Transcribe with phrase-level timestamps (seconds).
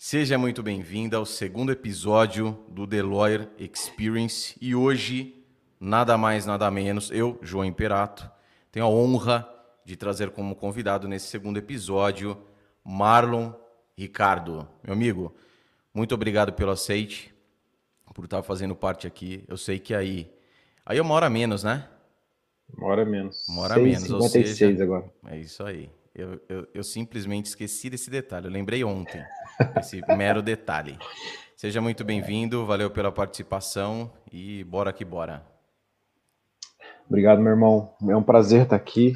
[0.00, 5.44] Seja muito bem-vindo ao segundo episódio do The Lawyer Experience e hoje,
[5.80, 8.30] nada mais, nada menos, eu, João Imperato,
[8.70, 9.46] tenho a honra
[9.84, 12.40] de trazer como convidado nesse segundo episódio
[12.84, 13.52] Marlon
[13.96, 14.68] Ricardo.
[14.84, 15.34] Meu amigo,
[15.92, 17.34] muito obrigado pelo aceite,
[18.14, 19.44] por estar fazendo parte aqui.
[19.48, 20.32] Eu sei que aí.
[20.86, 21.88] Aí é uma hora menos, né?
[22.72, 23.48] Uma hora menos.
[23.48, 24.04] Uma hora menos.
[24.04, 25.12] 56 seja, agora.
[25.26, 25.90] É isso aí.
[26.18, 28.46] Eu, eu, eu, simplesmente esqueci desse detalhe.
[28.46, 29.22] Eu lembrei ontem,
[29.78, 30.98] esse mero detalhe.
[31.54, 35.46] Seja muito bem-vindo, valeu pela participação e bora que bora.
[37.06, 37.94] Obrigado, meu irmão.
[38.08, 39.14] É um prazer estar aqui.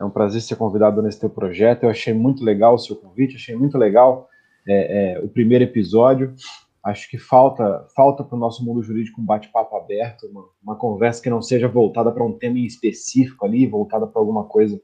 [0.00, 1.82] É um prazer ser convidado nesse teu projeto.
[1.82, 4.26] Eu achei muito legal o seu convite, achei muito legal
[4.66, 6.34] é, é, o primeiro episódio.
[6.82, 11.22] Acho que falta falta para o nosso mundo jurídico um bate-papo aberto, uma, uma conversa
[11.22, 14.80] que não seja voltada para um tema em específico ali, voltada para alguma coisa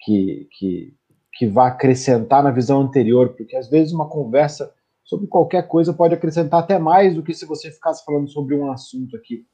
[0.00, 0.94] que, que,
[1.32, 4.72] que vá acrescentar na visão anterior, porque às vezes uma conversa
[5.04, 8.70] sobre qualquer coisa pode acrescentar até mais do que se você ficasse falando sobre um
[8.70, 9.44] assunto aqui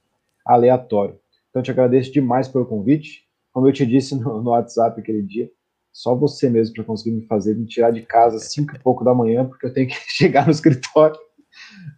[0.45, 1.19] aleatório.
[1.51, 3.25] Então, te agradeço demais pelo convite.
[3.53, 5.51] Como eu te disse no, no WhatsApp aquele dia,
[5.91, 9.03] só você mesmo para conseguir me fazer me tirar de casa às 5 e pouco
[9.03, 11.19] da manhã, porque eu tenho que chegar no escritório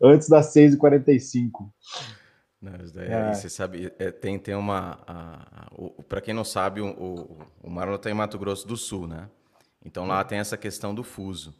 [0.01, 1.51] antes das 6h45.
[2.61, 3.35] Não, é.
[3.35, 5.01] Você sabe, é, tem, tem uma.
[6.09, 9.29] Para quem não sabe, o, o, o Marlon está em Mato Grosso do Sul, né?
[9.85, 11.55] Então lá tem essa questão do fuso.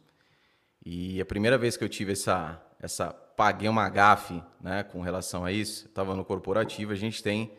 [0.85, 2.61] E a primeira vez que eu tive essa.
[2.79, 7.53] essa paguei uma gafe né, com relação a isso, estava no corporativo, a gente tem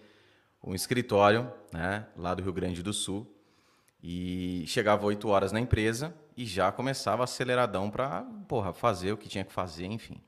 [0.63, 3.27] um escritório né, lá do Rio Grande do Sul.
[4.03, 8.27] E chegava 8 horas na empresa e já começava aceleradão para
[8.75, 10.21] fazer o que tinha que fazer, enfim.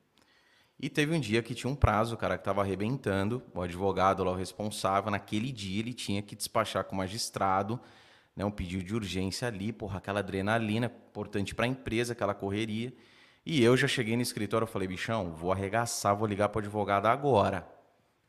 [0.78, 4.24] E teve um dia que tinha um prazo, o cara que estava arrebentando, o advogado
[4.24, 7.80] lá, o responsável, naquele dia ele tinha que despachar com o magistrado,
[8.36, 12.92] né, um pedido de urgência ali, porra, aquela adrenalina, importante para a empresa, aquela correria.
[13.44, 16.62] E eu já cheguei no escritório, eu falei, bichão, vou arregaçar, vou ligar para o
[16.62, 17.66] advogado agora.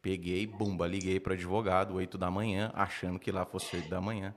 [0.01, 4.01] Peguei, bumba, liguei para o advogado, 8 da manhã, achando que lá fosse 8 da
[4.01, 4.35] manhã.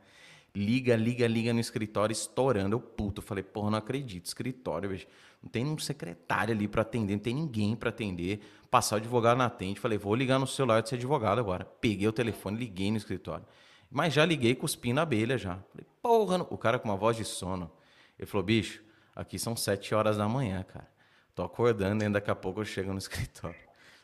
[0.55, 2.76] Liga, liga, liga no escritório, estourando.
[2.76, 5.06] Eu puto, falei, porra, não acredito, escritório, vejo.
[5.43, 8.41] Não tem um secretário ali para atender, não tem ninguém para atender.
[8.71, 9.78] Passar o advogado na atende.
[9.81, 11.65] Falei, vou ligar no celular desse advogado agora.
[11.65, 13.44] Peguei o telefone, liguei no escritório.
[13.91, 15.59] Mas já liguei cuspindo a abelha já.
[15.71, 17.71] Falei, porra, o cara com uma voz de sono.
[18.19, 18.83] Ele falou, bicho,
[19.15, 20.89] aqui são sete horas da manhã, cara.
[21.35, 23.57] Tô acordando e daqui a pouco eu chego no escritório.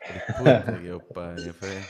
[0.04, 1.02] Falei, puta que eu.
[1.46, 1.84] Eu falei,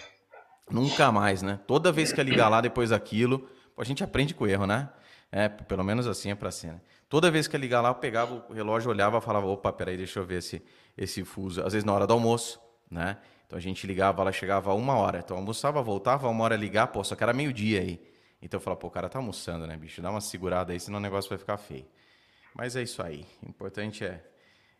[0.71, 1.59] nunca mais, né?
[1.67, 4.89] Toda vez que eu ligar lá depois daquilo, a gente aprende com o erro, né?
[5.31, 6.69] É, pelo menos assim é para ser.
[6.69, 6.81] Né?
[7.09, 9.97] Toda vez que ia ligar lá, eu pegava o relógio, olhava e falava, opa, peraí,
[9.97, 10.63] deixa eu ver esse,
[10.97, 11.65] esse fuso.
[11.65, 12.61] Às vezes na hora do almoço,
[12.91, 13.17] né?
[13.53, 15.19] Então a gente ligava, ela chegava uma hora.
[15.19, 18.01] Então almoçava, voltava, uma hora ligar, pô, só que era meio-dia aí.
[18.41, 20.01] Então eu falava, pô, o cara tá almoçando, né, bicho?
[20.01, 21.85] Dá uma segurada aí, senão o negócio vai ficar feio.
[22.55, 23.27] Mas é isso aí.
[23.43, 24.25] O importante é,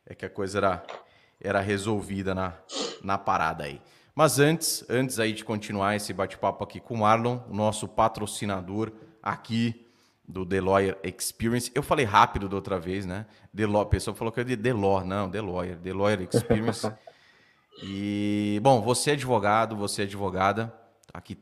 [0.06, 0.82] é que a coisa era,
[1.38, 2.55] era resolvida na,
[3.05, 3.78] na parada aí.
[4.15, 8.91] Mas antes, antes aí de continuar esse bate-papo aqui com o Marlon, o nosso patrocinador
[9.22, 9.87] aqui
[10.27, 11.71] do The Lawyer Experience.
[11.75, 13.27] Eu falei rápido da outra vez, né?
[13.55, 16.91] Law, a pessoa falou que é de Law, não, The Lawyer Experience.
[17.81, 20.75] e, bom, você é advogado, você é advogada,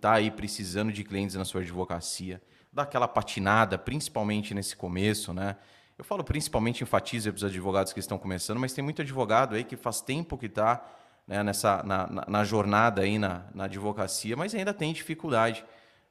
[0.00, 2.42] tá aí precisando de clientes na sua advocacia,
[2.72, 5.56] dá aquela patinada, principalmente nesse começo, né?
[5.98, 9.64] Eu falo principalmente, enfatizo para os advogados que estão começando, mas tem muito advogado aí
[9.64, 10.82] que faz tempo que está
[11.26, 15.64] né, nessa, na, na, na, jornada aí na, na advocacia, mas ainda tem dificuldade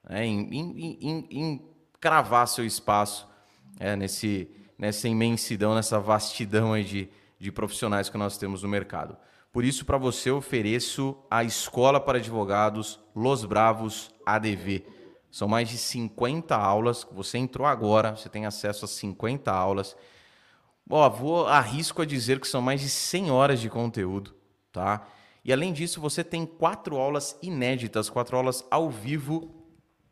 [0.07, 1.65] né, em, em, em, em
[1.99, 3.27] cravar seu espaço
[3.79, 7.09] é, nesse, nessa imensidão, nessa vastidão aí de,
[7.39, 9.17] de profissionais que nós temos no mercado.
[9.51, 14.85] Por isso, para você, ofereço a Escola para Advogados Los Bravos ADV.
[15.31, 17.07] São mais de 50 aulas.
[17.11, 19.95] Você entrou agora, você tem acesso a 50 aulas.
[20.87, 24.35] Ó, vou arrisco a dizer que são mais de 100 horas de conteúdo,
[24.71, 25.07] tá?
[25.43, 29.55] E além disso, você tem quatro aulas inéditas, quatro aulas ao vivo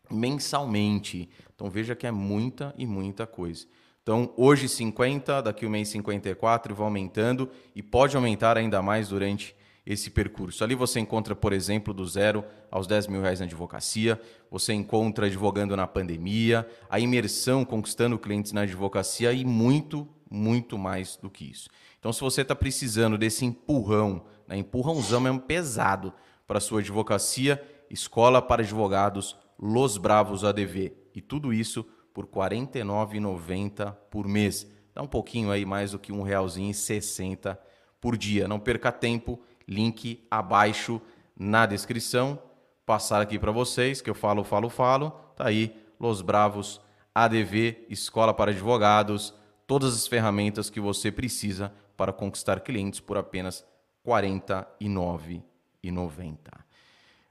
[0.10, 1.30] mensalmente.
[1.54, 3.68] Então veja que é muita e muita coisa.
[4.08, 9.10] Então hoje 50, daqui o mês 54 e vai aumentando e pode aumentar ainda mais
[9.10, 9.54] durante
[9.86, 10.64] esse percurso.
[10.64, 14.18] Ali você encontra, por exemplo, do zero aos 10 mil reais na advocacia,
[14.50, 21.18] você encontra advogando na pandemia, a imersão conquistando clientes na advocacia e muito, muito mais
[21.18, 21.70] do que isso.
[22.00, 26.14] Então, se você está precisando desse empurrão, né, empurrãozão mesmo pesado
[26.48, 30.94] para a sua advocacia, Escola para Advogados Los Bravos ADV.
[31.14, 31.86] E tudo isso
[32.18, 34.66] por R$ 49,90 por mês.
[34.92, 37.60] Dá um pouquinho aí mais do que um realzinho e 60
[38.02, 38.48] por dia.
[38.48, 41.00] Não perca tempo, link abaixo
[41.38, 42.42] na descrição.
[42.88, 45.12] Passar aqui para vocês, que eu falo, falo, falo.
[45.36, 46.82] Tá aí, Los Bravos
[47.14, 49.32] ADV, Escola para Advogados,
[49.68, 53.64] todas as ferramentas que você precisa para conquistar clientes por apenas
[54.04, 56.40] R$ 49,90.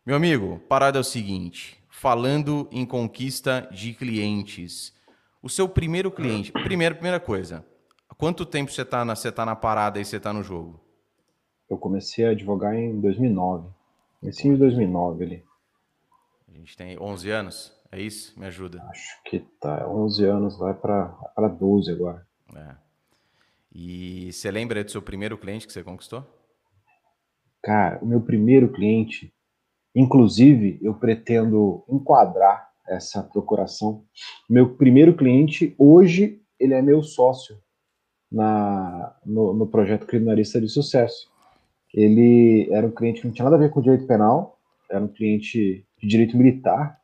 [0.07, 4.95] Meu amigo, parada é o seguinte: falando em conquista de clientes,
[5.43, 7.65] o seu primeiro cliente, primeira, primeira coisa,
[8.19, 10.79] quanto tempo você está na, você tá na parada e você está no jogo?
[11.71, 13.71] Eu comecei a advogar em 2009,
[14.23, 15.45] em de 2009 ali.
[16.47, 18.39] A gente tem 11 anos, é isso?
[18.39, 18.85] Me ajuda.
[18.91, 22.27] Acho que tá, 11 anos, vai para 12 agora.
[22.55, 22.75] É.
[23.75, 26.27] E você lembra do seu primeiro cliente que você conquistou?
[27.63, 29.33] Cara, o meu primeiro cliente,
[29.97, 34.05] inclusive, eu pretendo enquadrar essa procuração.
[34.49, 37.57] Meu primeiro cliente, hoje, ele é meu sócio
[38.31, 41.29] na, no, no projeto Criminalista de Sucesso.
[41.93, 44.59] Ele era um cliente que não tinha nada a ver com direito penal,
[44.89, 47.01] era um cliente de direito militar,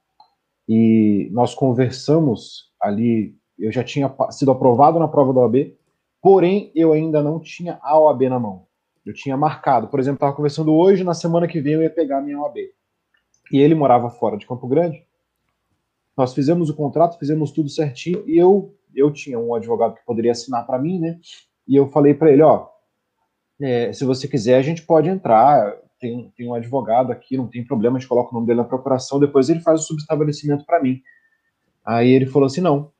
[0.68, 3.34] e nós conversamos ali.
[3.58, 5.74] Eu já tinha sido aprovado na prova da OAB,
[6.22, 8.64] Porém, eu ainda não tinha a OAB na mão.
[9.04, 12.18] Eu tinha marcado, por exemplo, estava conversando hoje, na semana que vem eu ia pegar
[12.18, 12.58] a minha OAB.
[13.52, 15.06] E ele morava fora de Campo Grande.
[16.16, 20.32] Nós fizemos o contrato, fizemos tudo certinho e eu eu tinha um advogado que poderia
[20.32, 21.18] assinar para mim, né?
[21.66, 22.68] E eu falei para ele, ó,
[23.60, 27.64] é, se você quiser a gente pode entrar, tem, tem um advogado aqui, não tem
[27.64, 30.82] problema, a gente coloca o nome dele na procuração, depois ele faz o subestabelecimento para
[30.82, 31.00] mim.
[31.84, 32.92] Aí ele falou assim, não,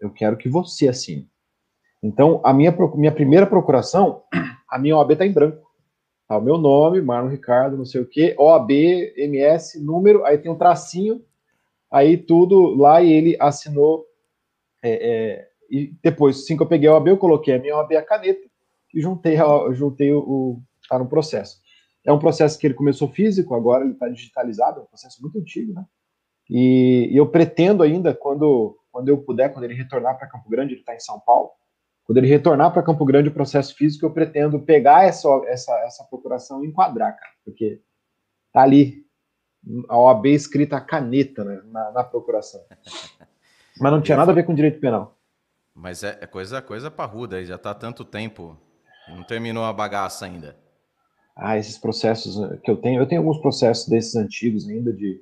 [0.00, 1.28] eu quero que você assine.
[2.02, 4.22] Então, a minha, minha primeira procuração,
[4.68, 5.63] a minha OAB está em branco.
[6.26, 8.70] Tá, o meu nome, Marlon Ricardo, não sei o quê, OAB,
[9.16, 11.22] MS, número, aí tem um tracinho,
[11.90, 14.06] aí tudo lá e ele assinou.
[14.82, 17.92] É, é, e depois, assim que eu peguei a OAB, eu coloquei a minha OAB
[17.92, 18.40] a caneta
[18.94, 19.36] e juntei,
[19.72, 20.62] juntei o, o.
[20.88, 21.62] Tá no processo.
[22.04, 25.38] É um processo que ele começou físico, agora ele está digitalizado, é um processo muito
[25.38, 25.84] antigo, né?
[26.48, 30.74] E, e eu pretendo ainda, quando, quando eu puder, quando ele retornar para Campo Grande,
[30.74, 31.50] ele está em São Paulo,
[32.04, 36.04] quando ele retornar para Campo Grande o processo físico, eu pretendo pegar essa, essa, essa
[36.04, 37.80] procuração e enquadrar, cara, porque
[38.52, 39.04] tá ali
[39.88, 42.60] a OAB escrita a caneta né, na, na procuração.
[43.80, 45.18] Mas não tinha nada a ver com direito penal.
[45.74, 48.56] Mas é, é coisa, coisa parruda aí, já tá há tanto tempo,
[49.08, 50.56] não terminou a bagaça ainda.
[51.34, 55.20] Ah, esses processos eh, que eu tenho, eu tenho alguns processos desses antigos ainda de,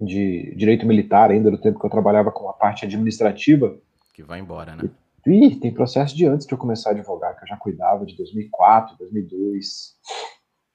[0.00, 3.76] de direito militar, ainda do tempo que eu trabalhava com a parte administrativa.
[4.14, 4.88] Que vai embora, né?
[5.26, 8.16] Ih, tem processo de antes de eu começar a advogar, que eu já cuidava de
[8.16, 9.96] 2004, 2002.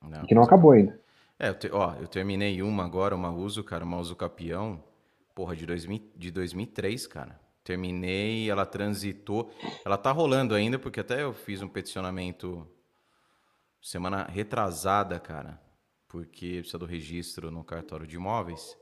[0.02, 1.00] Não, que não acabou ainda.
[1.40, 4.84] É, eu, te, ó, eu terminei uma agora, uma uso, cara, uma uso campeão,
[5.34, 7.40] porra, de, 2000, de 2003, cara.
[7.64, 9.52] Terminei, ela transitou.
[9.86, 12.68] Ela tá rolando ainda, porque até eu fiz um peticionamento
[13.82, 15.60] semana retrasada, cara,
[16.08, 18.78] porque precisa do registro no cartório de imóveis.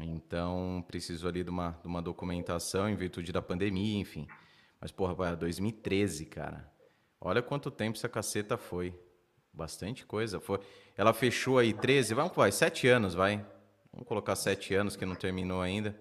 [0.00, 4.26] Então, preciso ali de uma, de uma documentação em virtude da pandemia, enfim.
[4.80, 6.70] Mas, porra, 2013, cara.
[7.20, 8.94] Olha quanto tempo essa caceta foi.
[9.52, 10.40] Bastante coisa.
[10.40, 10.60] Foi.
[10.96, 13.44] Ela fechou aí 13, vamos vai, 7 anos, vai.
[13.92, 15.98] Vamos colocar 7 anos que não terminou ainda.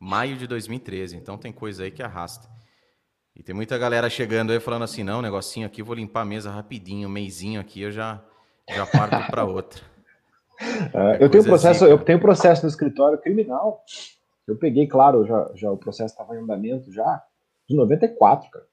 [0.00, 1.16] Maio de 2013.
[1.16, 2.48] Então tem coisa aí que arrasta.
[3.36, 6.50] E tem muita galera chegando aí falando assim: não, negocinho aqui, vou limpar a mesa
[6.50, 8.24] rapidinho, um meizinho aqui, eu já,
[8.68, 9.82] já parto para outra.
[10.60, 13.84] É, eu tenho processo, assim, eu tenho processo no escritório criminal.
[14.46, 17.22] Eu peguei, claro, já, já o processo estava em andamento já
[17.68, 18.66] de 94, cara.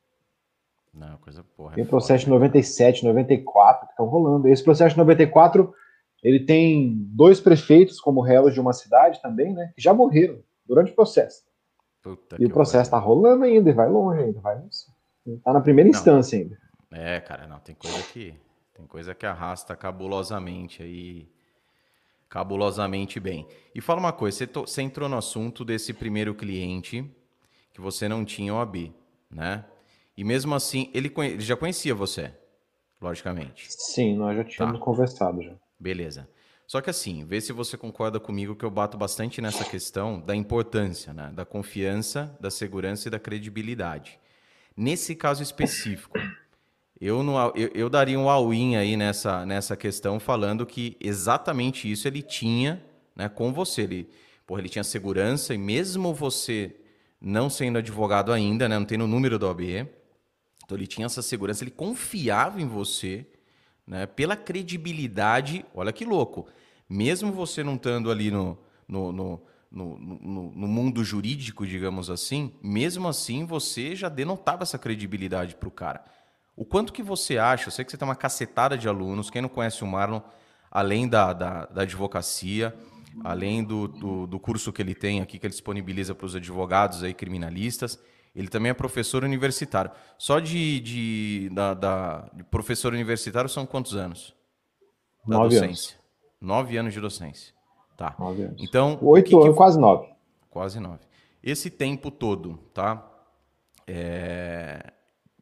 [0.94, 1.74] Não, coisa porra.
[1.74, 4.48] É tem processo de 97, 94 que estão rolando.
[4.48, 5.74] Esse processo de 94,
[6.24, 9.74] ele tem dois prefeitos como réus de uma cidade também, né?
[9.76, 11.44] Que já morreram durante o processo.
[12.02, 14.62] Puta e o processo está rolando ainda, e vai longe ainda, vai
[15.44, 15.98] Tá na primeira não.
[15.98, 16.58] instância ainda.
[16.92, 18.34] É, cara, não, tem coisa que.
[18.74, 21.30] Tem coisa que arrasta cabulosamente aí.
[22.30, 23.48] Cabulosamente bem.
[23.74, 27.10] E fala uma coisa, você, to, você entrou no assunto desse primeiro cliente
[27.76, 28.94] que você não tinha OAB,
[29.30, 29.66] né?
[30.16, 31.32] E mesmo assim, ele, conhe...
[31.32, 32.32] ele já conhecia você,
[33.02, 33.68] logicamente.
[33.68, 34.86] Sim, nós já tínhamos tá.
[34.86, 35.54] conversado já.
[35.78, 36.26] Beleza.
[36.66, 40.34] Só que assim, vê se você concorda comigo que eu bato bastante nessa questão da
[40.34, 41.34] importância, né?
[41.36, 44.18] da confiança, da segurança e da credibilidade.
[44.76, 46.18] Nesse caso específico,
[47.00, 52.08] eu, não, eu, eu daria um all-in aí nessa, nessa questão, falando que exatamente isso
[52.08, 52.82] ele tinha
[53.14, 53.82] né, com você.
[53.82, 54.10] Ele,
[54.48, 56.74] porra, ele tinha segurança e mesmo você
[57.26, 59.88] não sendo advogado ainda, né, não tendo o número da OAB.
[60.64, 63.26] Então ele tinha essa segurança, ele confiava em você,
[63.86, 65.66] né, pela credibilidade.
[65.74, 66.46] Olha que louco.
[66.88, 68.56] Mesmo você não estando ali no,
[68.88, 69.42] no, no,
[69.72, 75.72] no, no, mundo jurídico, digamos assim, mesmo assim você já denotava essa credibilidade para o
[75.72, 76.06] cara.
[76.56, 77.68] O quanto que você acha?
[77.68, 79.32] Eu sei que você tem uma cacetada de alunos.
[79.32, 80.22] Quem não conhece o Marlon,
[80.70, 82.74] além da, da, da advocacia,
[83.24, 87.04] além do, do, do, curso que ele tem aqui, que ele disponibiliza para os advogados
[87.04, 88.00] aí criminalistas,
[88.36, 89.92] ele também é professor universitário.
[90.18, 94.36] Só de, de, da, da, de professor universitário são quantos anos?
[95.26, 95.96] Da nove docência.
[95.96, 96.06] Anos.
[96.42, 97.54] Nove anos de docência.
[97.96, 98.16] Tá.
[98.20, 98.62] Nove anos.
[98.62, 99.00] Então.
[99.02, 100.08] Oito anos, quase nove.
[100.50, 101.00] Quase nove.
[101.42, 103.10] Esse tempo todo, tá?
[103.88, 104.92] É,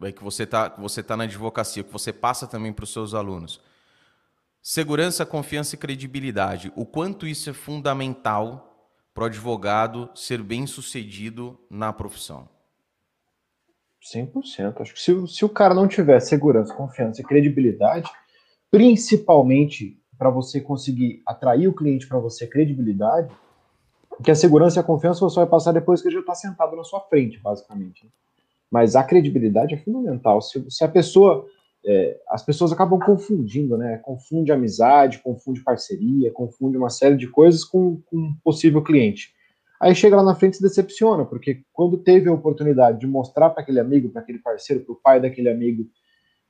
[0.02, 3.14] é que você está você tá na advocacia, que você passa também para os seus
[3.14, 3.60] alunos.
[4.66, 6.72] Segurança, confiança e credibilidade.
[6.74, 12.48] O quanto isso é fundamental para o advogado ser bem sucedido na profissão?
[14.02, 14.80] 100%.
[14.80, 18.10] Acho que se, se o cara não tiver segurança, confiança e credibilidade,
[18.72, 23.36] principalmente para você conseguir atrair o cliente para você, credibilidade,
[24.24, 26.74] que a segurança e a confiança você vai passar depois que ele já está sentado
[26.78, 28.10] na sua frente, basicamente.
[28.72, 30.42] Mas a credibilidade é fundamental.
[30.42, 31.46] Se, se a pessoa.
[31.86, 33.98] É, as pessoas acabam confundindo, né?
[33.98, 39.34] Confunde amizade, confunde parceria, confunde uma série de coisas com, com um possível cliente.
[39.82, 43.50] Aí chega lá na frente e se decepciona, porque quando teve a oportunidade de mostrar
[43.50, 45.86] para aquele amigo, para aquele parceiro, para o pai daquele amigo,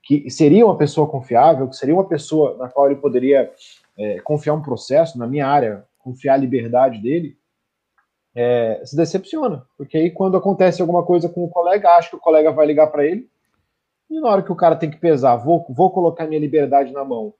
[0.04, 3.52] que seria uma pessoa confiável, que seria uma pessoa na qual ele poderia
[3.98, 7.36] é, confiar um processo, na minha área, confiar a liberdade dele,
[8.36, 9.66] é, se decepciona.
[9.78, 12.88] Porque aí quando acontece alguma coisa com o colega, acha que o colega vai ligar
[12.88, 13.30] para ele,
[14.14, 17.04] e na hora que o cara tem que pesar, vou, vou colocar minha liberdade na
[17.04, 17.34] mão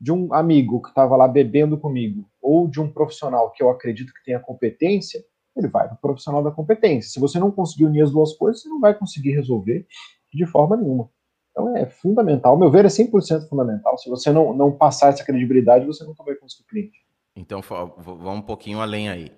[0.00, 4.14] de um amigo que estava lá bebendo comigo, ou de um profissional que eu acredito
[4.14, 5.22] que tenha competência,
[5.54, 7.10] ele vai para o profissional da competência.
[7.10, 9.86] Se você não conseguir unir as duas coisas, você não vai conseguir resolver
[10.32, 11.10] de forma nenhuma.
[11.50, 13.98] Então é fundamental, ao meu ver, é 100% fundamental.
[13.98, 16.98] Se você não, não passar essa credibilidade, você nunca vai conseguir cliente.
[17.36, 19.32] Então vamos um pouquinho além aí.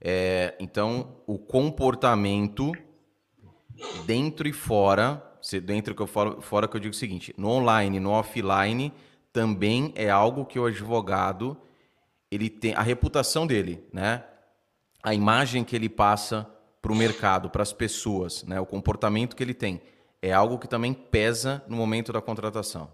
[0.00, 2.72] É, então, o comportamento
[4.06, 5.22] dentro e fora,
[5.62, 8.92] dentro que eu falo, fora que eu digo o seguinte, no online, no offline,
[9.32, 11.56] também é algo que o advogado
[12.30, 14.24] ele tem a reputação dele, né?
[15.02, 16.46] a imagem que ele passa
[16.82, 18.60] para o mercado, para as pessoas, né?
[18.60, 19.80] o comportamento que ele tem,
[20.20, 22.88] é algo que também pesa no momento da contratação.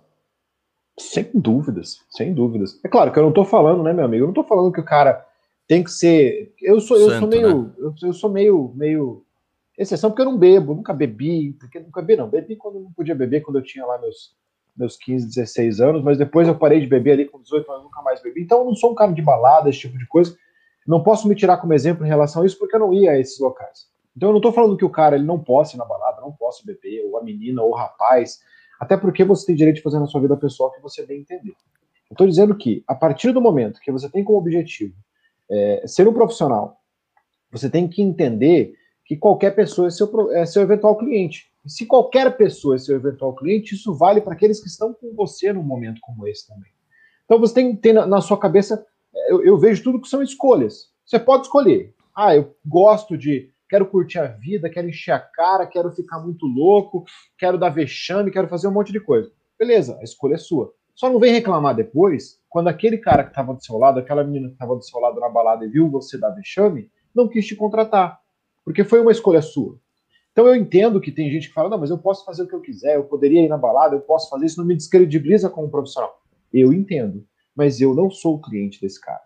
[0.98, 2.78] Sem dúvidas, sem dúvidas.
[2.84, 4.24] É claro que eu não estou falando, né, meu amigo?
[4.24, 5.26] Eu não estou falando que o cara
[5.66, 6.54] tem que ser.
[6.60, 7.72] Eu sou, eu Santo, sou meio, né?
[7.78, 9.24] eu, eu, sou meio, meio
[9.76, 12.28] exceção porque eu não bebo, nunca bebi, porque nunca bebi não.
[12.28, 14.34] Bebi quando não podia beber, quando eu tinha lá meus
[14.76, 18.00] meus 15, 16 anos, mas depois eu parei de beber ali com 18 anos, nunca
[18.02, 18.42] mais bebi.
[18.42, 20.34] Então eu não sou um cara de balada, esse tipo de coisa.
[20.86, 23.18] Não posso me tirar como exemplo em relação a isso porque eu não ia a
[23.18, 23.86] esses locais.
[24.16, 26.32] Então eu não estou falando que o cara ele não possa ir na balada, não
[26.32, 28.40] possa beber, ou a menina, ou o rapaz,
[28.80, 31.54] até porque você tem direito de fazer na sua vida pessoal que você bem entender.
[32.10, 34.94] Eu estou dizendo que a partir do momento que você tem como objetivo
[35.50, 36.78] é, ser um profissional,
[37.50, 38.74] você tem que entender
[39.12, 41.50] que qualquer pessoa é seu, é seu eventual cliente.
[41.64, 45.14] E se qualquer pessoa é seu eventual cliente, isso vale para aqueles que estão com
[45.14, 46.70] você num momento como esse também.
[47.26, 48.84] Então você tem, tem na, na sua cabeça
[49.28, 50.90] eu, eu vejo tudo que são escolhas.
[51.04, 51.94] Você pode escolher.
[52.16, 56.46] Ah, eu gosto de quero curtir a vida, quero encher a cara, quero ficar muito
[56.46, 57.04] louco,
[57.38, 59.30] quero dar vexame, quero fazer um monte de coisa.
[59.58, 60.72] Beleza, a escolha é sua.
[60.94, 64.48] Só não vem reclamar depois, quando aquele cara que estava do seu lado, aquela menina
[64.48, 67.54] que estava do seu lado na balada e viu você dar vexame, não quis te
[67.54, 68.21] contratar.
[68.64, 69.78] Porque foi uma escolha sua.
[70.32, 72.54] Então eu entendo que tem gente que fala, não, mas eu posso fazer o que
[72.54, 75.70] eu quiser, eu poderia ir na balada, eu posso fazer isso, não me descredibiliza como
[75.70, 76.22] profissional.
[76.52, 79.20] Eu entendo mas eu não sou o cliente desse cara.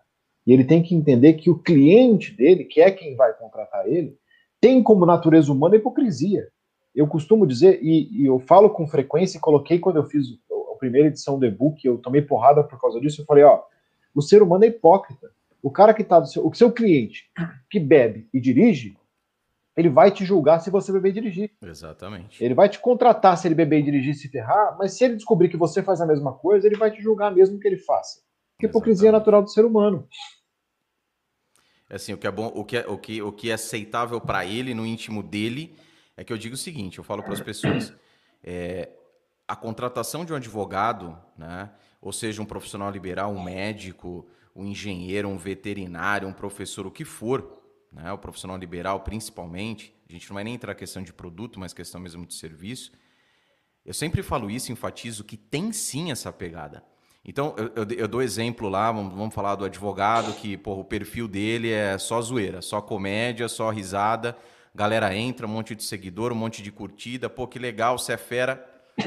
[0.45, 4.17] E ele tem que entender que o cliente dele, que é quem vai contratar ele,
[4.61, 6.47] tem como natureza humana hipocrisia.
[6.95, 10.77] Eu costumo dizer, e, e eu falo com frequência, e coloquei quando eu fiz a
[10.77, 13.61] primeira edição do e-book, eu tomei porrada por causa disso, eu falei, ó,
[14.15, 15.29] o ser humano é hipócrita.
[15.61, 17.29] O cara que está do seu, o seu cliente,
[17.69, 18.97] que bebe e dirige,
[19.77, 21.51] ele vai te julgar se você beber e dirigir.
[21.61, 22.43] Exatamente.
[22.43, 25.15] Ele vai te contratar se ele beber e dirigir e se ferrar, mas se ele
[25.15, 28.21] descobrir que você faz a mesma coisa, ele vai te julgar mesmo que ele faça.
[28.55, 30.07] Porque hipocrisia natural do ser humano.
[31.87, 34.19] É assim, o que é bom, o que é, o que, o que é aceitável
[34.19, 35.77] para ele, no íntimo dele,
[36.17, 37.93] é que eu digo o seguinte, eu falo para as pessoas,
[38.43, 38.89] é,
[39.47, 41.69] a contratação de um advogado, né,
[42.01, 47.05] ou seja, um profissional liberal, um médico, um engenheiro, um veterinário, um professor, o que
[47.05, 47.61] for,
[47.97, 51.73] né, o profissional liberal principalmente, a gente não vai nem entrar questão de produto, mas
[51.73, 52.91] questão mesmo de serviço.
[53.85, 56.83] Eu sempre falo isso, enfatizo que tem sim essa pegada.
[57.25, 60.85] Então, eu, eu, eu dou exemplo lá, vamos, vamos, falar do advogado, que porra, o
[60.85, 64.37] perfil dele é só zoeira, só comédia, só risada.
[64.73, 68.17] Galera entra, um monte de seguidor, um monte de curtida, pô, que legal, você é
[68.17, 68.65] fera.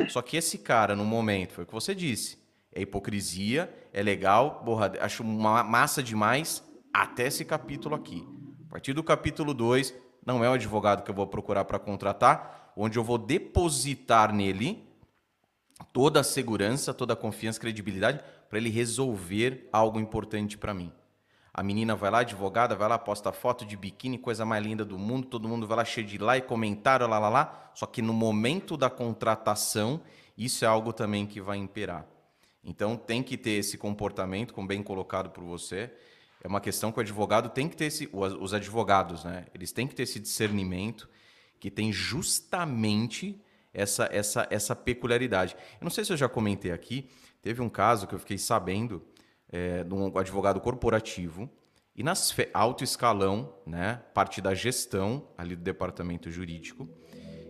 [0.09, 2.39] Só que esse cara, no momento, foi o que você disse,
[2.75, 8.40] é hipocrisia, é legal, porra, acho uma massa demais até esse capítulo aqui.
[8.71, 9.93] A partir do capítulo 2,
[10.25, 14.89] não é o advogado que eu vou procurar para contratar, onde eu vou depositar nele
[15.93, 20.93] toda a segurança, toda a confiança, credibilidade para ele resolver algo importante para mim.
[21.53, 24.97] a menina vai lá, advogada, vai lá, posta foto de biquíni, coisa mais linda do
[24.97, 27.73] mundo, todo mundo vai lá cheio de like, comentário, lá, lá, lá.
[27.75, 30.01] Só que no momento da contratação,
[30.39, 32.07] isso é algo também que vai imperar.
[32.63, 35.93] Então tem que ter esse comportamento, como bem colocado por você.
[36.43, 39.47] É uma questão que o advogado tem que ter esse, os advogados, né?
[39.55, 41.09] Eles têm que ter esse discernimento
[41.59, 43.41] que tem justamente
[43.73, 45.55] essa, essa, essa peculiaridade.
[45.81, 47.09] Eu não sei se eu já comentei aqui,
[47.43, 49.03] teve um caso que eu fiquei sabendo
[49.49, 51.51] é, de um advogado corporativo
[51.95, 56.89] e nas alto escalão, né, parte da gestão ali do departamento jurídico,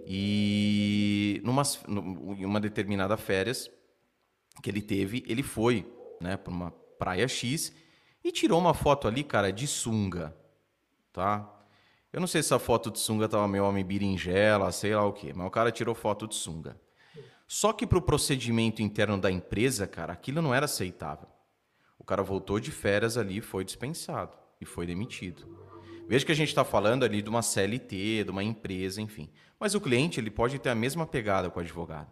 [0.06, 3.70] e numa, uma determinada férias
[4.60, 5.86] que ele teve, ele foi
[6.20, 7.72] né, para uma praia X
[8.22, 10.36] e tirou uma foto ali, cara, de sunga,
[11.12, 11.48] tá?
[12.12, 15.12] Eu não sei se a foto de sunga tava meio homem berinjela, sei lá o
[15.12, 16.80] quê, mas o cara tirou foto de sunga.
[17.46, 21.28] Só que para o procedimento interno da empresa, cara, aquilo não era aceitável.
[21.98, 25.46] O cara voltou de férias ali, foi dispensado e foi demitido.
[26.08, 29.30] Veja que a gente está falando ali de uma CLT, de uma empresa, enfim.
[29.60, 32.10] Mas o cliente ele pode ter a mesma pegada com o advogado.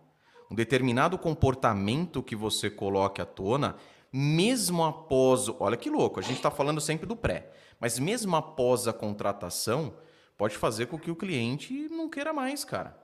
[0.51, 3.77] Um determinado comportamento que você coloque à tona,
[4.13, 5.49] mesmo após.
[5.61, 7.51] Olha que louco, a gente está falando sempre do pré.
[7.81, 9.95] Mas mesmo após a contratação,
[10.37, 12.97] pode fazer com que o cliente não queira mais, cara.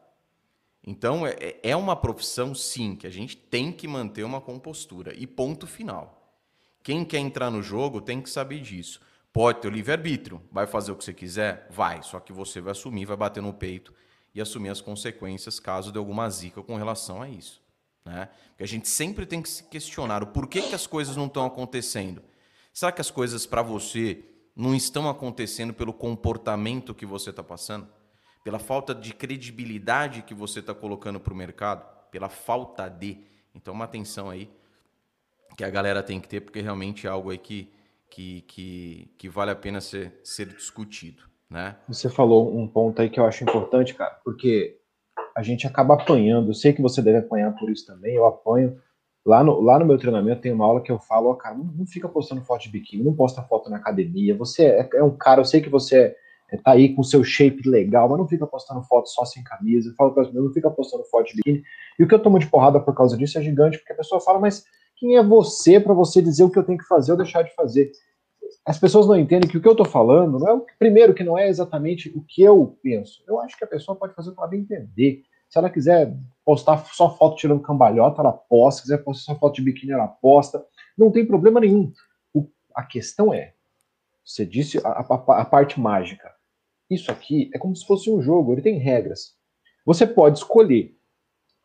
[0.87, 5.15] Então, é, é, é uma profissão, sim, que a gente tem que manter uma compostura.
[5.15, 6.21] E ponto final.
[6.83, 9.01] Quem quer entrar no jogo tem que saber disso.
[9.33, 10.43] Pode ter o livre-arbítrio.
[10.53, 11.67] Vai fazer o que você quiser?
[11.71, 12.03] Vai.
[12.03, 13.95] Só que você vai assumir, vai bater no peito
[14.35, 17.64] e assumir as consequências caso de alguma zica com relação a isso.
[18.05, 18.29] Né?
[18.49, 21.47] Porque a gente sempre tem que se questionar o porquê que as coisas não estão
[21.47, 22.23] acontecendo.
[22.73, 27.89] Será que as coisas para você não estão acontecendo pelo comportamento que você está passando,
[28.45, 33.19] pela falta de credibilidade que você está colocando para o mercado, pela falta de.
[33.55, 34.51] Então, uma atenção aí
[35.57, 37.73] que a galera tem que ter, porque realmente é algo aí que,
[38.11, 41.23] que, que, que vale a pena ser, ser discutido.
[41.49, 41.77] Né?
[41.89, 44.81] Você falou um ponto aí que eu acho importante, cara, porque
[45.37, 46.51] a gente acaba apanhando.
[46.51, 48.77] Eu sei que você deve apanhar por isso também, eu apanho
[49.27, 51.65] Lá no, lá no meu treinamento tem uma aula que eu falo, ó, cara, não,
[51.65, 54.37] não, fica postando foto de biquíni, não posta foto na academia.
[54.37, 56.15] Você é, é um cara, eu sei que você
[56.51, 59.89] é, tá aí com seu shape legal, mas não fica postando foto só sem camisa.
[59.89, 61.63] Eu falo para não fica postando foto de biquíni.
[61.99, 64.21] E o que eu tomo de porrada por causa disso é gigante, porque a pessoa
[64.21, 64.63] fala, mas
[64.97, 67.55] quem é você para você dizer o que eu tenho que fazer ou deixar de
[67.55, 67.91] fazer?
[68.65, 71.23] As pessoas não entendem que o que eu estou falando não é o primeiro que
[71.23, 73.23] não é exatamente o que eu penso.
[73.27, 75.23] Eu acho que a pessoa pode fazer para entender.
[75.51, 78.79] Se ela quiser postar só foto tirando cambalhota, ela posta.
[78.79, 80.65] Se quiser postar só foto de biquíni, ela posta.
[80.97, 81.93] Não tem problema nenhum.
[82.33, 83.53] O, a questão é,
[84.25, 86.33] você disse a, a, a parte mágica.
[86.89, 89.37] Isso aqui é como se fosse um jogo, ele tem regras.
[89.85, 90.97] Você pode escolher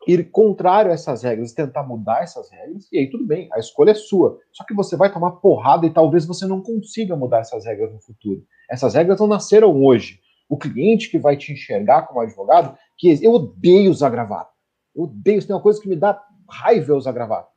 [0.06, 3.90] ir contrário a essas regras, tentar mudar essas regras, e aí tudo bem, a escolha
[3.90, 4.38] é sua.
[4.52, 8.00] Só que você vai tomar porrada e talvez você não consiga mudar essas regras no
[8.00, 8.42] futuro.
[8.70, 10.20] Essas regras não nasceram hoje.
[10.48, 14.50] O cliente que vai te enxergar como advogado, que eu odeio usar gravata.
[14.94, 17.48] Eu odeio, isso tem uma coisa que me dá raiva usar gravata.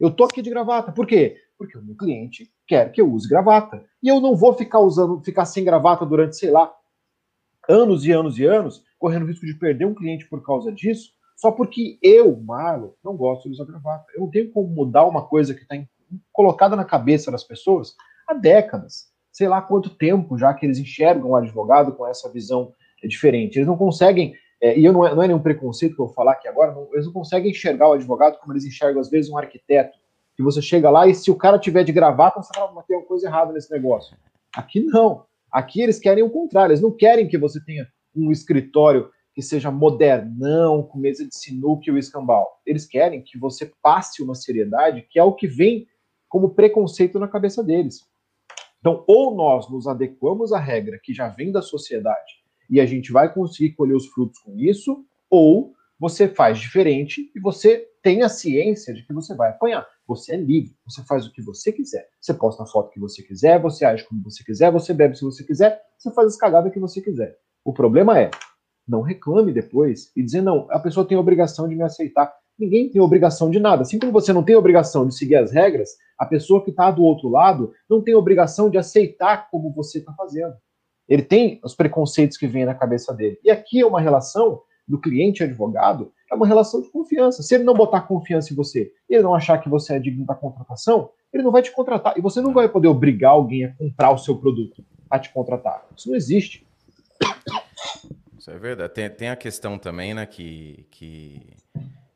[0.00, 1.36] Eu tô aqui de gravata, por quê?
[1.58, 3.84] Porque o meu cliente quer que eu use gravata.
[4.02, 6.72] E eu não vou ficar usando, ficar sem gravata durante, sei lá,
[7.68, 11.50] anos e anos e anos, correndo risco de perder um cliente por causa disso, só
[11.50, 14.04] porque eu, Marlon, não gosto de usar gravata.
[14.14, 15.74] Eu não tenho como mudar uma coisa que está
[16.30, 17.94] colocada na cabeça das pessoas
[18.28, 19.08] há décadas.
[19.32, 23.56] Sei lá quanto tempo já que eles enxergam o advogado com essa visão diferente.
[23.56, 26.14] Eles não conseguem é, e eu não é, não é nenhum preconceito que eu vou
[26.14, 29.30] falar aqui agora, não, eles não conseguem enxergar o advogado como eles enxergam, às vezes,
[29.30, 29.98] um arquiteto.
[30.36, 32.98] Que você chega lá e se o cara tiver de gravata, você fala, mas tem
[32.98, 34.14] uma coisa errada nesse negócio.
[34.54, 35.24] Aqui não.
[35.50, 36.72] Aqui eles querem o contrário.
[36.72, 41.84] Eles não querem que você tenha um escritório que seja modernão, com mesa de sinuca
[41.86, 42.46] e o escambau.
[42.66, 45.88] Eles querem que você passe uma seriedade, que é o que vem
[46.28, 48.06] como preconceito na cabeça deles.
[48.80, 52.34] Então, ou nós nos adequamos à regra que já vem da sociedade
[52.68, 57.40] e a gente vai conseguir colher os frutos com isso, ou você faz diferente e
[57.40, 59.86] você tem a ciência de que você vai apanhar.
[60.06, 62.06] Você é livre, você faz o que você quiser.
[62.20, 65.24] Você posta a foto que você quiser, você age como você quiser, você bebe se
[65.24, 67.38] você quiser, você faz as cagadas que você quiser.
[67.64, 68.30] O problema é,
[68.90, 72.34] não reclame depois e dizer, não, a pessoa tem a obrigação de me aceitar.
[72.58, 73.82] Ninguém tem obrigação de nada.
[73.82, 77.02] Assim como você não tem obrigação de seguir as regras, a pessoa que está do
[77.02, 80.54] outro lado não tem obrigação de aceitar como você está fazendo.
[81.08, 83.38] Ele tem os preconceitos que vêm na cabeça dele.
[83.44, 87.42] E aqui é uma relação do cliente advogado, é uma relação de confiança.
[87.42, 90.34] Se ele não botar confiança em você, ele não achar que você é digno da
[90.34, 92.18] contratação, ele não vai te contratar.
[92.18, 95.86] E você não vai poder obrigar alguém a comprar o seu produto, a te contratar.
[95.96, 96.66] Isso não existe.
[98.40, 98.94] Isso é verdade.
[98.94, 101.46] Tem, tem a questão também, né, que, que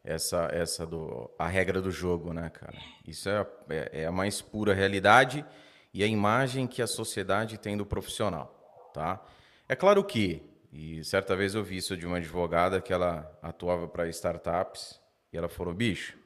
[0.02, 2.78] essa, essa do, a regra do jogo, né, cara?
[3.06, 5.44] Isso é, é, é a mais pura realidade
[5.92, 9.22] e a imagem que a sociedade tem do profissional, tá?
[9.68, 13.86] É claro que, e certa vez eu vi isso de uma advogada que ela atuava
[13.86, 14.98] para startups
[15.30, 16.16] e ela falou, bicho,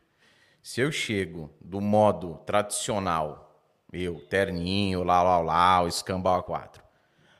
[0.62, 3.60] se eu chego do modo tradicional,
[3.92, 6.87] eu, terninho, lá, lá, lá, o escambau A4,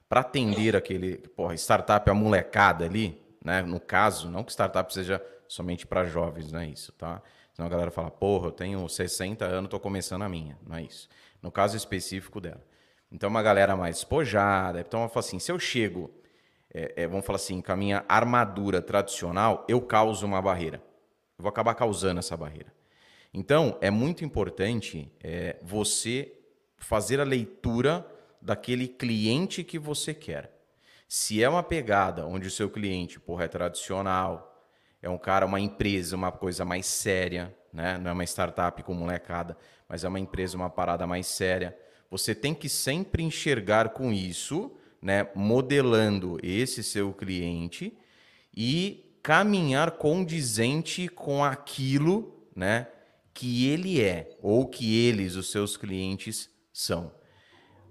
[0.08, 3.62] para atender aquele, porra, startup, a molecada ali, né?
[3.62, 7.22] No caso, não que startup seja somente para jovens, não é isso, tá?
[7.52, 10.56] Senão a galera fala, porra, eu tenho 60 anos, estou começando a minha.
[10.66, 11.08] Não é isso.
[11.42, 12.64] No caso específico dela.
[13.10, 14.80] Então, uma galera mais despojada.
[14.80, 16.10] Então, ela fala assim: se eu chego,
[16.72, 20.76] é, é, vamos falar assim, com a minha armadura tradicional, eu causo uma barreira.
[21.38, 22.72] Eu vou acabar causando essa barreira.
[23.32, 26.32] Então, é muito importante é, você
[26.76, 28.06] fazer a leitura
[28.40, 30.52] daquele cliente que você quer.
[31.08, 34.48] Se é uma pegada onde o seu cliente porra, é tradicional,
[35.00, 37.96] é um cara, uma empresa, uma coisa mais séria, né?
[37.98, 39.56] Não é uma startup com molecada,
[39.88, 41.76] mas é uma empresa, uma parada mais séria.
[42.10, 45.28] Você tem que sempre enxergar com isso, né?
[45.34, 47.96] Modelando esse seu cliente
[48.54, 52.88] e caminhar condizente com aquilo, né?
[53.32, 57.17] Que ele é ou que eles, os seus clientes, são.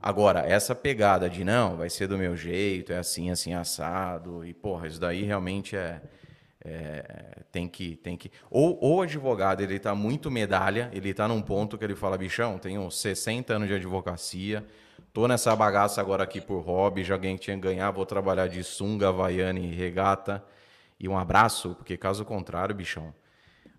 [0.01, 4.53] Agora, essa pegada de não, vai ser do meu jeito, é assim, assim, assado, e
[4.53, 6.01] porra, isso daí realmente é,
[6.63, 8.31] é, tem que, tem que.
[8.49, 12.17] Ou, ou o advogado ele está muito medalha, ele está num ponto que ele fala,
[12.17, 14.65] bichão, tenho 60 anos de advocacia,
[15.11, 18.63] tô nessa bagaça agora aqui por hobby, já ganhei tinha que ganhar, vou trabalhar de
[18.63, 20.43] sunga, havaiana e regata.
[20.99, 23.13] E um abraço, porque caso contrário, bichão,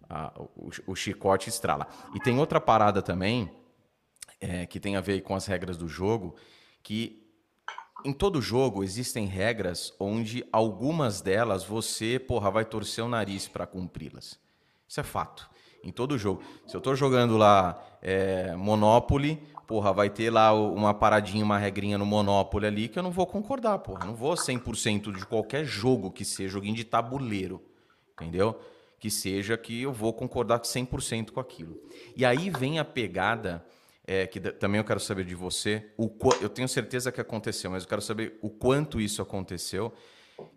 [0.08, 1.86] a, o, o, chicote estrala.
[2.14, 3.50] E tem outra parada também,
[4.40, 6.36] é, que tem a ver com as regras do jogo,
[6.82, 7.28] que
[8.04, 13.66] em todo jogo existem regras onde algumas delas você, porra, vai torcer o nariz para
[13.66, 14.38] cumpri-las.
[14.86, 15.50] Isso é fato.
[15.82, 16.42] Em todo jogo.
[16.66, 21.98] Se eu estou jogando lá é, Monopoly, porra, vai ter lá uma paradinha, uma regrinha
[21.98, 24.04] no Monopoly ali que eu não vou concordar, porra.
[24.04, 27.62] Não vou 100% de qualquer jogo que seja, joguinho de tabuleiro,
[28.14, 28.58] entendeu?
[28.98, 31.80] Que seja que eu vou concordar 100% com aquilo.
[32.16, 33.64] E aí vem a pegada
[34.08, 35.84] é, que também eu quero saber de você.
[35.94, 39.92] O, eu tenho certeza que aconteceu, mas eu quero saber o quanto isso aconteceu,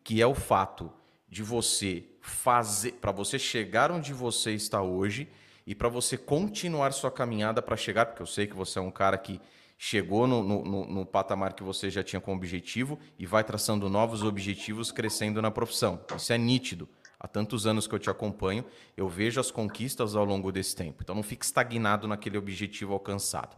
[0.05, 0.89] que é o fato
[1.27, 5.27] de você fazer, para você chegar onde você está hoje
[5.67, 8.89] e para você continuar sua caminhada para chegar, porque eu sei que você é um
[8.89, 9.41] cara que
[9.77, 14.23] chegou no, no, no, patamar que você já tinha como objetivo e vai traçando novos
[14.23, 15.99] objetivos, crescendo na profissão.
[16.15, 16.87] Isso é nítido.
[17.23, 18.65] Há tantos anos que eu te acompanho,
[18.97, 21.03] eu vejo as conquistas ao longo desse tempo.
[21.03, 23.55] Então não fique estagnado naquele objetivo alcançado.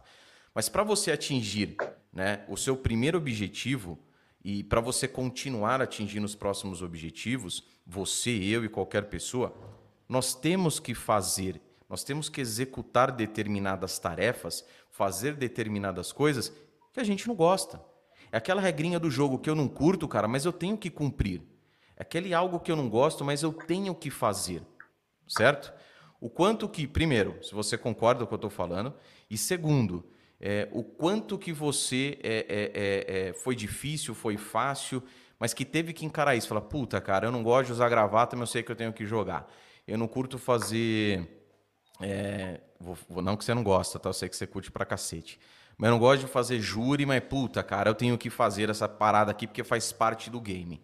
[0.54, 1.74] Mas para você atingir
[2.12, 3.98] né, o seu primeiro objetivo
[4.44, 9.56] e para você continuar atingindo os próximos objetivos, você, eu e qualquer pessoa,
[10.06, 16.52] nós temos que fazer, nós temos que executar determinadas tarefas, fazer determinadas coisas
[16.92, 17.82] que a gente não gosta.
[18.30, 21.53] É aquela regrinha do jogo que eu não curto, cara, mas eu tenho que cumprir.
[22.04, 24.60] Aquele algo que eu não gosto, mas eu tenho que fazer,
[25.26, 25.72] certo?
[26.20, 28.94] O quanto que, primeiro, se você concorda com o que eu estou falando,
[29.30, 30.04] e segundo,
[30.38, 35.02] é, o quanto que você é, é, é, é, foi difícil, foi fácil,
[35.38, 36.46] mas que teve que encarar isso.
[36.46, 38.92] Falar, puta, cara, eu não gosto de usar gravata, mas eu sei que eu tenho
[38.92, 39.50] que jogar.
[39.88, 41.42] Eu não curto fazer.
[42.02, 44.10] É, vou, não que você não gosta, tá?
[44.10, 45.40] Eu sei que você curte pra cacete.
[45.78, 48.86] Mas eu não gosto de fazer júri, mas puta, cara, eu tenho que fazer essa
[48.86, 50.82] parada aqui porque faz parte do game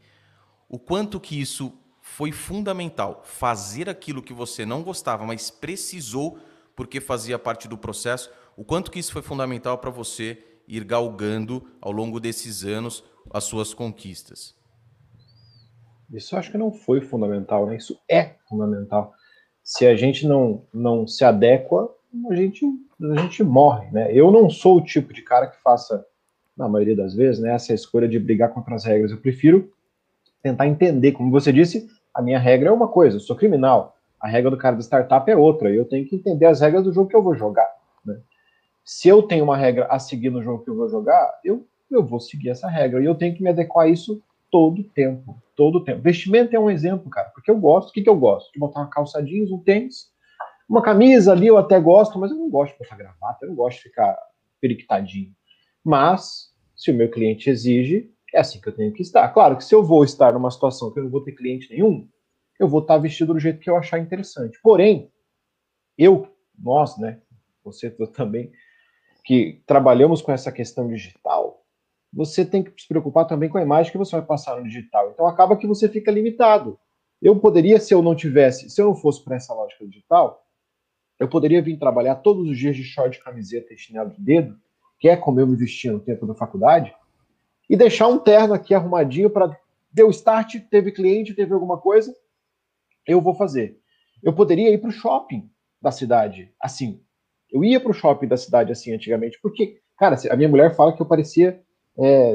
[0.70, 3.22] o quanto que isso foi fundamental.
[3.24, 6.38] Fazer aquilo que você não gostava, mas precisou
[6.76, 11.66] porque fazia parte do processo, o quanto que isso foi fundamental para você ir galgando
[11.80, 14.54] ao longo desses anos as suas conquistas.
[16.12, 17.76] Isso acho que não foi fundamental, né?
[17.76, 19.12] Isso é fundamental.
[19.62, 21.92] Se a gente não, não se adequa,
[22.30, 22.64] a gente,
[23.12, 24.12] a gente morre, né?
[24.12, 26.04] Eu não sou o tipo de cara que faça,
[26.56, 29.10] na maioria das vezes, né, essa escolha de brigar contra as regras.
[29.10, 29.72] Eu prefiro
[30.42, 31.12] tentar entender.
[31.12, 33.96] Como você disse, a minha regra é uma coisa, eu sou criminal.
[34.20, 35.70] A regra do cara da startup é outra.
[35.70, 37.68] Eu tenho que entender as regras do jogo que eu vou jogar.
[38.04, 38.20] Né?
[38.84, 42.04] Se eu tenho uma regra a seguir no jogo que eu vou jogar, eu, eu
[42.04, 43.00] vou seguir essa regra.
[43.00, 45.40] E eu tenho que me adequar a isso todo tempo.
[45.56, 46.02] Todo tempo.
[46.02, 47.90] Vestimento é um exemplo, cara, porque eu gosto.
[47.90, 48.52] O que, que eu gosto?
[48.52, 50.10] De botar uma calça jeans, um tênis,
[50.68, 53.56] uma camisa ali eu até gosto, mas eu não gosto de botar gravata, eu não
[53.56, 54.18] gosto de ficar
[54.60, 55.32] periquitadinho.
[55.84, 59.28] Mas, se o meu cliente exige, é assim que eu tenho que estar.
[59.30, 62.08] Claro que se eu vou estar numa situação que eu não vou ter cliente nenhum,
[62.58, 64.58] eu vou estar vestido do jeito que eu achar interessante.
[64.62, 65.10] Porém,
[65.96, 67.20] eu, nós, né,
[67.64, 68.52] você também,
[69.24, 71.64] que trabalhamos com essa questão digital,
[72.12, 75.10] você tem que se preocupar também com a imagem que você vai passar no digital.
[75.10, 76.78] Então acaba que você fica limitado.
[77.22, 80.44] Eu poderia, se eu não tivesse, se eu não fosse para essa lógica digital,
[81.18, 84.58] eu poderia vir trabalhar todos os dias de short, camiseta e chinelo de dedo
[85.00, 86.94] que é como eu me vestia no tempo da faculdade,
[87.70, 89.56] e deixar um terno aqui arrumadinho para
[89.92, 92.12] deu start, teve cliente, teve alguma coisa,
[93.06, 93.78] eu vou fazer.
[94.20, 95.48] Eu poderia ir para o shopping
[95.80, 97.00] da cidade assim.
[97.48, 100.92] Eu ia para o shopping da cidade assim antigamente, porque, cara, a minha mulher fala
[100.92, 101.62] que eu parecia
[101.96, 102.34] é,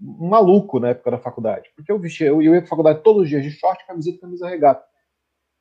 [0.00, 3.24] um maluco na época da faculdade, porque eu vestia, eu, eu ia para faculdade todos
[3.24, 4.82] os dias de short, camiseta, camisa regata.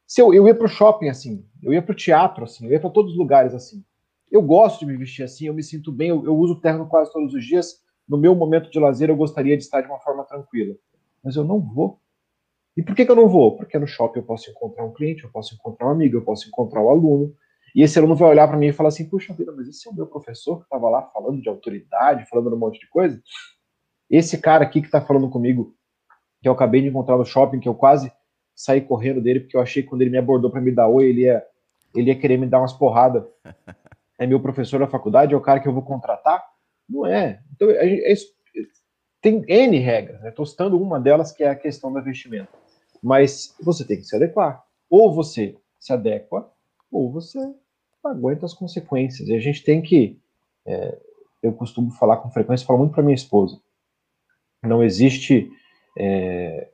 [0.08, 2.72] Se eu, eu ia para o shopping assim, eu ia para o teatro assim, eu
[2.72, 3.84] ia para todos os lugares assim.
[4.30, 7.12] Eu gosto de me vestir assim, eu me sinto bem, eu, eu uso terno quase
[7.12, 7.82] todos os dias.
[8.12, 10.76] No meu momento de lazer, eu gostaria de estar de uma forma tranquila.
[11.24, 11.98] Mas eu não vou.
[12.76, 13.56] E por que, que eu não vou?
[13.56, 16.46] Porque no shopping eu posso encontrar um cliente, eu posso encontrar um amigo, eu posso
[16.46, 17.34] encontrar um aluno.
[17.74, 19.92] E esse aluno vai olhar para mim e falar assim: puxa vida, mas esse é
[19.92, 23.18] o meu professor que estava lá falando de autoridade, falando um monte de coisa.
[24.10, 25.74] Esse cara aqui que está falando comigo,
[26.42, 28.12] que eu acabei de encontrar no shopping, que eu quase
[28.54, 31.06] saí correndo dele, porque eu achei que quando ele me abordou para me dar oi,
[31.06, 31.42] ele ia,
[31.96, 33.24] ele ia querer me dar umas porradas.
[34.20, 36.51] É meu professor da faculdade, é o cara que eu vou contratar?
[36.92, 37.42] Não é.
[37.54, 38.16] Então, é, é,
[39.22, 40.52] tem N regras, estou né?
[40.52, 42.50] citando uma delas que é a questão da vestimenta.
[43.02, 44.64] Mas você tem que se adequar.
[44.90, 46.52] Ou você se adequa,
[46.92, 47.40] ou você
[48.04, 49.30] aguenta as consequências.
[49.30, 50.20] E a gente tem que.
[50.66, 50.98] É,
[51.42, 53.60] eu costumo falar com frequência, falo muito para minha esposa.
[54.62, 55.50] Não existe
[55.98, 56.70] é,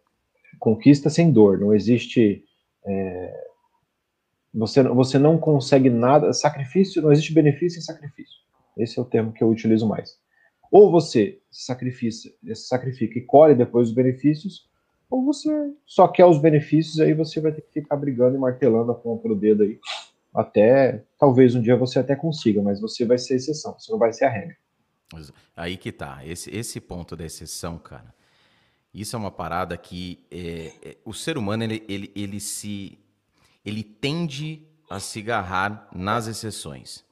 [0.60, 2.44] conquista sem dor, não existe.
[2.86, 3.48] É,
[4.54, 8.47] você, você não consegue nada, sacrifício, não existe benefício em sacrifício.
[8.78, 10.18] Esse é o termo que eu utilizo mais.
[10.72, 14.68] Ou você sacrifica, sacrifica e colhe depois os benefícios,
[15.10, 15.50] ou você
[15.86, 19.28] só quer os benefícios, aí você vai ter que ficar brigando e martelando a ponta
[19.28, 19.80] do dedo aí.
[20.34, 24.12] Até, talvez um dia você até consiga, mas você vai ser exceção, você não vai
[24.12, 24.56] ser a regra.
[25.56, 28.14] Aí que tá, esse, esse ponto da exceção, cara,
[28.94, 33.00] isso é uma parada que é, é, o ser humano, ele, ele, ele se,
[33.64, 37.07] ele tende a se agarrar nas exceções.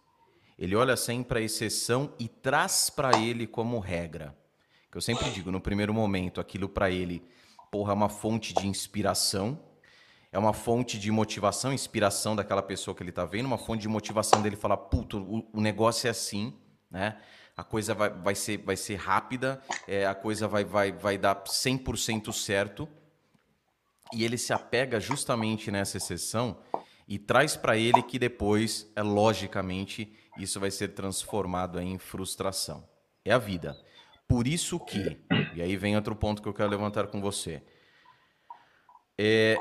[0.57, 4.35] Ele olha sempre a exceção e traz para ele como regra.
[4.91, 7.21] Que eu sempre digo, no primeiro momento, aquilo para ele
[7.75, 9.59] porra, é uma fonte de inspiração,
[10.31, 13.89] é uma fonte de motivação, inspiração daquela pessoa que ele está vendo, uma fonte de
[13.89, 16.53] motivação dele falar, puto, o, o negócio é assim,
[16.89, 17.17] né?
[17.57, 21.43] A coisa vai, vai, ser, vai ser rápida, é, a coisa vai, vai, vai dar
[21.43, 22.87] 100% certo.
[24.13, 26.57] E ele se apega justamente nessa exceção
[27.05, 32.87] e traz para ele que depois, é logicamente, isso vai ser transformado em frustração.
[33.23, 33.77] É a vida.
[34.27, 35.19] Por isso que,
[35.53, 37.61] e aí vem outro ponto que eu quero levantar com você.
[39.17, 39.57] É,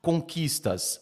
[0.00, 1.00] conquistas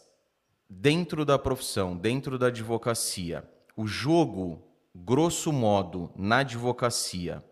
[0.69, 4.63] dentro da profissão, dentro da advocacia, o jogo,
[4.95, 7.45] grosso modo, na advocacia,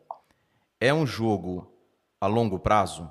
[0.80, 1.72] é um jogo
[2.20, 3.10] a longo prazo?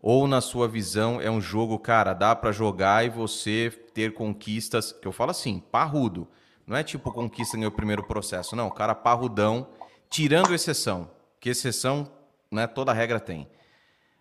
[0.00, 4.92] Ou na sua visão é um jogo, cara, dá para jogar e você ter conquistas,
[4.92, 6.26] que eu falo assim, parrudo.
[6.70, 9.66] Não é tipo conquista em o primeiro processo, não, cara parrudão
[10.08, 12.08] tirando exceção, que exceção
[12.48, 13.50] né, toda regra tem.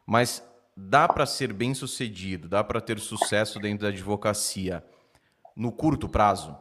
[0.03, 0.43] Mas
[0.75, 4.83] dá para ser bem sucedido, dá para ter sucesso dentro da advocacia
[5.55, 6.57] no curto prazo,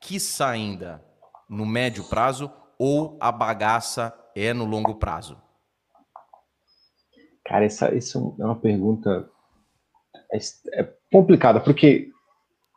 [0.00, 1.04] quiçá ainda
[1.46, 5.36] no médio prazo, ou a bagaça é no longo prazo?
[7.44, 9.28] Cara, essa, essa é uma pergunta
[10.32, 10.38] é,
[10.72, 12.10] é complicada, porque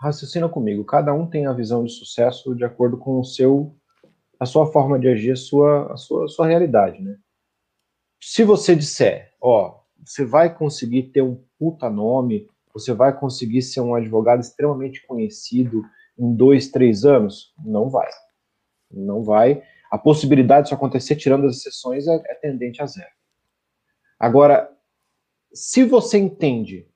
[0.01, 3.75] raciocina comigo, cada um tem a visão de sucesso de acordo com o seu
[4.39, 7.15] a sua forma de agir, a sua, a sua, a sua realidade, né?
[8.19, 13.81] Se você disser, ó, você vai conseguir ter um puta nome, você vai conseguir ser
[13.81, 15.83] um advogado extremamente conhecido
[16.17, 17.53] em dois, três anos?
[17.63, 18.09] Não vai.
[18.89, 19.61] Não vai.
[19.91, 23.11] A possibilidade disso acontecer, tirando as exceções, é, é tendente a zero.
[24.19, 24.75] Agora,
[25.53, 26.90] se você entende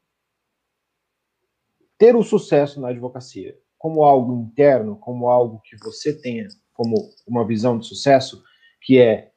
[1.97, 6.95] ter o sucesso na advocacia como algo interno, como algo que você tenha como
[7.27, 8.43] uma visão de sucesso,
[8.81, 9.29] que é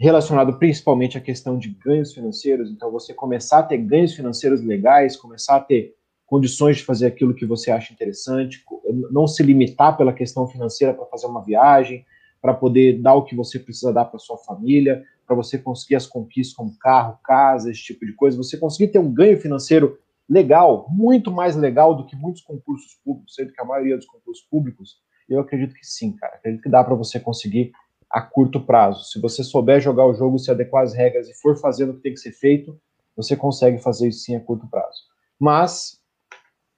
[0.00, 2.70] relacionado principalmente à questão de ganhos financeiros.
[2.70, 5.94] Então, você começar a ter ganhos financeiros legais, começar a ter
[6.26, 8.64] condições de fazer aquilo que você acha interessante,
[9.10, 12.06] não se limitar pela questão financeira para fazer uma viagem,
[12.40, 16.06] para poder dar o que você precisa dar para sua família, para você conseguir as
[16.06, 19.98] conquistas como carro, casa, esse tipo de coisa, você conseguir ter um ganho financeiro
[20.32, 24.42] legal, muito mais legal do que muitos concursos públicos, sendo que a maioria dos concursos
[24.50, 24.96] públicos
[25.28, 26.36] eu acredito que sim, cara.
[26.36, 27.72] Acredito que dá para você conseguir
[28.10, 29.04] a curto prazo.
[29.04, 32.02] Se você souber jogar o jogo, se adequar às regras e for fazendo o que
[32.02, 32.78] tem que ser feito,
[33.16, 35.02] você consegue fazer isso sim a curto prazo.
[35.38, 36.00] Mas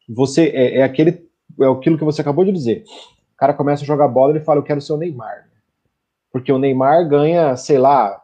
[0.08, 1.28] você é, é aquele
[1.60, 2.84] é aquilo que você acabou de dizer.
[3.34, 5.48] O cara começa a jogar bola e fala, eu quero ser o Neymar.
[6.32, 8.20] Porque o Neymar ganha, sei lá,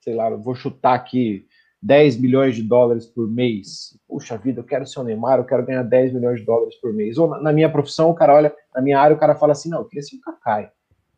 [0.00, 1.46] sei lá, vou chutar aqui
[1.82, 3.98] 10 milhões de dólares por mês.
[4.06, 6.92] Puxa vida, eu quero ser o Neymar, eu quero ganhar 10 milhões de dólares por
[6.92, 7.16] mês.
[7.16, 9.78] Ou na, minha profissão, o cara olha, na minha área, o cara fala assim: não,
[9.78, 10.70] eu queria ser o Kakai.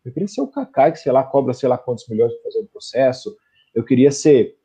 [0.05, 2.61] Eu queria ser o Kaká, que, sei lá, cobra sei lá quantos milhões para fazer
[2.61, 3.37] um processo.
[3.75, 4.57] Eu queria ser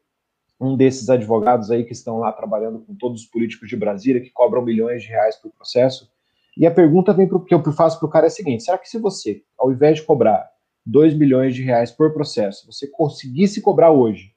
[0.60, 4.32] um desses advogados aí que estão lá trabalhando com todos os políticos de Brasília, que
[4.32, 6.10] cobram milhões de reais por processo.
[6.56, 8.78] E a pergunta vem pro, que eu faço para o cara é a seguinte: será
[8.78, 10.48] que se você, ao invés de cobrar
[10.86, 14.34] 2 milhões de reais por processo, você conseguisse cobrar hoje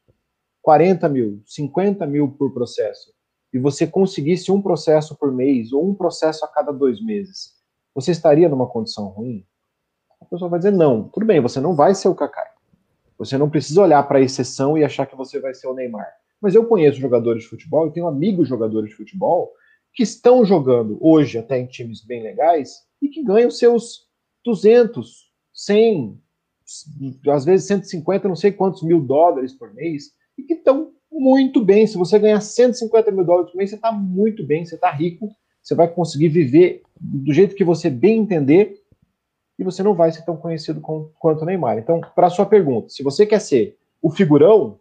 [0.62, 3.12] 40 mil, 50 mil por processo,
[3.52, 7.54] e você conseguisse um processo por mês ou um processo a cada dois meses,
[7.94, 9.44] você estaria numa condição ruim?
[10.20, 11.08] A pessoa vai dizer não.
[11.08, 12.46] Tudo bem, você não vai ser o Kaká.
[13.18, 16.08] Você não precisa olhar para a exceção e achar que você vai ser o Neymar.
[16.40, 19.52] Mas eu conheço jogadores de futebol, e tenho amigos jogadores de futebol
[19.92, 24.08] que estão jogando hoje até em times bem legais e que ganham seus
[24.44, 26.22] 200, 100,
[27.28, 31.86] às vezes 150, não sei quantos mil dólares por mês e que estão muito bem.
[31.86, 35.28] Se você ganhar 150 mil dólares por mês, você está muito bem, você está rico,
[35.62, 38.80] você vai conseguir viver do jeito que você bem entender
[39.58, 41.78] e você não vai ser tão conhecido com, quanto o Neymar.
[41.78, 44.80] Então, para sua pergunta, se você quer ser o figurão,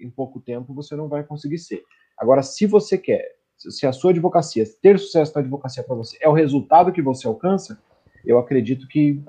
[0.00, 1.82] em pouco tempo você não vai conseguir ser.
[2.16, 6.28] Agora, se você quer, se a sua advocacia, ter sucesso na advocacia para você é
[6.28, 7.80] o resultado que você alcança,
[8.24, 9.20] eu acredito que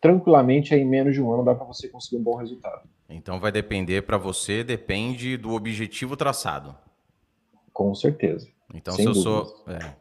[0.00, 2.88] tranquilamente em menos de um ano dá para você conseguir um bom resultado.
[3.10, 6.76] Então vai depender para você, depende do objetivo traçado.
[7.72, 8.48] Com certeza.
[8.72, 9.94] Então Sem se eu sou, é,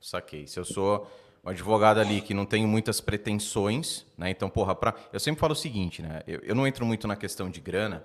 [0.00, 0.46] saquei.
[0.46, 1.10] Se eu sou
[1.44, 4.30] um advogado ali que não tenho muitas pretensões, né?
[4.30, 4.94] Então, porra, pra...
[5.12, 6.22] eu sempre falo o seguinte, né?
[6.26, 8.04] Eu, eu não entro muito na questão de grana,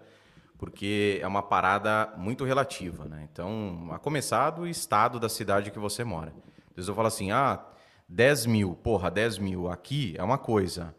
[0.57, 3.27] porque é uma parada muito relativa, né?
[3.31, 6.33] Então, a começar do estado da cidade que você mora.
[6.69, 7.63] Às vezes eu falo assim, ah,
[8.07, 10.95] 10 mil, porra, 10 mil aqui é uma coisa.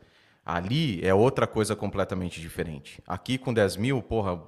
[0.46, 3.02] Ali é outra coisa completamente diferente.
[3.04, 4.40] Aqui com 10 mil, porra,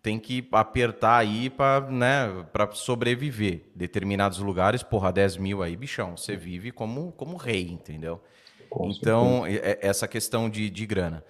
[0.00, 2.28] tem que apertar aí para né,
[2.74, 3.64] sobreviver.
[3.74, 8.22] Determinados lugares, porra, 10 mil aí, bichão, você vive como, como rei, entendeu?
[8.70, 11.24] Com então, é, é, essa questão de, de grana.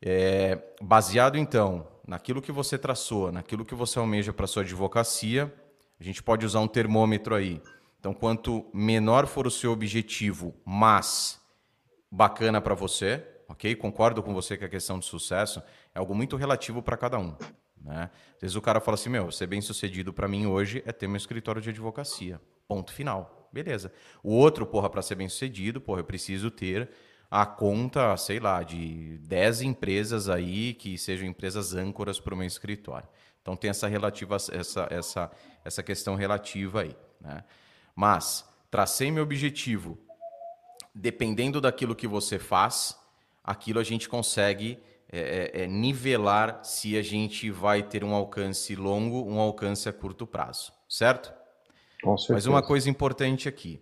[0.00, 5.52] É, baseado, então, naquilo que você traçou, naquilo que você almeja para sua advocacia,
[6.00, 7.60] a gente pode usar um termômetro aí.
[8.00, 11.41] Então, quanto menor for o seu objetivo, mas
[12.12, 13.74] bacana para você, ok?
[13.74, 15.62] Concordo com você que a questão de sucesso
[15.94, 17.34] é algo muito relativo para cada um.
[17.82, 18.10] Né?
[18.34, 21.08] Às vezes o cara fala assim: meu, ser bem sucedido para mim hoje é ter
[21.08, 22.38] meu escritório de advocacia.
[22.68, 23.48] Ponto final.
[23.50, 23.92] Beleza.
[24.22, 26.90] O outro, porra, para ser bem sucedido, porra, eu preciso ter
[27.30, 32.46] a conta, sei lá, de 10 empresas aí que sejam empresas âncoras para o meu
[32.46, 33.08] escritório.
[33.40, 35.30] Então tem essa relativa, essa, essa,
[35.64, 36.96] essa questão relativa aí.
[37.20, 37.42] Né?
[37.94, 39.98] Mas tracei meu objetivo,
[40.94, 42.98] dependendo daquilo que você faz,
[43.42, 44.78] aquilo a gente consegue
[45.10, 49.92] é, é, é, nivelar se a gente vai ter um alcance longo, um alcance a
[49.92, 51.32] curto prazo, certo?
[52.02, 52.34] Com certeza.
[52.34, 53.80] Mas uma coisa importante aqui,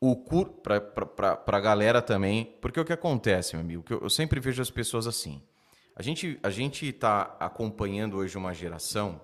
[0.00, 4.40] o para a galera também, porque o que acontece, meu amigo, que eu, eu sempre
[4.40, 5.42] vejo as pessoas assim.
[5.96, 9.20] A gente a gente está acompanhando hoje uma geração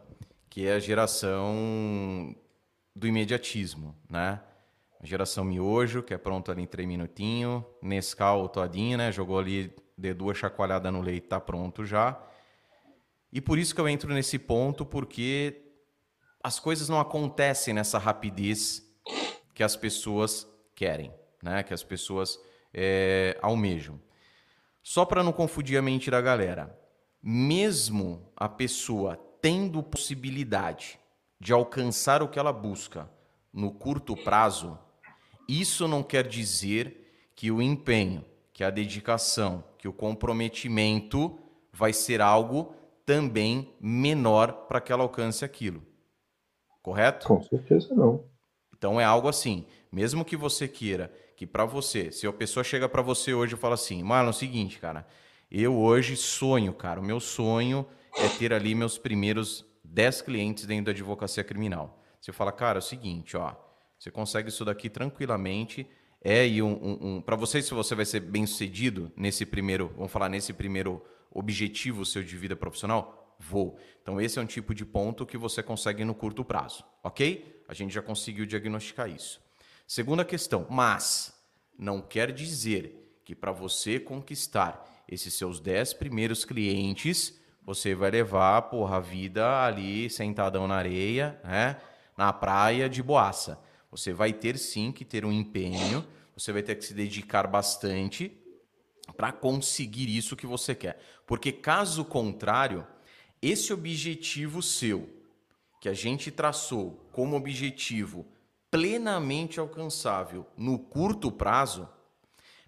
[0.49, 2.35] que é a geração
[2.95, 4.41] do imediatismo, né?
[5.03, 7.65] Geração miojo, que é pronto ali em três minutinhos.
[7.81, 9.11] Nescau todinho, né?
[9.11, 12.21] Jogou ali, de duas chacoalhadas no leite, tá pronto já.
[13.33, 15.63] E por isso que eu entro nesse ponto, porque
[16.43, 18.83] as coisas não acontecem nessa rapidez
[19.55, 21.63] que as pessoas querem, né?
[21.63, 22.39] Que as pessoas
[22.75, 24.01] é, almejam.
[24.83, 26.79] Só para não confundir a mente da galera,
[27.23, 30.99] mesmo a pessoa tendo possibilidade
[31.39, 33.09] de alcançar o que ela busca
[33.53, 34.79] no curto prazo,
[35.59, 41.39] isso não quer dizer que o empenho, que a dedicação, que o comprometimento
[41.73, 42.75] vai ser algo
[43.07, 45.83] também menor para que ela alcance aquilo.
[46.83, 47.27] Correto?
[47.27, 48.25] Com certeza não.
[48.77, 52.87] Então é algo assim, mesmo que você queira que para você, se a pessoa chega
[52.87, 55.07] para você hoje e fala assim, mano, é o seguinte, cara,
[55.51, 60.85] eu hoje sonho, cara, o meu sonho é ter ali meus primeiros 10 clientes dentro
[60.87, 61.99] da advocacia criminal.
[62.21, 63.55] Você fala, cara, é o seguinte, ó,
[64.01, 65.87] você consegue isso daqui tranquilamente.
[66.23, 69.93] É e um, um, um para você se você vai ser bem sucedido nesse primeiro,
[69.95, 73.79] vamos falar nesse primeiro objetivo seu de vida profissional, vou.
[74.03, 77.63] Então esse é um tipo de ponto que você consegue no curto prazo, ok?
[77.69, 79.41] A gente já conseguiu diagnosticar isso.
[79.87, 81.35] Segunda questão, mas
[81.79, 88.63] não quer dizer que para você conquistar esses seus 10 primeiros clientes, você vai levar
[88.63, 91.77] porra, a vida ali sentadão na areia, né?
[92.17, 93.59] na praia de boaça.
[93.91, 98.33] Você vai ter sim que ter um empenho, você vai ter que se dedicar bastante
[99.17, 101.03] para conseguir isso que você quer.
[101.27, 102.87] Porque caso contrário,
[103.43, 105.09] esse objetivo seu,
[105.81, 108.27] que a gente traçou como objetivo
[108.71, 111.89] plenamente alcançável no curto prazo,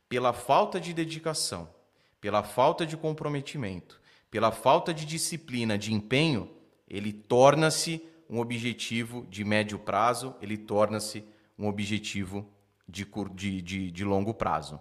[0.08, 1.72] pela falta de dedicação,
[2.20, 4.00] pela falta de comprometimento,
[4.30, 6.50] pela falta de disciplina, de empenho,
[6.88, 11.22] ele torna-se um objetivo de médio prazo, ele torna-se
[11.58, 12.48] um objetivo
[12.88, 14.80] de, de, de, de longo prazo.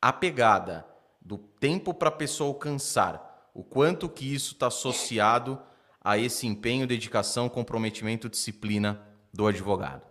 [0.00, 0.86] A pegada
[1.20, 5.60] do tempo para a pessoa alcançar, o quanto que isso está associado
[6.00, 9.02] a esse empenho, dedicação, comprometimento, disciplina
[9.34, 10.02] do advogado?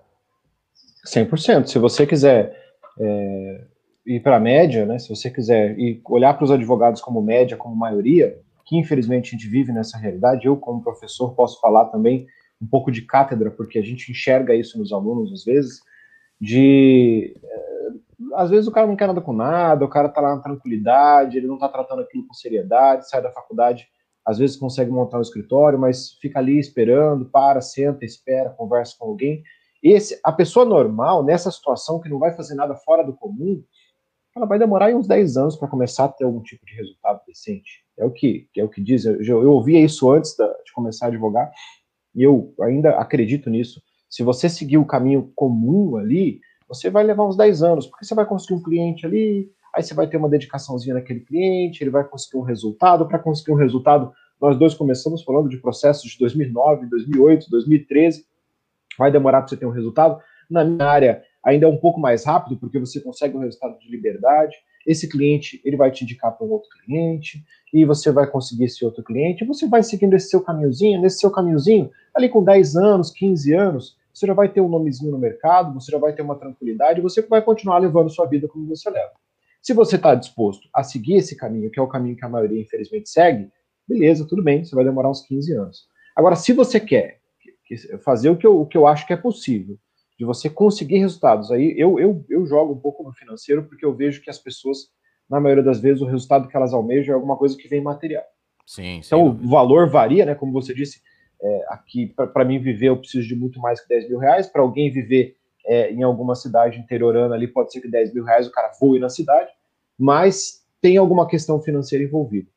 [1.07, 1.65] 100%.
[1.65, 3.65] Se você quiser é,
[4.05, 7.57] ir para a média, né, se você quiser ir olhar para os advogados como média,
[7.57, 8.39] como maioria,
[8.69, 12.27] que infelizmente a gente vive nessa realidade, eu como professor posso falar também
[12.61, 15.81] um pouco de cátedra, porque a gente enxerga isso nos alunos às vezes,
[16.39, 17.87] de é,
[18.35, 21.35] às vezes o cara não quer nada com nada, o cara está lá na tranquilidade,
[21.35, 23.87] ele não está tratando aquilo com seriedade, sai da faculdade,
[24.23, 29.07] às vezes consegue montar um escritório, mas fica ali esperando, para, senta, espera, conversa com
[29.07, 29.41] alguém.
[29.81, 33.63] Esse, a pessoa normal, nessa situação, que não vai fazer nada fora do comum,
[34.35, 37.83] ela vai demorar uns 10 anos para começar a ter algum tipo de resultado decente.
[37.97, 39.05] É o que, é o que diz.
[39.05, 41.51] Eu, eu ouvia isso antes da, de começar a advogar,
[42.15, 43.81] e eu ainda acredito nisso.
[44.09, 48.15] Se você seguir o caminho comum ali, você vai levar uns 10 anos, porque você
[48.15, 52.03] vai conseguir um cliente ali, aí você vai ter uma dedicaçãozinha naquele cliente, ele vai
[52.03, 53.07] conseguir um resultado.
[53.07, 54.11] Para conseguir um resultado,
[54.41, 58.25] nós dois começamos falando de processos de 2009, 2008, 2013.
[58.97, 60.19] Vai demorar para você ter um resultado.
[60.49, 63.89] Na minha área, ainda é um pouco mais rápido, porque você consegue um resultado de
[63.89, 64.55] liberdade.
[64.85, 68.83] Esse cliente, ele vai te indicar para um outro cliente, e você vai conseguir esse
[68.83, 73.11] outro cliente, você vai seguindo esse seu caminhozinho, nesse seu caminhozinho, ali com 10 anos,
[73.11, 76.35] 15 anos, você já vai ter um nomezinho no mercado, você já vai ter uma
[76.35, 79.11] tranquilidade, você vai continuar levando sua vida como você leva.
[79.61, 82.61] Se você está disposto a seguir esse caminho, que é o caminho que a maioria,
[82.61, 83.49] infelizmente, segue,
[83.87, 85.87] beleza, tudo bem, você vai demorar uns 15 anos.
[86.15, 87.19] Agora, se você quer
[88.03, 89.77] fazer o que eu, o que eu acho que é possível,
[90.19, 91.49] de você conseguir resultados.
[91.49, 94.89] Aí eu, eu, eu jogo um pouco no financeiro porque eu vejo que as pessoas,
[95.29, 98.25] na maioria das vezes, o resultado que elas almejam é alguma coisa que vem material.
[98.65, 100.35] Sim, então o valor varia, né?
[100.35, 101.01] Como você disse,
[101.41, 104.45] é, aqui para mim viver eu preciso de muito mais que 10 mil reais.
[104.45, 108.45] Para alguém viver é, em alguma cidade interiorana ali, pode ser que 10 mil reais
[108.45, 109.49] o cara voe na cidade,
[109.97, 112.49] mas tem alguma questão financeira envolvida.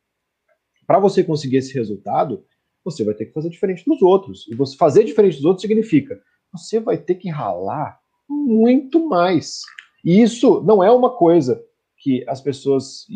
[0.85, 2.45] Para você conseguir esse resultado,
[2.85, 4.49] você vai ter que fazer diferente dos outros.
[4.51, 6.21] E você fazer diferente dos outros significa
[6.53, 7.99] você vai ter que ralar
[8.29, 9.63] muito mais.
[10.05, 11.63] E isso não é uma coisa
[11.99, 13.07] que as pessoas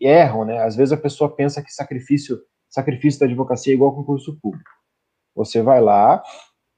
[0.00, 0.62] erram, né?
[0.62, 4.70] Às vezes a pessoa pensa que sacrifício, sacrifício da advocacia é igual concurso público.
[5.34, 6.22] Você vai lá,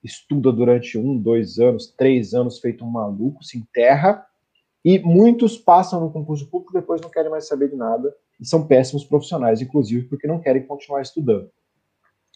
[0.03, 4.25] estuda durante um, dois anos, três anos, feito um maluco, se enterra,
[4.85, 8.67] e muitos passam no concurso público depois não querem mais saber de nada, e são
[8.67, 11.51] péssimos profissionais, inclusive porque não querem continuar estudando.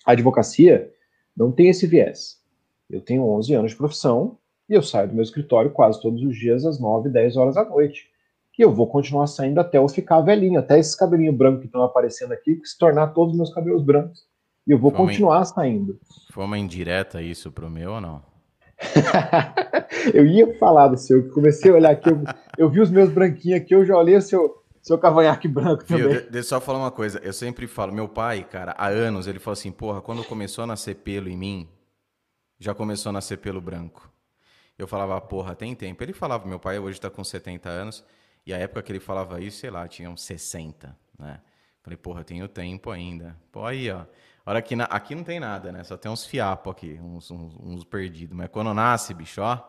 [0.05, 0.93] A advocacia
[1.37, 2.43] não tem esse viés.
[2.91, 6.37] Eu tenho 11 anos de profissão e eu saio do meu escritório quase todos os
[6.37, 8.09] dias às 9, 10 horas da noite.
[8.59, 11.83] E eu vou continuar saindo até eu ficar velhinho, até esses cabelinhos brancos que estão
[11.83, 14.27] aparecendo aqui se tornar todos os meus cabelos brancos.
[14.67, 15.99] E eu vou foi continuar uma, saindo.
[16.33, 18.23] Foi uma indireta isso pro meu ou não?
[20.13, 22.23] eu ia falar do seu, comecei a olhar aqui, eu,
[22.57, 26.09] eu vi os meus branquinhos aqui, eu já olhei o seu, seu cavanhaque branco Viu,
[26.09, 26.23] também.
[26.23, 29.39] Deixa eu só falar uma coisa, eu sempre falo, meu pai, cara, há anos, ele
[29.39, 31.69] falou assim, porra, quando começou a nascer pelo em mim,
[32.59, 34.11] já começou a nascer pelo branco.
[34.79, 36.03] Eu falava, porra, tem tempo.
[36.03, 38.05] Ele falava, meu pai hoje está com 70 anos,
[38.47, 41.41] e a época que ele falava isso, sei lá, tinha uns 60, né?
[41.83, 43.37] Falei, porra, tenho tempo ainda.
[43.51, 44.05] Pô, aí, ó.
[44.45, 44.85] Hora que na...
[44.85, 45.85] aqui não tem nada, né?
[45.85, 48.37] Só tem uns fiapos aqui, uns, uns, uns perdidos.
[48.37, 49.63] Mas quando nasce, bicho, ó,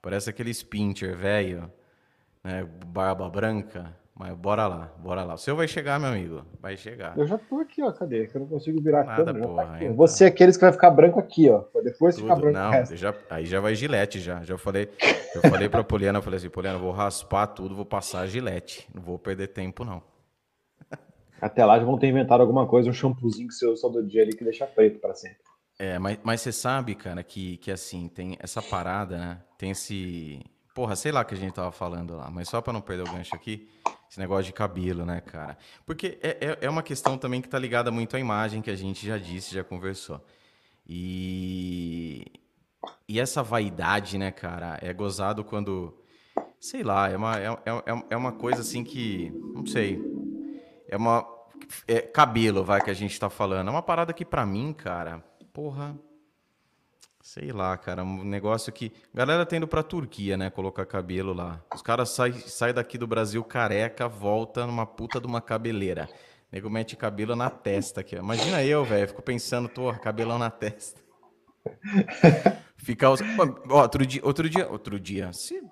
[0.00, 1.72] parece aquele pincher velho,
[2.42, 2.64] né?
[2.86, 3.96] Barba branca.
[4.16, 5.34] Mas bora lá, bora lá.
[5.34, 6.46] O seu vai chegar, meu amigo.
[6.60, 7.18] Vai chegar.
[7.18, 7.90] Eu já tô aqui, ó.
[7.90, 8.28] Cadê?
[8.28, 9.48] Que eu não consigo virar Nada, a câmera.
[9.48, 9.96] Porra, tá então.
[9.96, 11.64] Você é aqueles que vai ficar branco aqui, ó.
[11.82, 12.22] Depois Tudo.
[12.22, 12.56] ficar branco.
[12.56, 14.40] Não, já, aí já vai gilete já.
[14.44, 14.88] Já falei,
[15.34, 18.88] eu falei pra Poliana, eu falei assim, Poliana, vou raspar tudo, vou passar gilete.
[18.94, 20.00] Não vou perder tempo, não.
[21.42, 24.22] Até lá já vão ter inventado alguma coisa, um shampoozinho que você usa todo dia
[24.22, 25.38] ali que deixa preto para sempre.
[25.76, 29.42] É, mas, mas você sabe, cara, que, que assim, tem essa parada, né?
[29.58, 30.40] Tem esse.
[30.74, 33.12] Porra, sei lá que a gente tava falando lá, mas só para não perder o
[33.12, 33.68] gancho aqui.
[34.10, 35.56] Esse negócio de cabelo, né, cara?
[35.86, 38.76] Porque é, é, é uma questão também que está ligada muito à imagem que a
[38.76, 40.20] gente já disse, já conversou.
[40.86, 42.26] E,
[43.08, 45.96] e essa vaidade, né, cara, é gozado quando.
[46.58, 49.32] Sei lá, é uma, é, é, é uma coisa assim que.
[49.54, 50.02] Não sei.
[50.88, 51.24] É uma.
[51.86, 53.68] É cabelo, vai, que a gente tá falando.
[53.68, 55.96] É uma parada que, para mim, cara, porra
[57.24, 58.92] Sei lá, cara, um negócio que.
[59.14, 60.50] Galera tendo pra Turquia, né?
[60.50, 61.58] Colocar cabelo lá.
[61.74, 66.06] Os caras saem sai daqui do Brasil careca, volta numa puta de uma cabeleira.
[66.52, 68.14] O nego mete cabelo na testa aqui.
[68.14, 69.08] Imagina eu, velho.
[69.08, 71.00] Fico pensando, tô, cabelão na testa.
[72.76, 73.20] Ficar os.
[73.70, 75.32] Ó, outro dia, outro dia, outro dia.
[75.32, 75.62] Se,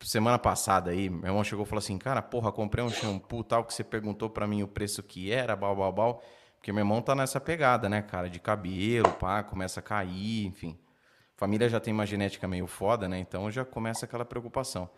[0.00, 3.64] semana passada aí, meu irmão chegou e falou assim, cara, porra, comprei um shampoo tal
[3.64, 6.22] que você perguntou para mim o preço que era, bal, bal, bal.
[6.54, 10.78] Porque meu irmão tá nessa pegada, né, cara, de cabelo, pá, começa a cair, enfim.
[11.36, 13.18] Família já tem uma genética meio foda, né?
[13.18, 14.88] Então já começa aquela preocupação.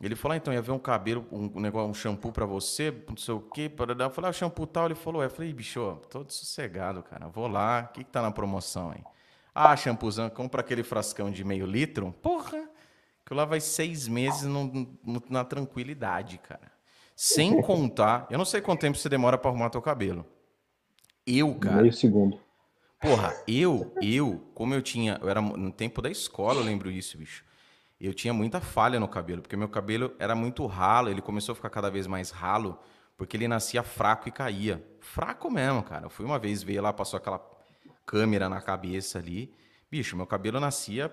[0.00, 3.16] Ele falou, ah, então ia ver um cabelo, um, negócio, um shampoo para você, não
[3.16, 3.70] sei o quê.
[3.98, 4.86] Eu falei, ah, shampoo tal.
[4.86, 5.26] Ele falou, é.
[5.26, 7.28] Eu falei, bicho, tô sossegado, cara.
[7.28, 9.02] Vou lá, o que, que tá na promoção aí?
[9.54, 12.12] Ah, shampoozão, compra aquele frascão de meio litro.
[12.22, 12.68] Porra,
[13.26, 14.66] que lá vai seis meses no,
[15.04, 16.70] no, na tranquilidade, cara.
[17.16, 20.24] Sem contar, eu não sei quanto tempo você demora para arrumar teu cabelo.
[21.26, 21.82] Eu, cara.
[21.82, 22.38] Meio segundo.
[23.00, 27.16] Porra, eu, eu, como eu tinha, eu era no tempo da escola, eu lembro isso,
[27.16, 27.44] bicho
[28.00, 31.56] eu tinha muita falha no cabelo, porque meu cabelo era muito ralo, ele começou a
[31.56, 32.78] ficar cada vez mais ralo,
[33.16, 34.84] porque ele nascia fraco e caía.
[35.00, 36.06] Fraco mesmo, cara.
[36.06, 37.44] Eu fui uma vez, veio lá, passou aquela
[38.06, 39.52] câmera na cabeça ali.
[39.90, 41.12] Bicho, meu cabelo nascia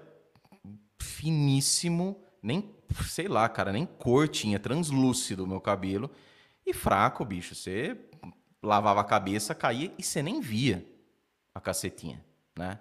[1.00, 2.76] finíssimo, nem,
[3.06, 6.12] sei lá, cara, nem cor tinha, translúcido o meu cabelo.
[6.64, 7.56] E fraco, bicho.
[7.56, 7.98] Você
[8.62, 10.86] lavava a cabeça, caía e você nem via
[11.56, 12.24] a cacetinha,
[12.56, 12.78] né?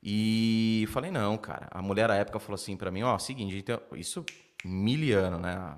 [0.00, 1.66] E falei, não, cara.
[1.72, 3.64] A mulher à época falou assim para mim, ó, seguinte,
[3.96, 4.24] isso
[4.64, 5.76] miliano, né?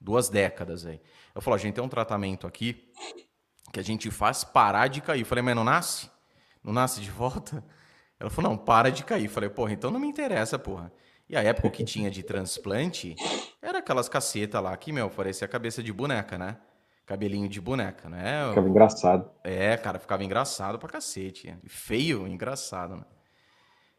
[0.00, 1.00] Duas décadas aí.
[1.34, 2.90] Eu falei, a gente tem um tratamento aqui
[3.72, 5.20] que a gente faz parar de cair.
[5.20, 6.10] Eu falei, mas não nasce?
[6.64, 7.62] Não nasce de volta?
[8.18, 9.24] Ela falou, não, para de cair.
[9.24, 10.90] Eu falei, porra, então não me interessa, porra.
[11.28, 13.14] E a época que tinha de transplante
[13.60, 16.56] era aquelas cacetas lá que, meu, parecia cabeça de boneca, né?
[17.06, 18.48] Cabelinho de boneca, né?
[18.48, 19.30] Ficava engraçado.
[19.44, 21.56] É, cara, ficava engraçado pra cacete.
[21.66, 23.04] Feio, engraçado, né?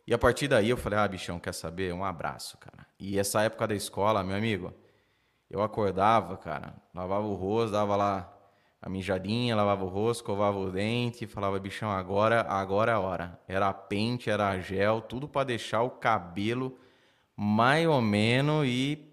[0.05, 1.93] E a partir daí eu falei, ah, bichão, quer saber?
[1.93, 2.85] Um abraço, cara.
[2.99, 4.73] E essa época da escola, meu amigo,
[5.49, 8.33] eu acordava, cara, lavava o rosto, dava lá
[8.81, 13.39] a mijadinha, lavava o rosto, escovava o dente, falava, bichão, agora, agora é a hora.
[13.47, 16.77] Era pente, era gel, tudo para deixar o cabelo
[17.35, 19.06] mais ou menos e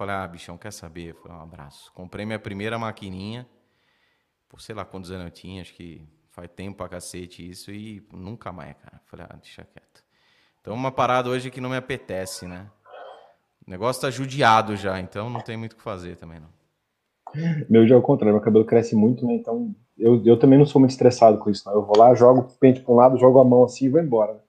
[0.00, 1.14] falei, ah, bichão, quer saber?
[1.14, 1.92] Falei, um abraço.
[1.92, 3.46] Comprei minha primeira maquininha,
[4.48, 8.02] por sei lá quantos anos eu tinha, acho que Faz tempo pra cacete isso e
[8.12, 9.00] nunca mais, cara.
[9.06, 10.02] Falei, ah, deixa quieto.
[10.60, 12.66] Então, uma parada hoje que não me apetece, né?
[13.66, 16.48] O negócio tá judiado já, então não tem muito o que fazer também, não.
[17.68, 19.34] Meu já é o contrário, meu cabelo cresce muito, né?
[19.34, 21.74] Então, eu, eu também não sou muito estressado com isso, não.
[21.74, 24.00] Eu vou lá, jogo o pente pra um lado, jogo a mão assim e vou
[24.00, 24.40] embora.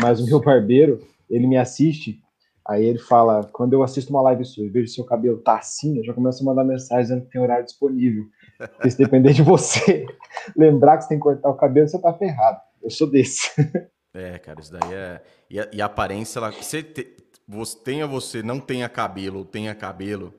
[0.00, 2.22] Mas o meu barbeiro, ele me assiste,
[2.66, 5.98] aí ele fala, quando eu assisto uma live sua e vejo seu cabelo tá assim,
[5.98, 8.24] eu já começo a mandar mensagem dizendo que tem horário disponível.
[8.58, 10.06] Porque se depender de você
[10.56, 12.60] lembrar que você tem que cortar o cabelo, você tá ferrado.
[12.82, 13.50] Eu sou desse.
[14.16, 15.20] É, cara, isso daí é.
[15.50, 16.52] E a, e a aparência, ela...
[16.52, 17.16] você, te...
[17.48, 20.32] você tenha você, não tenha cabelo ou tenha cabelo,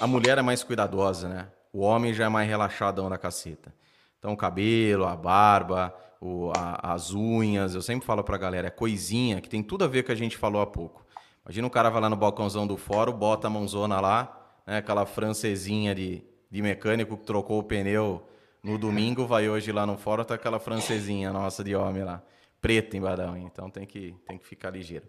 [0.00, 1.48] a mulher é mais cuidadosa, né?
[1.72, 3.74] O homem já é mais relaxadão da caceta.
[4.18, 8.70] Então, o cabelo, a barba, o, a, as unhas, eu sempre falo pra galera, é
[8.70, 11.04] coisinha que tem tudo a ver com a gente falou há pouco.
[11.48, 15.06] Imagina o cara vai lá no balcãozão do fórum, bota a mãozona lá, né, aquela
[15.06, 18.22] francesinha de, de mecânico que trocou o pneu
[18.62, 22.22] no domingo, vai hoje lá no fórum, tá aquela francesinha nossa de homem lá,
[22.60, 23.34] preta em Badão.
[23.38, 25.06] Então tem que, tem que ficar ligeiro.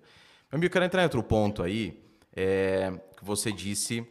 [0.49, 2.01] Mas eu quero entrar em outro ponto aí,
[2.33, 4.07] é, que você disse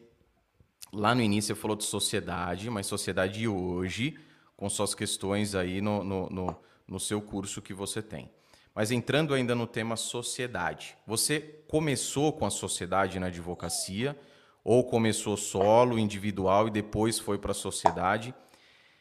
[0.93, 4.18] lá no início, você falou de sociedade, mas sociedade hoje,
[4.55, 6.57] com suas questões aí no, no, no,
[6.87, 8.31] no seu curso que você tem.
[8.79, 14.16] Mas entrando ainda no tema sociedade, você começou com a sociedade na advocacia,
[14.62, 18.33] ou começou solo, individual e depois foi para a sociedade.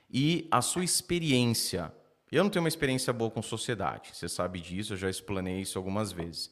[0.10, 1.94] E a sua experiência.
[2.32, 5.78] Eu não tenho uma experiência boa com sociedade, você sabe disso, eu já explanei isso
[5.78, 6.52] algumas vezes.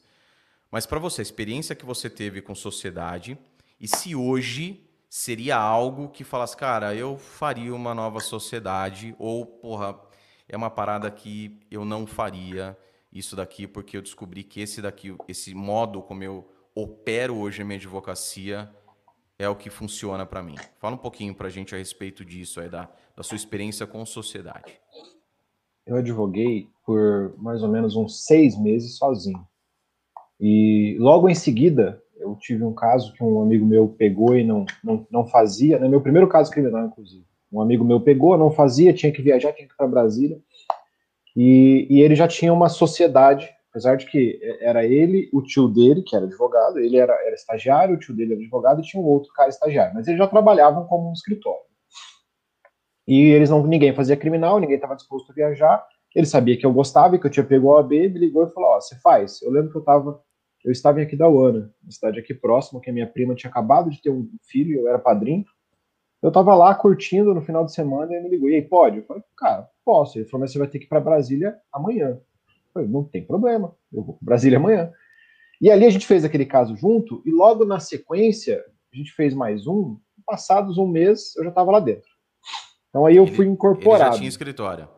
[0.70, 3.36] Mas para você, a experiência que você teve com sociedade
[3.80, 9.98] e se hoje seria algo que falasse, cara, eu faria uma nova sociedade ou, porra,
[10.48, 12.78] é uma parada que eu não faria
[13.18, 17.64] isso daqui porque eu descobri que esse daqui, esse modo como eu opero hoje a
[17.64, 18.70] minha advocacia
[19.38, 20.54] é o que funciona para mim.
[20.78, 24.04] Fala um pouquinho para a gente a respeito disso, aí, da, da sua experiência com
[24.06, 24.80] sociedade.
[25.86, 29.46] Eu advoguei por mais ou menos uns seis meses sozinho.
[30.40, 34.64] E logo em seguida, eu tive um caso que um amigo meu pegou e não,
[34.82, 35.88] não, não fazia, né?
[35.88, 37.24] meu primeiro caso criminal, inclusive.
[37.52, 40.40] Um amigo meu pegou, não fazia, tinha que viajar, tinha que ir para Brasília.
[41.36, 46.00] E, e ele já tinha uma sociedade Apesar de que era ele, o tio dele,
[46.00, 49.04] que era advogado, ele era, era estagiário, o tio dele era advogado e tinha um
[49.04, 51.60] outro cara estagiário, mas eles já trabalhavam como um escritório.
[53.06, 55.86] E eles não, ninguém fazia criminal, ninguém estava disposto a viajar.
[56.14, 58.50] Ele sabia que eu gostava e que eu tinha pego o AB, me ligou e
[58.50, 59.42] falou: Ó, oh, você faz.
[59.42, 60.22] Eu lembro que eu estava
[60.64, 63.50] eu estava em aqui da Uana, uma cidade aqui próxima, que a minha prima tinha
[63.50, 65.44] acabado de ter um filho, eu era padrinho.
[66.22, 68.98] Eu estava lá curtindo no final de semana e ele me ligou: E aí, pode?
[68.98, 70.18] Eu falei: Cara, posso.
[70.18, 72.18] Ele falou: Mas você vai ter que ir para Brasília amanhã.
[72.76, 74.92] Falei, não tem problema, eu vou para Brasília amanhã.
[75.62, 78.62] E ali a gente fez aquele caso junto, e logo na sequência,
[78.92, 79.98] a gente fez mais um.
[80.26, 82.10] Passados um mês, eu já estava lá dentro.
[82.90, 84.02] Então aí eu ele, fui incorporado.
[84.02, 84.88] Ele já tinha escritório.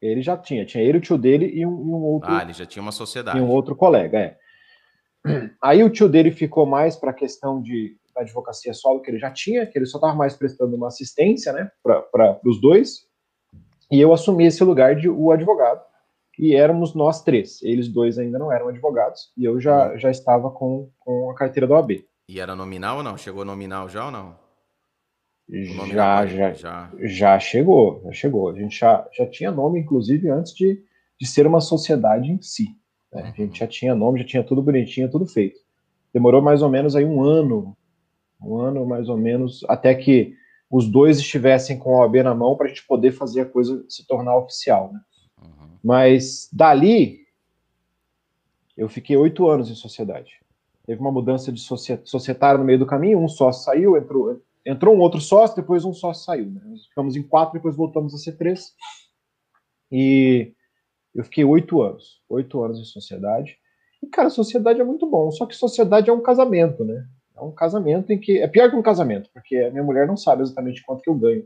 [0.00, 2.32] Ele já tinha, tinha ele, o tio dele e um, um outro.
[2.32, 3.38] Ah, ele já tinha uma sociedade.
[3.38, 4.38] E um outro colega, é.
[5.62, 9.30] Aí o tio dele ficou mais para a questão de advocacia solo que ele já
[9.30, 13.06] tinha, que ele só estava mais prestando uma assistência, né, para os dois.
[13.90, 15.82] E eu assumi esse lugar de o advogado.
[16.38, 17.60] E éramos nós três.
[17.62, 19.32] Eles dois ainda não eram advogados.
[19.36, 22.04] E eu já, já estava com, com a carteira da OAB.
[22.28, 23.16] E era nominal ou não?
[23.16, 24.38] Chegou nominal já ou não?
[25.48, 28.48] Já, já, já, já chegou, já chegou.
[28.48, 30.80] A gente já, já tinha nome, inclusive, antes de,
[31.20, 32.68] de ser uma sociedade em si.
[33.12, 33.32] Né?
[33.34, 35.58] A gente já tinha nome, já tinha tudo bonitinho, tudo feito.
[36.14, 37.76] Demorou mais ou menos aí um ano,
[38.42, 40.34] um ano mais ou menos, até que
[40.70, 43.84] os dois estivessem com a OAB na mão para a gente poder fazer a coisa
[43.88, 44.92] se tornar oficial.
[44.92, 45.00] Né?
[45.42, 45.68] Uhum.
[45.82, 47.26] Mas dali,
[48.76, 50.40] eu fiquei oito anos em sociedade.
[50.86, 55.00] Teve uma mudança de societário no meio do caminho, um sócio saiu, entrou, entrou um
[55.00, 56.46] outro sócio, depois um sócio saiu.
[56.46, 56.60] Né?
[56.64, 58.74] Nós ficamos em quatro, depois voltamos a ser três.
[59.90, 60.52] E
[61.14, 63.58] eu fiquei oito anos, oito anos em sociedade.
[64.02, 67.06] E, cara, sociedade é muito bom, só que sociedade é um casamento, né?
[67.40, 68.38] É um casamento em que.
[68.38, 71.14] É pior que um casamento, porque a minha mulher não sabe exatamente quanto que eu
[71.14, 71.44] ganho.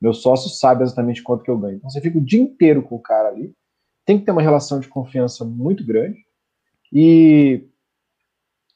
[0.00, 1.76] Meu sócio sabe exatamente quanto que eu ganho.
[1.76, 3.54] Então você fica o dia inteiro com o cara ali.
[4.04, 6.18] Tem que ter uma relação de confiança muito grande.
[6.92, 7.64] E,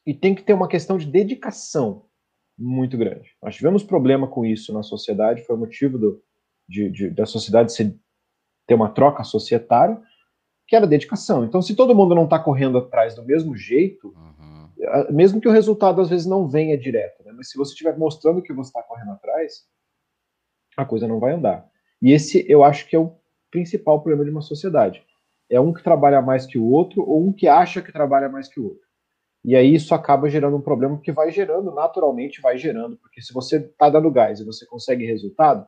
[0.07, 2.05] e tem que ter uma questão de dedicação
[2.57, 3.31] muito grande.
[3.43, 6.23] Nós tivemos problema com isso na sociedade, foi o motivo do,
[6.69, 7.97] de, de, da sociedade ser,
[8.67, 10.01] ter uma troca societária,
[10.67, 11.45] que era dedicação.
[11.45, 14.60] Então, se todo mundo não está correndo atrás do mesmo jeito, uhum
[15.11, 17.33] mesmo que o resultado às vezes não venha direto, né?
[17.35, 19.67] mas se você estiver mostrando que você está correndo atrás,
[20.77, 21.69] a coisa não vai andar.
[22.01, 23.15] E esse eu acho que é o
[23.51, 25.05] principal problema de uma sociedade.
[25.51, 28.49] É um que trabalha mais que o outro ou um que acha que trabalha mais
[28.49, 28.89] que o outro.
[29.45, 33.33] E aí isso acaba gerando um problema que vai gerando, naturalmente vai gerando, porque se
[33.33, 35.67] você está dando gás e você consegue resultado,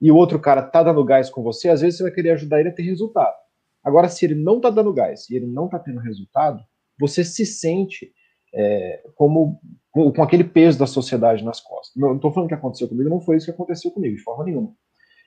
[0.00, 2.60] e o outro cara está dando gás com você, às vezes você vai querer ajudar
[2.60, 3.34] ele a ter resultado.
[3.82, 6.62] Agora, se ele não está dando gás e ele não está tendo resultado,
[6.98, 8.12] você se sente
[8.56, 11.94] é, como com, com, aquele peso da sociedade nas costas.
[11.94, 14.72] Não estou falando que aconteceu comigo, não foi isso que aconteceu comigo, de forma nenhuma.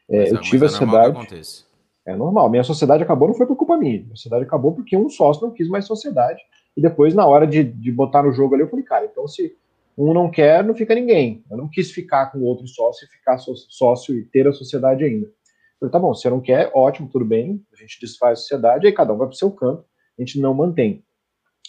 [0.10, 1.66] É, eu tive a é sociedade.
[2.06, 2.50] É normal.
[2.50, 4.02] Minha sociedade acabou não foi por culpa minha.
[4.02, 6.42] Minha sociedade acabou porque um sócio não quis mais sociedade.
[6.76, 9.56] E depois, na hora de, de botar no jogo ali, eu falei, cara, então se
[9.96, 11.44] um não quer, não fica ninguém.
[11.52, 15.04] Eu não quis ficar com o outro sócio e ficar sócio e ter a sociedade
[15.04, 15.28] ainda.
[15.28, 18.42] Eu falei, tá bom, se você não quer, ótimo, tudo bem, a gente desfaz a
[18.42, 19.86] sociedade, aí cada um vai para o seu canto,
[20.18, 21.04] a gente não mantém.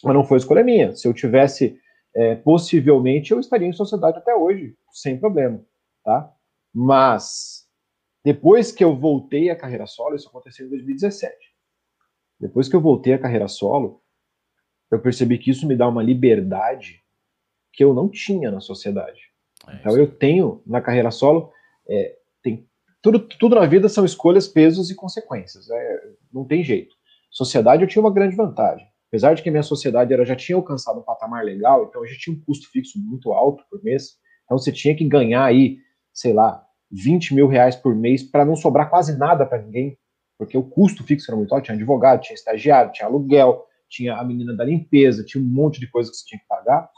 [0.03, 0.95] Mas não foi escolha minha.
[0.95, 1.79] Se eu tivesse,
[2.15, 5.63] é, possivelmente, eu estaria em sociedade até hoje, sem problema,
[6.05, 6.33] tá?
[6.73, 7.67] Mas,
[8.25, 11.35] depois que eu voltei à carreira solo, isso aconteceu em 2017.
[12.39, 14.03] Depois que eu voltei à carreira solo,
[14.91, 17.03] eu percebi que isso me dá uma liberdade
[17.73, 19.21] que eu não tinha na sociedade.
[19.69, 21.53] É então, eu tenho, na carreira solo,
[21.89, 22.69] é, tem,
[23.03, 25.69] tudo, tudo na vida são escolhas, pesos e consequências.
[25.71, 26.95] É, não tem jeito.
[27.31, 28.90] Sociedade eu tinha uma grande vantagem.
[29.11, 32.07] Apesar de que a minha sociedade era, já tinha alcançado um patamar legal, então a
[32.07, 34.17] gente tinha um custo fixo muito alto por mês.
[34.45, 35.79] Então você tinha que ganhar aí,
[36.15, 39.99] sei lá, 20 mil reais por mês para não sobrar quase nada para ninguém,
[40.39, 41.65] porque o custo fixo era muito alto.
[41.65, 45.91] Tinha advogado, tinha estagiário, tinha aluguel, tinha a menina da limpeza, tinha um monte de
[45.91, 46.89] coisa que você tinha que pagar.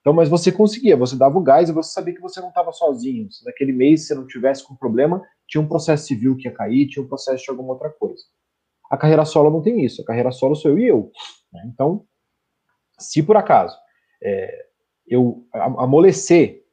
[0.00, 2.72] Então, mas você conseguia, você dava o gás e você sabia que você não estava
[2.72, 3.30] sozinho.
[3.30, 6.88] Se naquele mês você não tivesse com problema, tinha um processo civil que ia cair,
[6.88, 8.22] tinha um processo de alguma outra coisa.
[8.90, 10.02] A carreira solo não tem isso.
[10.02, 11.10] A carreira solo sou eu e eu.
[11.54, 11.62] Né?
[11.72, 12.04] Então,
[12.98, 13.78] se por acaso
[14.22, 14.66] é,
[15.06, 16.64] eu amolecer,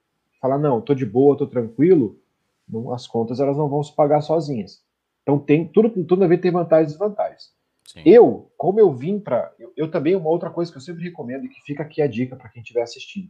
[0.41, 2.19] falar, não, estou de boa, estou tranquilo,
[2.67, 4.83] não, as contas elas não vão se pagar sozinhas.
[5.21, 7.53] Então, tem tudo, tudo na vida tem vantagens e desvantagens.
[7.85, 8.01] Sim.
[8.05, 9.53] Eu, como eu vim para.
[9.59, 12.07] Eu, eu, também, uma outra coisa que eu sempre recomendo e que fica aqui a
[12.07, 13.29] dica para quem estiver assistindo.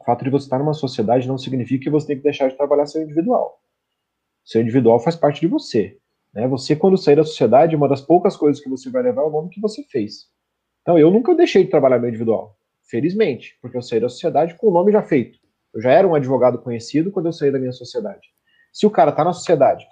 [0.00, 2.56] O fato de você estar numa sociedade não significa que você tem que deixar de
[2.56, 3.60] trabalhar seu individual.
[4.44, 5.98] Seu individual faz parte de você.
[6.34, 6.48] Né?
[6.48, 9.30] Você, quando sair da sociedade, uma das poucas coisas que você vai levar é o
[9.30, 10.28] nome que você fez.
[10.82, 14.68] Então, eu nunca deixei de trabalhar meu individual, felizmente, porque eu saí da sociedade com
[14.68, 15.38] o nome já feito.
[15.72, 18.28] Eu já era um advogado conhecido quando eu saí da minha sociedade.
[18.72, 19.86] Se o cara está na sociedade,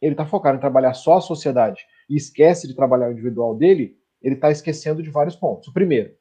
[0.00, 3.98] ele está focado em trabalhar só a sociedade e esquece de trabalhar o individual dele,
[4.22, 5.68] ele está esquecendo de vários pontos.
[5.68, 6.14] O primeiro,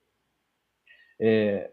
[1.19, 1.71] é,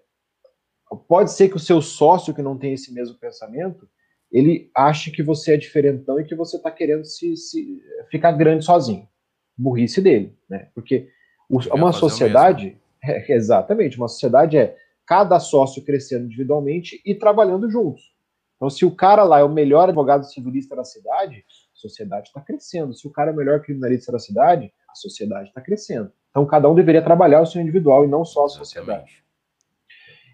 [1.09, 3.89] pode ser que o seu sócio que não tem esse mesmo pensamento,
[4.31, 8.65] ele acha que você é diferentão e que você está querendo se, se, ficar grande
[8.65, 9.09] sozinho.
[9.57, 10.69] Burrice dele, né?
[10.75, 11.09] Porque
[11.49, 18.15] o, uma sociedade, é, exatamente, uma sociedade é cada sócio crescendo individualmente e trabalhando juntos.
[18.57, 22.41] Então, se o cara lá é o melhor advogado civilista da cidade, a sociedade está
[22.41, 22.95] crescendo.
[22.95, 26.13] Se o cara é o melhor criminalista da cidade, a sociedade está crescendo.
[26.31, 29.25] Então, cada um deveria trabalhar o seu individual e não só a sociedade.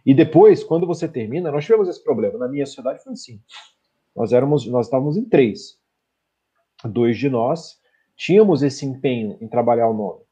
[0.05, 2.39] E depois, quando você termina, nós tivemos esse problema.
[2.39, 3.41] Na minha sociedade foi assim.
[4.17, 5.79] Nós éramos, nós estávamos em três.
[6.85, 7.79] Dois de nós
[8.17, 10.23] tínhamos esse empenho em trabalhar o nome.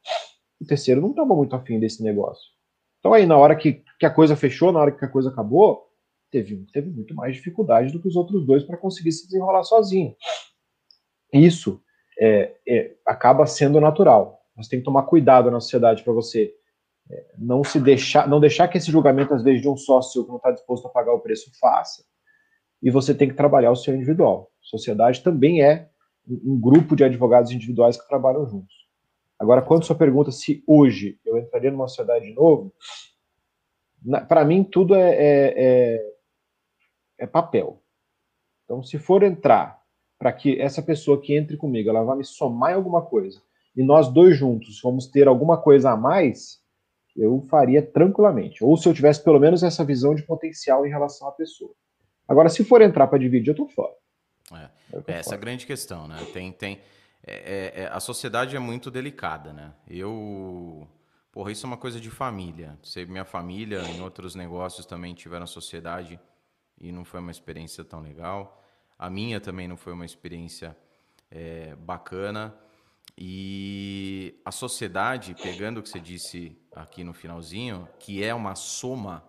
[0.59, 2.51] O terceiro não estava muito afim desse negócio.
[2.99, 5.91] Então aí, na hora que, que a coisa fechou, na hora que a coisa acabou,
[6.31, 10.15] teve, teve muito mais dificuldade do que os outros dois para conseguir se desenrolar sozinho.
[11.31, 11.81] Isso
[12.19, 14.41] é, é, acaba sendo natural.
[14.57, 16.53] Você tem que tomar cuidado na sociedade para você
[17.11, 20.29] é, não se deixar, não deixar que esse julgamento às vezes de um sócio que
[20.29, 22.03] não está disposto a pagar o preço faça.
[22.85, 24.51] E você tem que trabalhar o seu individual.
[24.61, 25.89] Sociedade também é
[26.27, 28.85] um grupo de advogados individuais que trabalham juntos.
[29.39, 32.71] Agora, quando sua pergunta se hoje eu entraria numa sociedade de novo,
[34.27, 36.13] para mim tudo é, é, é,
[37.17, 37.81] é, papel.
[38.63, 39.81] Então, se for entrar
[40.19, 43.41] para que essa pessoa que entre comigo, ela vá me somar em alguma coisa,
[43.75, 46.61] e nós dois juntos vamos ter alguma coisa a mais,
[47.17, 48.63] eu faria tranquilamente.
[48.63, 51.73] Ou se eu tivesse pelo menos essa visão de potencial em relação à pessoa.
[52.27, 53.93] Agora, se for entrar para dividir, eu tô fora.
[54.53, 56.17] É, essa é a grande questão, né?
[56.31, 56.79] Tem, tem,
[57.25, 59.73] é, é, é, a sociedade é muito delicada, né?
[59.87, 60.87] Eu.
[61.31, 62.77] Porra, isso é uma coisa de família.
[62.81, 66.19] Sei, minha família, em outros negócios também tiveram sociedade
[66.79, 68.63] e não foi uma experiência tão legal.
[68.97, 70.77] A minha também não foi uma experiência
[71.29, 72.55] é, bacana.
[73.17, 79.23] E a sociedade, pegando o que você disse aqui no finalzinho, que é uma soma,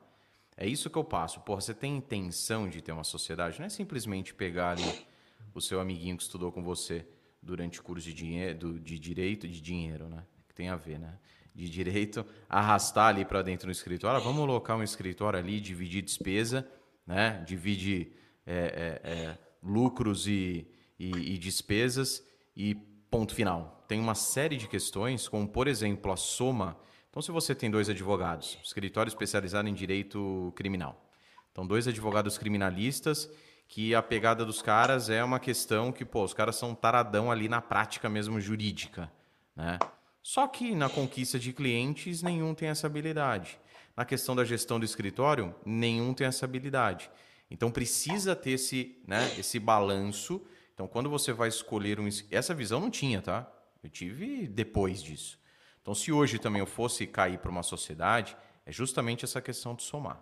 [0.56, 1.40] é isso que eu passo.
[1.40, 3.58] Porra, você tem intenção de ter uma sociedade?
[3.58, 5.06] Não é simplesmente pegar ali
[5.54, 7.06] o seu amiguinho que estudou com você
[7.42, 10.24] durante o curso de, dinheiro, de direito de dinheiro, né?
[10.48, 11.18] Que tem a ver, né?
[11.54, 14.18] De direito, arrastar ali para dentro do escritório.
[14.18, 16.66] Ah, vamos alocar um escritório ali, dividir despesa,
[17.06, 17.42] né?
[17.46, 18.12] Divide
[18.46, 20.66] é, é, é, lucros e,
[20.98, 22.24] e, e despesas
[22.56, 22.74] e
[23.10, 23.84] ponto final.
[23.86, 26.76] Tem uma série de questões, como por exemplo a soma.
[27.16, 31.02] Então, se você tem dois advogados, escritório especializado em direito criminal.
[31.50, 33.26] Então, dois advogados criminalistas
[33.66, 37.48] que a pegada dos caras é uma questão que, pô, os caras são taradão ali
[37.48, 39.10] na prática mesmo jurídica,
[39.56, 39.78] né?
[40.22, 43.58] Só que na conquista de clientes, nenhum tem essa habilidade.
[43.96, 47.10] Na questão da gestão do escritório, nenhum tem essa habilidade.
[47.50, 50.46] Então precisa ter esse, né, esse balanço.
[50.74, 53.50] Então quando você vai escolher um, essa visão não tinha, tá?
[53.82, 55.45] Eu tive depois disso.
[55.86, 59.84] Então se hoje também eu fosse cair para uma sociedade, é justamente essa questão de
[59.84, 60.20] somar.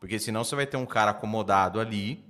[0.00, 2.24] Porque senão você vai ter um cara acomodado ali,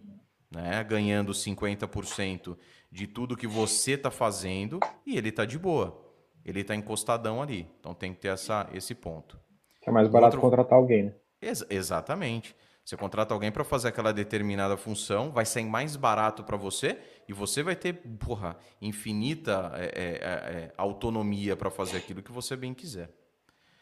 [0.50, 2.58] né, ganhando 50%
[2.90, 6.04] de tudo que você está fazendo e ele está de boa.
[6.44, 7.70] Ele está encostadão ali.
[7.78, 9.38] Então tem que ter essa, esse ponto.
[9.86, 10.40] É mais barato Outro...
[10.40, 11.14] contratar alguém, né?
[11.40, 12.56] Ex exatamente.
[12.84, 17.32] Você contrata alguém para fazer aquela determinada função, vai ser mais barato para você e
[17.32, 22.54] você vai ter, porra, infinita é, é, é, é autonomia para fazer aquilo que você
[22.56, 23.10] bem quiser.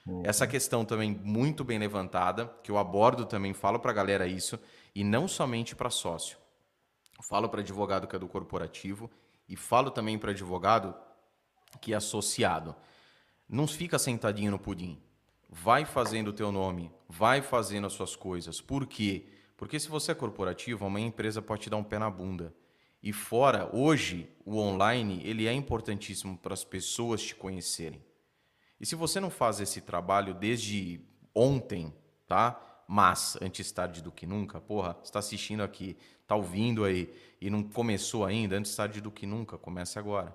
[0.06, 0.22] Uhum.
[0.24, 4.58] Essa questão também muito bem levantada, que eu abordo também, falo para a galera isso,
[4.94, 6.42] e não somente para sócio
[7.22, 9.10] falo para advogado que é do corporativo
[9.48, 10.94] e falo também para advogado
[11.80, 12.74] que é associado.
[13.48, 15.00] Não fica sentadinho no pudim.
[15.48, 18.58] Vai fazendo o teu nome, vai fazendo as suas coisas.
[18.58, 19.26] Por quê?
[19.54, 22.54] Porque se você é corporativo, uma empresa pode te dar um pé na bunda.
[23.02, 28.02] E fora, hoje, o online, ele é importantíssimo para as pessoas te conhecerem.
[28.80, 31.02] E se você não faz esse trabalho desde
[31.34, 31.92] ontem,
[32.26, 32.58] tá?
[32.88, 37.62] Mas, antes tarde do que nunca, porra, está assistindo aqui, está ouvindo aí e não
[37.62, 40.34] começou ainda, antes tarde do que nunca, comece agora.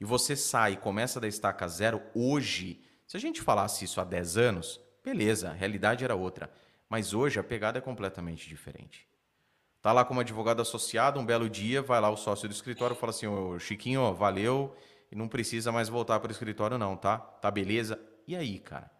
[0.00, 2.82] E você sai começa da estaca zero hoje.
[3.06, 6.50] Se a gente falasse isso há 10 anos, beleza, a realidade era outra.
[6.88, 9.06] Mas hoje a pegada é completamente diferente.
[9.80, 12.98] Tá lá como advogado associado, um belo dia, vai lá o sócio do escritório e
[12.98, 14.76] fala assim: Ô Chiquinho, valeu,
[15.10, 17.18] e não precisa mais voltar para o escritório, não, tá?
[17.18, 18.00] Tá beleza?
[18.26, 18.90] E aí, cara?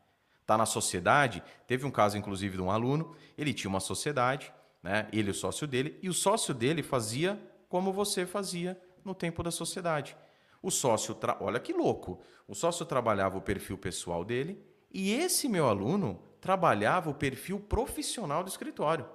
[0.46, 1.42] Tá na sociedade?
[1.66, 5.08] Teve um caso, inclusive, de um aluno, ele tinha uma sociedade, né?
[5.12, 7.36] Ele, o sócio dele, e o sócio dele fazia
[7.68, 10.16] como você fazia no tempo da sociedade.
[10.62, 11.36] O sócio, tra...
[11.40, 17.10] olha que louco, o sócio trabalhava o perfil pessoal dele e esse meu aluno trabalhava
[17.10, 19.08] o perfil profissional do escritório.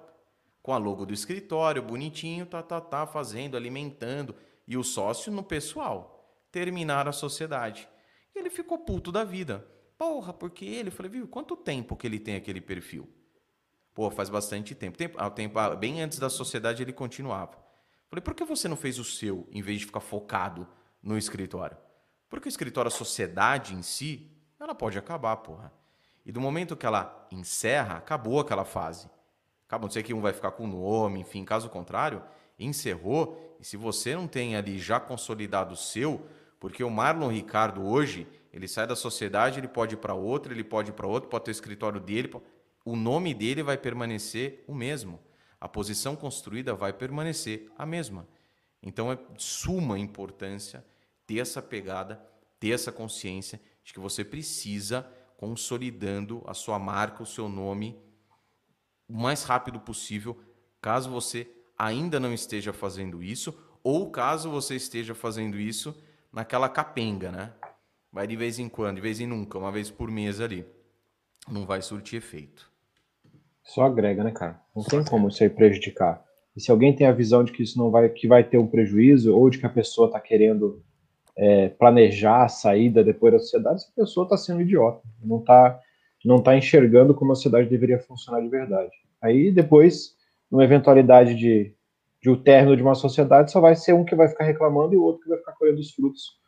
[0.62, 4.34] Com a logo do escritório, bonitinho, tá, tá, tá, fazendo, alimentando.
[4.66, 6.38] E o sócio no pessoal.
[6.52, 7.88] Terminar a sociedade.
[8.34, 9.66] E ele ficou puto da vida.
[9.98, 10.88] Porra, porque ele?
[10.88, 13.08] Eu falei, viu, quanto tempo que ele tem aquele perfil?
[13.94, 14.96] Pô, faz bastante tempo.
[14.96, 17.58] tempo, ah, tempo ah, bem antes da sociedade ele continuava.
[18.08, 20.68] Falei, por que você não fez o seu em vez de ficar focado
[21.02, 21.76] no escritório?
[22.28, 24.30] Porque o escritório, a sociedade em si,
[24.64, 25.72] ela pode acabar, porra.
[26.24, 29.08] E do momento que ela encerra, acabou aquela fase.
[29.66, 32.22] Acabou, não sei que um vai ficar com o nome, enfim, caso contrário,
[32.58, 33.56] encerrou.
[33.58, 36.26] E se você não tem ali já consolidado o seu,
[36.60, 40.62] porque o Marlon Ricardo hoje, ele sai da sociedade, ele pode ir para outra, ele
[40.62, 42.30] pode ir para outro, pode ter o escritório dele,
[42.84, 45.18] o nome dele vai permanecer o mesmo.
[45.60, 48.28] A posição construída vai permanecer a mesma.
[48.82, 50.84] Então é de suma importância
[51.26, 52.20] ter essa pegada,
[52.58, 55.06] ter essa consciência de que você precisa
[55.36, 58.00] consolidando a sua marca, o seu nome
[59.08, 60.40] o mais rápido possível,
[60.80, 63.54] caso você ainda não esteja fazendo isso
[63.84, 65.94] ou caso você esteja fazendo isso
[66.32, 67.52] naquela capenga, né?
[68.10, 70.64] Vai de vez em quando, de vez em nunca, uma vez por mês ali.
[71.50, 72.70] Não vai surtir efeito.
[73.64, 74.60] Só agrega, né, cara?
[74.74, 76.24] Não tem como isso aí prejudicar.
[76.56, 78.66] E se alguém tem a visão de que isso não vai, que vai ter um
[78.66, 80.84] prejuízo, ou de que a pessoa está querendo
[81.36, 85.02] é, planejar a saída depois da sociedade, essa pessoa está sendo idiota.
[85.22, 85.80] Não está
[86.24, 88.92] não tá enxergando como a sociedade deveria funcionar de verdade.
[89.20, 90.14] Aí depois,
[90.50, 91.74] numa eventualidade de,
[92.22, 94.96] de o término de uma sociedade, só vai ser um que vai ficar reclamando e
[94.96, 96.40] o outro que vai ficar colhendo os frutos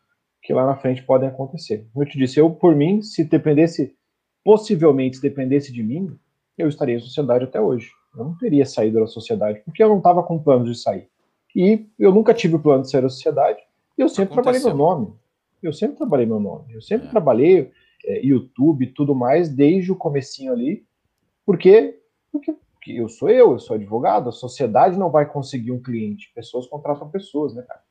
[0.42, 1.88] que lá na frente podem acontecer.
[1.92, 3.96] Como eu te disse, eu, por mim, se dependesse,
[4.44, 6.16] possivelmente, se dependesse de mim,
[6.56, 7.90] eu estaria em sociedade até hoje.
[8.16, 11.08] Eu não teria saído da sociedade, porque eu não estava com planos de sair.
[11.56, 13.58] E eu nunca tive o plano de sair da sociedade,
[14.02, 14.42] eu sempre Aconteceu.
[14.42, 15.14] trabalhei meu nome.
[15.62, 16.74] Eu sempre trabalhei meu nome.
[16.74, 17.10] Eu sempre é.
[17.10, 17.72] trabalhei
[18.04, 20.86] é, YouTube e tudo mais, desde o comecinho ali,
[21.44, 25.82] porque, porque, porque eu sou eu, eu sou advogado, a sociedade não vai conseguir um
[25.82, 26.30] cliente.
[26.34, 27.82] Pessoas contratam pessoas, né, cara?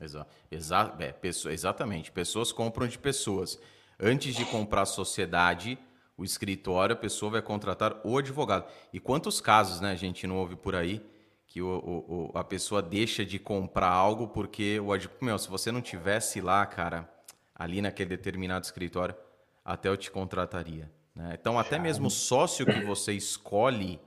[0.00, 2.10] Exa exa é, pessoa, exatamente.
[2.10, 3.60] Pessoas compram de pessoas.
[3.98, 5.78] Antes de comprar a sociedade,
[6.16, 8.66] o escritório, a pessoa vai contratar o advogado.
[8.92, 11.02] E quantos casos, né, a gente não ouve por aí
[11.50, 15.22] que o, o, a pessoa deixa de comprar algo porque o advogado.
[15.22, 17.12] Meu, se você não tivesse lá, cara,
[17.54, 19.14] ali naquele determinado escritório,
[19.62, 20.90] até eu te contrataria.
[21.14, 21.36] Né?
[21.38, 24.00] Então, até mesmo o sócio que você escolhe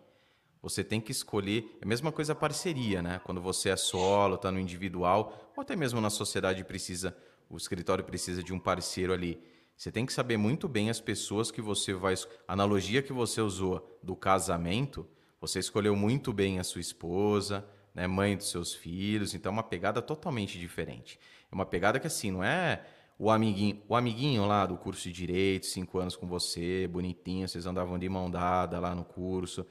[0.63, 1.77] você tem que escolher.
[1.81, 3.19] É a mesma coisa a parceria, né?
[3.25, 7.15] Quando você é solo, está no individual, ou até mesmo na sociedade precisa,
[7.49, 9.43] o escritório precisa de um parceiro ali.
[9.75, 12.13] Você tem que saber muito bem as pessoas que você vai.
[12.47, 15.05] A analogia que você usou do casamento,
[15.47, 19.63] você escolheu muito bem a sua esposa, né, mãe dos seus filhos, então é uma
[19.63, 21.19] pegada totalmente diferente.
[21.51, 22.83] É uma pegada que assim, não é
[23.19, 27.65] o amiguinho, o amiguinho lá do curso de direito, cinco anos com você, bonitinho, vocês
[27.65, 29.65] andavam de mão dada lá no curso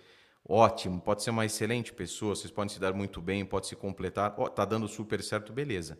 [0.49, 4.35] ótimo, pode ser uma excelente pessoa, vocês podem se dar muito bem, pode se completar,
[4.37, 5.99] oh, tá dando super certo, beleza.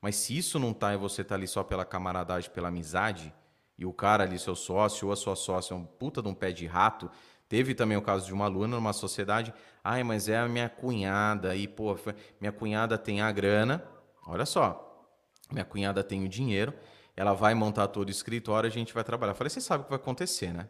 [0.00, 3.34] Mas se isso não tá e você tá ali só pela camaradagem, pela amizade,
[3.76, 6.34] e o cara ali, seu sócio ou a sua sócia, é um puta de um
[6.34, 7.10] pé de rato,
[7.50, 11.54] teve também o caso de uma aluna numa sociedade, ai, mas é a minha cunhada,
[11.56, 11.98] e pô,
[12.40, 13.84] minha cunhada tem a grana,
[14.24, 15.04] olha só,
[15.50, 16.72] minha cunhada tem o dinheiro,
[17.16, 19.32] ela vai montar todo o escritório, a gente vai trabalhar.
[19.32, 20.68] Eu falei, você sabe o que vai acontecer, né?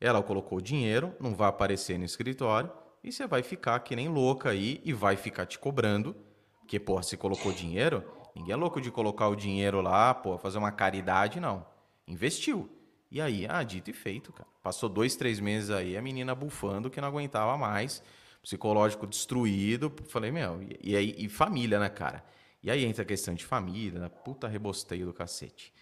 [0.00, 2.70] Ela colocou dinheiro, não vai aparecer no escritório
[3.02, 6.16] e você vai ficar que nem louca aí e vai ficar te cobrando.
[6.58, 10.58] Porque, pô, se colocou dinheiro, ninguém é louco de colocar o dinheiro lá, pô, fazer
[10.58, 11.64] uma caridade, não.
[12.06, 12.68] Investiu.
[13.10, 14.48] E aí, ah, dito e feito, cara.
[14.62, 18.02] Passou dois, três meses aí, a menina bufando que não aguentava mais,
[18.42, 19.92] psicológico destruído.
[20.08, 22.24] Falei, meu, e, aí, e família, né, cara?
[22.62, 24.08] E aí entra a questão de família, né?
[24.08, 25.72] puta rebosteio do cacete.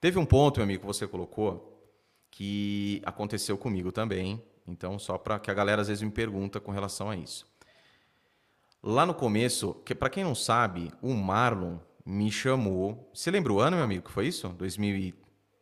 [0.00, 1.82] Teve um ponto, meu amigo, que você colocou,
[2.30, 4.40] que aconteceu comigo também.
[4.66, 7.44] Então, só para que a galera às vezes me pergunta com relação a isso.
[8.80, 13.10] Lá no começo, que para quem não sabe, o Marlon me chamou.
[13.12, 14.48] Você lembra o ano, meu amigo, que foi isso?
[14.50, 15.14] 2000,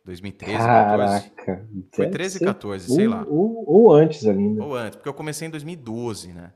[0.07, 1.89] 2013, Caraca, 14?
[1.91, 3.25] Foi 13, 14, sei lá.
[3.27, 4.63] Ou, ou, antes ainda.
[4.63, 6.53] Ou antes, porque eu comecei em 2012, né?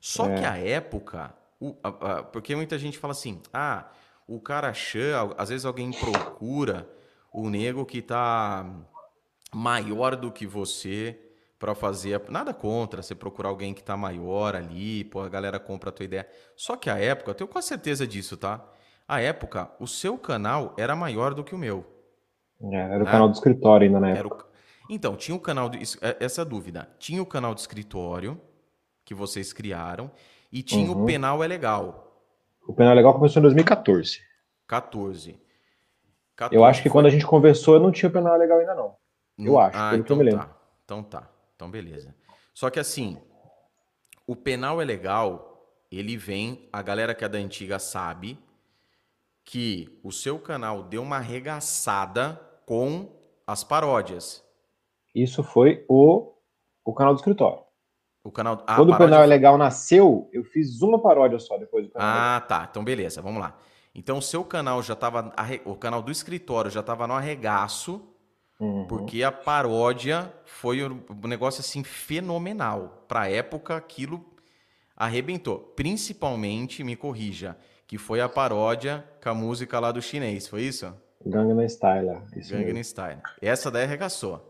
[0.00, 0.34] Só é.
[0.36, 3.90] que a época, o, a, a, porque muita gente fala assim, ah,
[4.26, 6.88] o cara chama, às vezes alguém procura
[7.30, 8.66] o nego que tá
[9.54, 11.18] maior do que você
[11.58, 12.22] para fazer.
[12.30, 16.04] Nada contra você procurar alguém que está maior ali, pô, a galera compra a tua
[16.04, 16.26] ideia.
[16.56, 18.66] Só que a época, eu tenho quase certeza disso, tá?
[19.06, 21.91] A época, o seu canal era maior do que o meu.
[22.70, 23.10] É, era o né?
[23.10, 24.44] canal do escritório ainda na época.
[24.44, 24.92] O...
[24.92, 25.68] Então, tinha o canal.
[25.68, 25.78] De...
[26.00, 26.88] É, essa dúvida.
[26.98, 28.40] Tinha o canal do escritório
[29.04, 30.10] que vocês criaram
[30.52, 31.02] e tinha uhum.
[31.02, 32.22] o Penal é Legal.
[32.66, 34.20] O Penal é Legal começou em 2014.
[34.66, 35.40] 14.
[36.36, 36.92] 14 eu acho que foi...
[36.92, 38.94] quando a gente conversou, não tinha o Penal é Legal ainda não.
[39.38, 40.46] Eu acho, ah, então que eu me lembro.
[40.46, 40.56] Tá.
[40.84, 41.28] Então tá.
[41.56, 42.14] Então beleza.
[42.54, 43.18] Só que assim,
[44.26, 48.38] o penal é legal, ele vem, a galera que é da antiga sabe
[49.44, 53.08] que o seu canal deu uma arregaçada com
[53.46, 54.44] as paródias.
[55.14, 56.32] Isso foi o,
[56.84, 57.60] o canal do escritório.
[58.24, 61.86] O canal, ah, Quando o Penal é Legal nasceu, eu fiz uma paródia só depois
[61.86, 62.08] do canal.
[62.08, 62.68] Ah, tá.
[62.70, 63.56] Então beleza, vamos lá.
[63.94, 65.32] Então o seu canal já estava,
[65.64, 68.12] o canal do escritório já estava no arregaço
[68.62, 68.86] Uhum.
[68.86, 73.04] Porque a paródia foi um negócio assim fenomenal.
[73.08, 74.24] Para a época, aquilo
[74.96, 75.58] arrebentou.
[75.58, 77.56] Principalmente, me corrija,
[77.88, 80.94] que foi a paródia com a música lá do chinês, foi isso?
[81.26, 82.08] Gangnam Style.
[82.08, 82.84] É, isso Gangnam mesmo.
[82.84, 83.20] Style.
[83.40, 84.40] Essa daí arregaçou.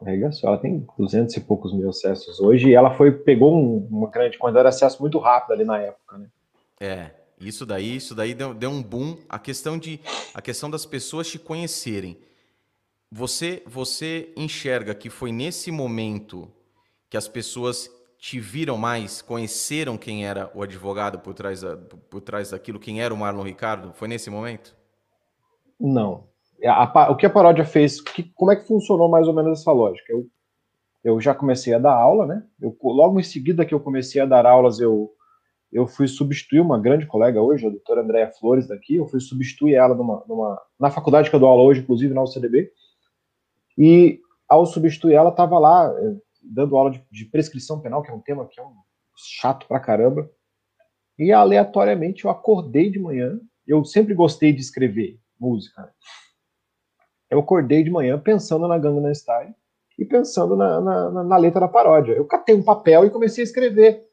[0.00, 0.48] Arregaçou.
[0.48, 4.38] Ela tem 200 e poucos mil acessos hoje e ela foi pegou um, uma grande
[4.38, 6.26] quantidade de acesso muito rápido ali na época, né?
[6.80, 9.18] É, isso daí, isso daí deu, deu um boom.
[9.28, 10.00] A questão de,
[10.34, 12.18] a questão das pessoas te conhecerem.
[13.10, 16.50] Você, você enxerga que foi nesse momento
[17.08, 22.20] que as pessoas te viram mais, conheceram quem era o advogado por trás, da, por
[22.20, 23.92] trás daquilo, quem era o Marlon Ricardo?
[23.94, 24.76] Foi nesse momento?
[25.80, 26.28] Não.
[26.62, 29.58] A, a, o que a paródia fez, que, como é que funcionou mais ou menos
[29.58, 30.12] essa lógica?
[30.12, 30.26] Eu,
[31.02, 32.44] eu já comecei a dar aula, né?
[32.60, 35.10] Eu, logo em seguida que eu comecei a dar aulas, eu,
[35.72, 39.74] eu fui substituir uma grande colega hoje, a doutora Andréa Flores daqui, eu fui substituir
[39.74, 42.70] ela numa, numa, na faculdade que eu dou aula hoje, inclusive na UCDB,
[43.78, 48.14] e ao substituir ela, estava lá eh, dando aula de, de, prescrição penal, que é
[48.14, 48.74] um tema que é um
[49.16, 50.30] chato pra caramba,
[51.18, 55.90] e aleatoriamente eu acordei de manhã, eu sempre gostei de escrever música,
[57.30, 59.54] eu acordei de manhã pensando na Gangnam Style
[59.96, 62.12] e pensando na, na, na, letra da paródia.
[62.12, 64.04] Eu catei um papel e comecei a escrever.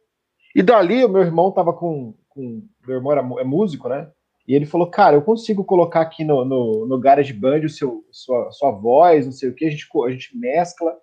[0.53, 2.63] E dali, o meu irmão estava com, com.
[2.85, 4.11] Meu irmão era, é músico, né?
[4.47, 8.49] E ele falou, cara, eu consigo colocar aqui no, no, no GarageBand o seu, sua,
[8.51, 10.95] sua voz, não sei o que, a gente, a gente mescla.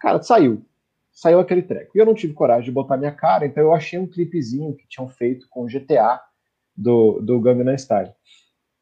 [0.00, 0.64] Cara, saiu.
[1.12, 1.90] Saiu aquele treco.
[1.94, 4.88] E eu não tive coragem de botar minha cara, então eu achei um clipezinho que
[4.88, 6.20] tinham feito com o GTA
[6.74, 8.12] do, do Gangnam Style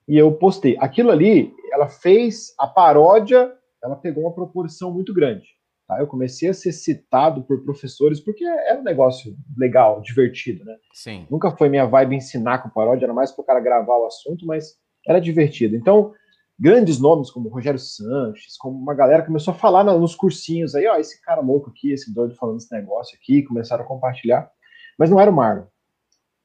[0.09, 0.77] e eu postei.
[0.79, 3.53] Aquilo ali, ela fez a paródia,
[3.83, 5.57] ela pegou uma proporção muito grande.
[5.87, 6.01] Tá?
[6.01, 10.77] Eu comecei a ser citado por professores porque era um negócio legal, divertido, né?
[10.93, 11.27] Sim.
[11.31, 14.45] Nunca foi minha vibe ensinar com paródia, era mais para o cara gravar o assunto,
[14.47, 14.75] mas
[15.07, 15.77] era divertido.
[15.77, 16.13] Então,
[16.59, 20.97] grandes nomes como Rogério Sanches, como uma galera começou a falar nos cursinhos aí, ó,
[20.97, 24.51] esse cara louco aqui, esse doido falando esse negócio aqui, começaram a compartilhar.
[24.99, 25.67] Mas não era o Marlon,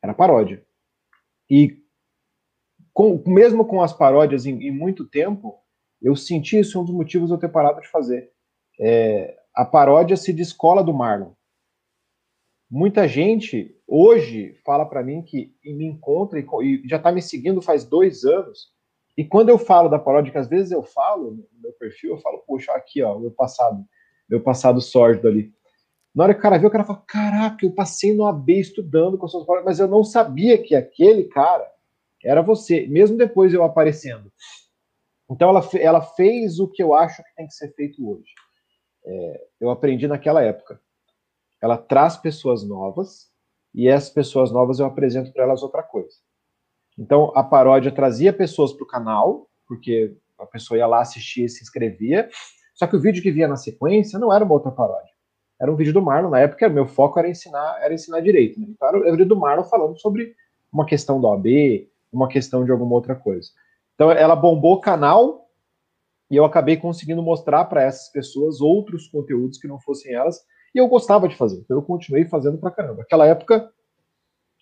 [0.03, 0.64] era paródia.
[1.49, 1.80] E
[2.93, 5.59] com, mesmo com as paródias em, em, muito tempo,
[6.01, 8.31] eu senti isso um dos motivos de eu ter parado de fazer.
[8.79, 11.31] É, a paródia se descola do Marlon.
[12.69, 17.61] Muita gente hoje fala para mim que me encontra e, e já está me seguindo
[17.61, 18.71] faz dois anos.
[19.17, 22.17] E quando eu falo da paródia, que às vezes eu falo no meu perfil, eu
[22.17, 23.83] falo, poxa, aqui, ó, meu passado,
[24.29, 25.53] meu passado sórdido ali.
[26.15, 29.17] Na hora que o cara viu, o cara fala, caraca, eu passei no AB estudando
[29.17, 31.69] com suas paródias, mas eu não sabia que aquele cara
[32.24, 34.32] era você, mesmo depois eu aparecendo.
[35.30, 38.32] Então ela, ela fez o que eu acho que tem que ser feito hoje.
[39.05, 40.80] É, eu aprendi naquela época.
[41.61, 43.32] Ela traz pessoas novas
[43.74, 46.17] e essas pessoas novas eu apresento para elas outra coisa.
[46.97, 51.49] Então a paródia trazia pessoas para o canal, porque a pessoa ia lá assistir e
[51.49, 52.30] se inscrevia.
[52.74, 55.11] Só que o vídeo que vinha na sequência não era uma outra paródia.
[55.61, 56.32] Era um vídeo do Marlon.
[56.32, 58.59] Na época, meu foco era ensinar, era ensinar direito.
[58.59, 58.67] Né?
[58.69, 60.36] Então era o vídeo do Marlon falando sobre
[60.74, 61.45] uma questão do OAB,
[62.12, 63.49] uma questão de alguma outra coisa.
[63.95, 65.47] Então ela bombou o canal
[66.30, 70.39] e eu acabei conseguindo mostrar para essas pessoas outros conteúdos que não fossem elas
[70.74, 71.59] e eu gostava de fazer.
[71.59, 72.99] Então eu continuei fazendo para caramba.
[72.99, 73.72] Naquela época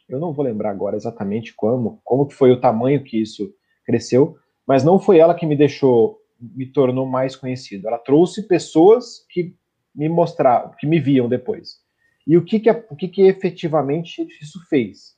[0.10, 3.54] eu não vou lembrar agora exatamente como, como que foi o tamanho que isso
[3.86, 4.36] cresceu,
[4.68, 7.88] mas não foi ela que me deixou, me tornou mais conhecido.
[7.88, 9.56] Ela trouxe pessoas que
[9.94, 11.78] me mostraram, que me viam depois.
[12.26, 15.18] E o que que, o que, que efetivamente isso fez?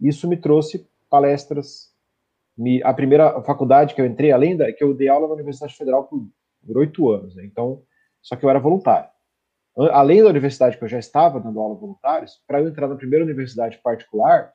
[0.00, 1.90] Isso me trouxe palestras.
[2.56, 5.76] Me, a primeira faculdade que eu entrei, além da que eu dei aula na Universidade
[5.76, 6.28] Federal por
[6.76, 7.44] oito anos, né?
[7.44, 7.82] então,
[8.22, 9.08] só que eu era voluntário.
[9.92, 13.24] Além da universidade que eu já estava dando aula voluntários, para eu entrar na primeira
[13.24, 14.52] universidade particular,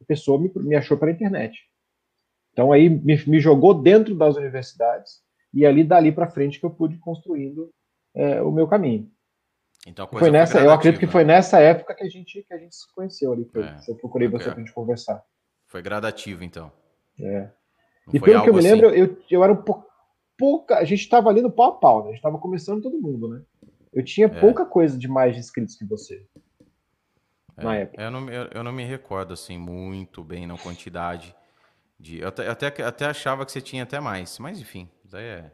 [0.00, 1.58] a pessoa me, me achou pela internet.
[2.52, 5.20] Então aí me, me, jogou dentro das universidades
[5.52, 7.70] e ali dali para frente que eu pude construindo
[8.14, 9.10] é, o meu caminho.
[9.86, 12.58] Então, foi nessa, foi eu acredito que foi nessa época que a gente que a
[12.58, 13.50] gente se conheceu ali.
[13.56, 15.22] É, eu procurei você para a gente conversar.
[15.72, 16.70] Foi gradativo, então.
[17.18, 17.48] É.
[18.06, 18.98] Não e pelo que eu me lembro, assim?
[18.98, 19.90] eu, eu era um pouco.
[20.36, 22.04] Pouca, a gente estava ali no pau a pau, né?
[22.04, 23.42] A gente estava começando todo mundo, né?
[23.90, 24.40] Eu tinha é.
[24.40, 26.26] pouca coisa de mais inscritos que você.
[27.56, 28.02] É, na época.
[28.02, 31.34] Eu não, eu, eu, não me recordo, assim, muito bem na quantidade.
[31.98, 35.52] De, eu até, até, até achava que você tinha até mais, mas enfim, daí é.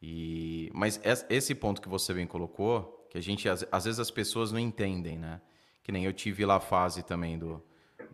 [0.00, 4.12] E, mas esse ponto que você bem colocou, que a gente, às, às vezes as
[4.12, 5.40] pessoas não entendem, né?
[5.82, 7.60] Que nem eu tive lá a fase também do,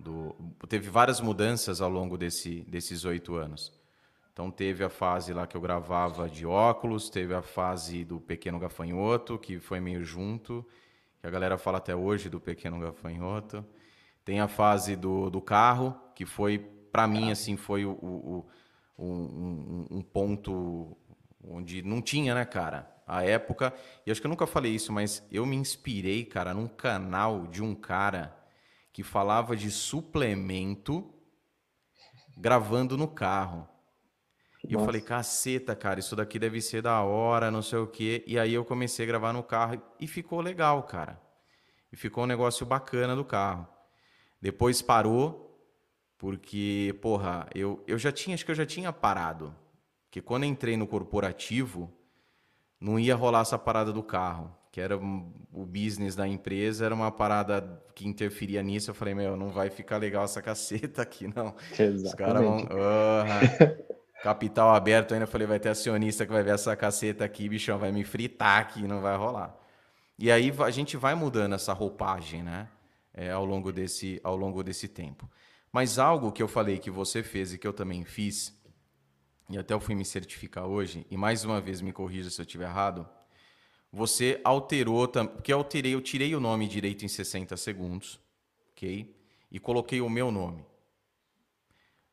[0.00, 0.34] do,
[0.68, 3.72] teve várias mudanças ao longo desse, desses oito anos.
[4.32, 8.58] Então teve a fase lá que eu gravava de óculos, teve a fase do Pequeno
[8.58, 10.64] Gafanhoto, que foi meio junto,
[11.20, 13.64] que a galera fala até hoje do Pequeno Gafanhoto.
[14.24, 18.46] Tem a fase do, do carro, que foi, para mim, assim, foi o, o,
[18.96, 20.96] o um, um, ponto
[21.44, 22.90] onde não tinha, né, cara?
[23.06, 23.74] A época,
[24.06, 27.62] e acho que eu nunca falei isso, mas eu me inspirei, cara, num canal de
[27.62, 28.39] um cara
[28.92, 31.14] que falava de suplemento
[32.36, 33.68] gravando no carro.
[34.68, 38.22] E eu falei, caceta, cara, isso daqui deve ser da hora, não sei o quê.
[38.26, 41.20] E aí eu comecei a gravar no carro e ficou legal, cara.
[41.90, 43.66] E ficou um negócio bacana do carro.
[44.40, 45.50] Depois parou,
[46.18, 49.54] porque, porra, eu, eu já tinha, acho que eu já tinha parado.
[50.04, 51.90] Porque quando entrei no corporativo,
[52.78, 54.54] não ia rolar essa parada do carro.
[54.70, 58.90] Que era o business da empresa, era uma parada que interferia nisso.
[58.90, 61.54] Eu falei, meu, não vai ficar legal essa caceta aqui, não.
[61.72, 62.06] Exatamente.
[62.06, 62.68] Os caras vão.
[64.22, 65.26] capital aberto ainda.
[65.26, 68.86] Falei, vai ter acionista que vai ver essa caceta aqui, bichão, vai me fritar aqui,
[68.86, 69.56] não vai rolar.
[70.18, 72.68] E aí a gente vai mudando essa roupagem, né?
[73.12, 75.28] É, ao, longo desse, ao longo desse tempo.
[75.72, 78.56] Mas algo que eu falei que você fez e que eu também fiz,
[79.48, 82.44] e até eu fui me certificar hoje, e mais uma vez me corrija se eu
[82.44, 83.08] estiver errado,
[83.92, 88.20] você alterou, porque eu alterei, eu tirei o nome direito em 60 segundos,
[88.72, 89.12] ok?
[89.50, 90.64] E coloquei o meu nome.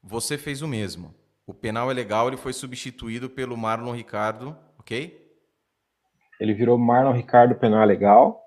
[0.02, 1.14] Você fez o mesmo.
[1.46, 5.26] O penal é legal, ele foi substituído pelo Marlon Ricardo, ok?
[6.40, 8.44] Ele virou Marlon Ricardo Penal é legal.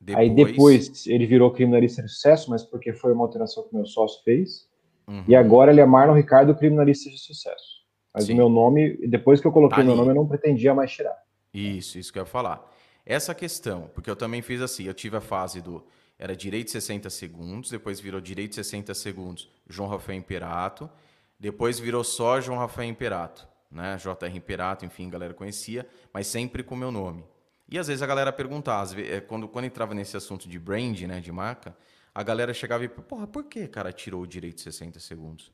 [0.00, 0.22] Depois...
[0.22, 4.22] Aí depois ele virou criminalista de sucesso, mas porque foi uma alteração que meu sócio
[4.22, 4.68] fez.
[5.06, 5.24] Uhum.
[5.26, 7.78] E agora ele é Marlon Ricardo criminalista de sucesso.
[8.14, 8.34] Mas Sim.
[8.34, 11.16] o meu nome, depois que eu coloquei tá meu nome, eu não pretendia mais tirar.
[11.52, 12.74] Isso, isso que eu ia falar.
[13.04, 15.84] Essa questão, porque eu também fiz assim, eu tive a fase do
[16.18, 20.90] era direito 60 segundos, depois virou direito 60 segundos João Rafael Imperato,
[21.38, 23.96] depois virou só João Rafael Imperato, né?
[23.96, 27.24] JR Imperato, enfim, a galera conhecia, mas sempre com o meu nome.
[27.68, 31.20] E às vezes a galera perguntava, eh, quando, quando entrava nesse assunto de brand, né,
[31.20, 31.76] de marca,
[32.14, 35.52] a galera chegava e, porra, por que, cara, tirou o direito de 60 segundos?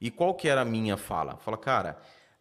[0.00, 1.36] E qual que era a minha fala?
[1.36, 1.98] Fala, cara,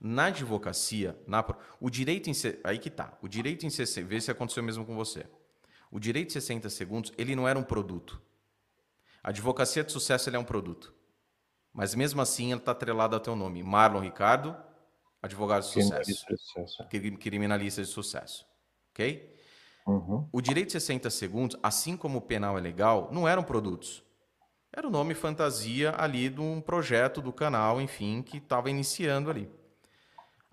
[0.08, 1.44] na advocacia, na,
[1.82, 2.34] o direito em...
[2.64, 4.08] Aí que tá, o direito em 60...
[4.08, 5.26] Vê se aconteceu mesmo com você.
[5.90, 8.22] O direito de 60 segundos, ele não era um produto.
[9.24, 10.94] A advocacia de sucesso, ele é um produto.
[11.74, 13.64] Mas mesmo assim, ele está atrelado ao teu nome.
[13.64, 14.56] Marlon Ricardo,
[15.24, 16.26] advogado de sucesso.
[16.38, 16.88] sucesso.
[17.20, 18.46] Criminalista de sucesso.
[18.92, 19.36] Ok?
[19.88, 20.30] Uhum.
[20.32, 24.04] O direito de 60 segundos, assim como o penal é legal, não eram produtos.
[24.72, 29.50] Era o nome fantasia ali de um projeto do canal, enfim, que estava iniciando ali.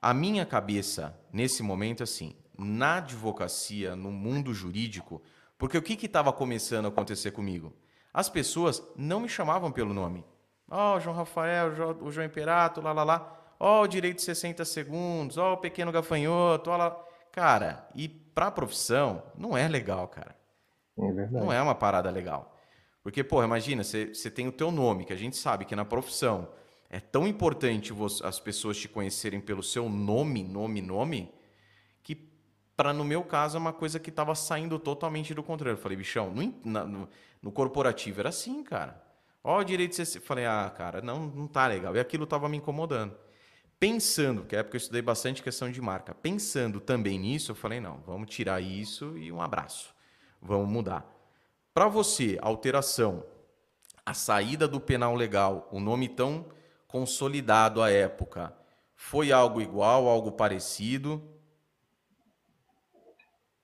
[0.03, 5.22] A minha cabeça, nesse momento, assim, na advocacia, no mundo jurídico,
[5.57, 7.72] porque o que estava começando a acontecer comigo?
[8.12, 10.24] As pessoas não me chamavam pelo nome.
[10.68, 13.55] Ó, oh, João Rafael, o João Imperato, lá, lá, lá.
[13.61, 17.00] Ó, oh, o direito de 60 segundos, ó, oh, o pequeno gafanhoto, ó lá.
[17.30, 20.34] Cara, e pra profissão, não é legal, cara.
[20.98, 21.44] É verdade.
[21.44, 22.59] Não é uma parada legal.
[23.05, 26.48] Porque, pô, imagina, você tem o teu nome, que a gente sabe que na profissão
[26.93, 27.90] é tão importante
[28.22, 31.32] as pessoas te conhecerem pelo seu nome, nome, nome,
[32.03, 32.14] que
[32.76, 35.74] para no meu caso é uma coisa que estava saindo totalmente do controle.
[35.74, 37.09] Eu falei, bichão, no, no,
[37.40, 39.03] no corporativo era assim, cara.
[39.43, 40.20] Ó, o direito de ser.
[40.20, 41.97] Falei, ah, cara, não, não tá legal.
[41.97, 43.16] E aquilo estava me incomodando.
[43.80, 47.80] Pensando, que é época eu estudei bastante questão de marca, pensando também nisso, eu falei,
[47.80, 49.95] não, vamos tirar isso e um abraço.
[50.43, 51.11] Vamos mudar.
[51.72, 53.24] Para você, alteração,
[54.05, 56.47] a saída do penal legal, o nome tão
[56.93, 58.53] consolidado à época,
[58.95, 61.22] foi algo igual, algo parecido?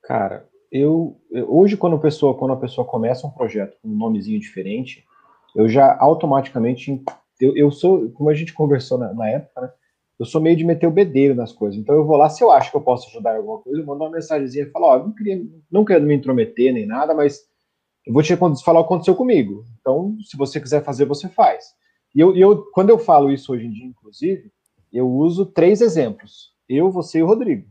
[0.02, 4.40] Cara, eu, hoje quando a pessoa quando a pessoa começa um projeto com um nomezinho
[4.40, 5.04] diferente,
[5.54, 7.02] eu já automaticamente.
[7.38, 9.70] Eu, eu sou, como a gente conversou na, na, época, né?
[10.18, 11.78] Eu sou meio de meter o bedelho nas coisas.
[11.78, 13.86] Então eu vou lá, se eu acho que eu posso ajudar em alguma coisa, eu
[13.86, 17.14] mando uma mensagenzinha e falo: Ó, oh, não, queria, não quero me intrometer nem nada,
[17.14, 17.42] mas
[18.06, 19.64] eu vou te falar o que aconteceu comigo.
[19.80, 21.77] Então, se você quiser fazer, você faz.
[22.14, 24.50] E eu, eu, quando eu falo isso hoje em dia, inclusive,
[24.92, 27.68] eu uso três exemplos: eu, você e o Rodrigo.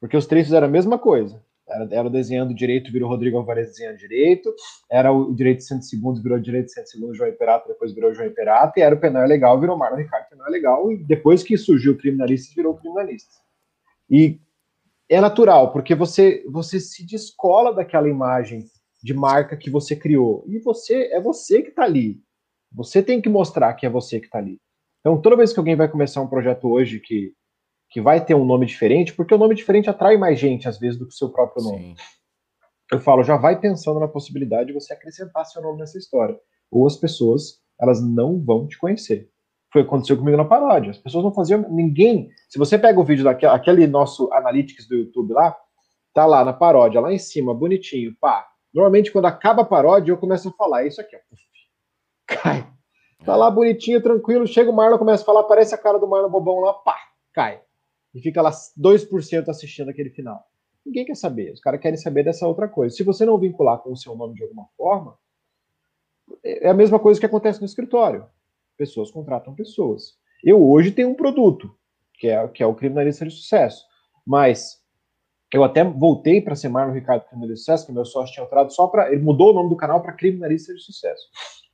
[0.00, 1.42] Porque os três fizeram a mesma coisa.
[1.68, 4.52] Era, era desenhando direito, virou Rodrigo Alvarez desenhando direito.
[4.90, 8.12] Era o direito de 100 segundos, virou direito de 100 segundos, João Imperato, depois virou
[8.12, 8.78] João Imperato.
[8.78, 10.90] E era o penal legal, virou Marlon Ricardo, penal legal.
[10.90, 13.32] E depois que surgiu o criminalista, virou criminalista.
[14.08, 14.40] E
[15.08, 18.64] é natural, porque você, você se descola daquela imagem
[19.02, 20.44] de marca que você criou.
[20.48, 22.20] E você é você que está ali.
[22.72, 24.58] Você tem que mostrar que é você que está ali.
[25.00, 27.32] Então, toda vez que alguém vai começar um projeto hoje que
[27.90, 30.96] que vai ter um nome diferente, porque o nome diferente atrai mais gente, às vezes,
[30.96, 31.82] do que o seu próprio nome.
[31.82, 31.94] Sim.
[32.92, 36.38] Eu falo, já vai pensando na possibilidade de você acrescentar seu nome nessa história.
[36.70, 39.28] Ou as pessoas, elas não vão te conhecer.
[39.72, 40.90] Foi o que aconteceu comigo na paródia.
[40.90, 41.68] As pessoas não faziam.
[41.68, 42.30] Ninguém.
[42.48, 45.56] Se você pega o vídeo daquele aquele nosso Analytics do YouTube lá,
[46.14, 48.46] tá lá na paródia, lá em cima, bonitinho, pá.
[48.72, 50.84] Normalmente, quando acaba a paródia, eu começo a falar.
[50.84, 51.20] É isso aqui, ó.
[52.30, 52.66] Cai.
[53.24, 54.46] Tá lá bonitinho, tranquilo.
[54.46, 56.96] Chega o Marlon, começa a falar, aparece a cara do Marlon bobão lá, pá,
[57.32, 57.60] cai
[58.14, 60.44] e fica lá 2% assistindo aquele final.
[60.84, 62.94] Ninguém quer saber, os caras querem saber dessa outra coisa.
[62.94, 65.16] Se você não vincular com o seu nome de alguma forma,
[66.42, 68.26] é a mesma coisa que acontece no escritório.
[68.76, 70.18] Pessoas contratam pessoas.
[70.42, 71.76] Eu hoje tenho um produto.
[72.14, 73.84] que é, que é o criminalista de sucesso.
[74.26, 74.80] Mas
[75.52, 78.72] eu até voltei para ser Marlon Ricardo Criminalista de Sucesso, que meu sócio tinha entrado
[78.72, 79.12] só para.
[79.12, 81.28] Ele mudou o nome do canal para Criminalista de Sucesso.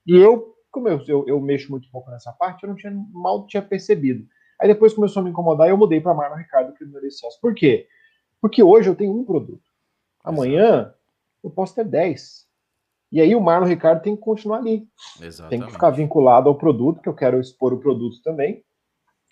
[0.07, 3.47] E eu, como eu, eu, eu, mexo muito pouco nessa parte, eu não tinha mal
[3.47, 4.27] tinha percebido.
[4.61, 7.41] Aí depois começou a me incomodar e eu mudei para Marlon Ricardo Criminalista de Sucesso.
[7.41, 7.87] Por quê?
[8.41, 9.65] Porque hoje eu tenho um produto.
[10.25, 10.95] Amanhã
[11.43, 12.47] eu posso ter 10.
[13.13, 14.89] E aí o Marlon Ricardo tem que continuar ali.
[15.21, 15.51] Exatamente.
[15.51, 18.65] Tem que ficar vinculado ao produto, que eu quero expor o produto também.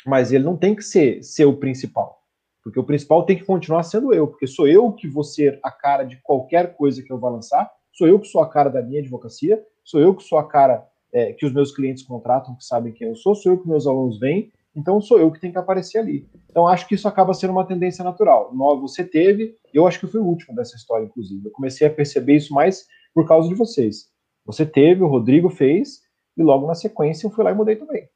[0.07, 2.25] Mas ele não tem que ser, ser o principal.
[2.63, 5.71] Porque o principal tem que continuar sendo eu, porque sou eu que vou ser a
[5.71, 8.83] cara de qualquer coisa que eu vá lançar, sou eu que sou a cara da
[8.83, 12.65] minha advocacia, sou eu que sou a cara é, que os meus clientes contratam, que
[12.65, 15.53] sabem quem eu sou, sou eu que meus alunos vêm, então sou eu que tenho
[15.53, 16.29] que aparecer ali.
[16.51, 18.53] Então acho que isso acaba sendo uma tendência natural.
[18.81, 21.47] Você teve, eu acho que eu fui o último dessa história, inclusive.
[21.47, 24.11] Eu comecei a perceber isso mais por causa de vocês.
[24.45, 26.03] Você teve, o Rodrigo fez,
[26.37, 28.09] e logo na sequência eu fui lá e mudei também.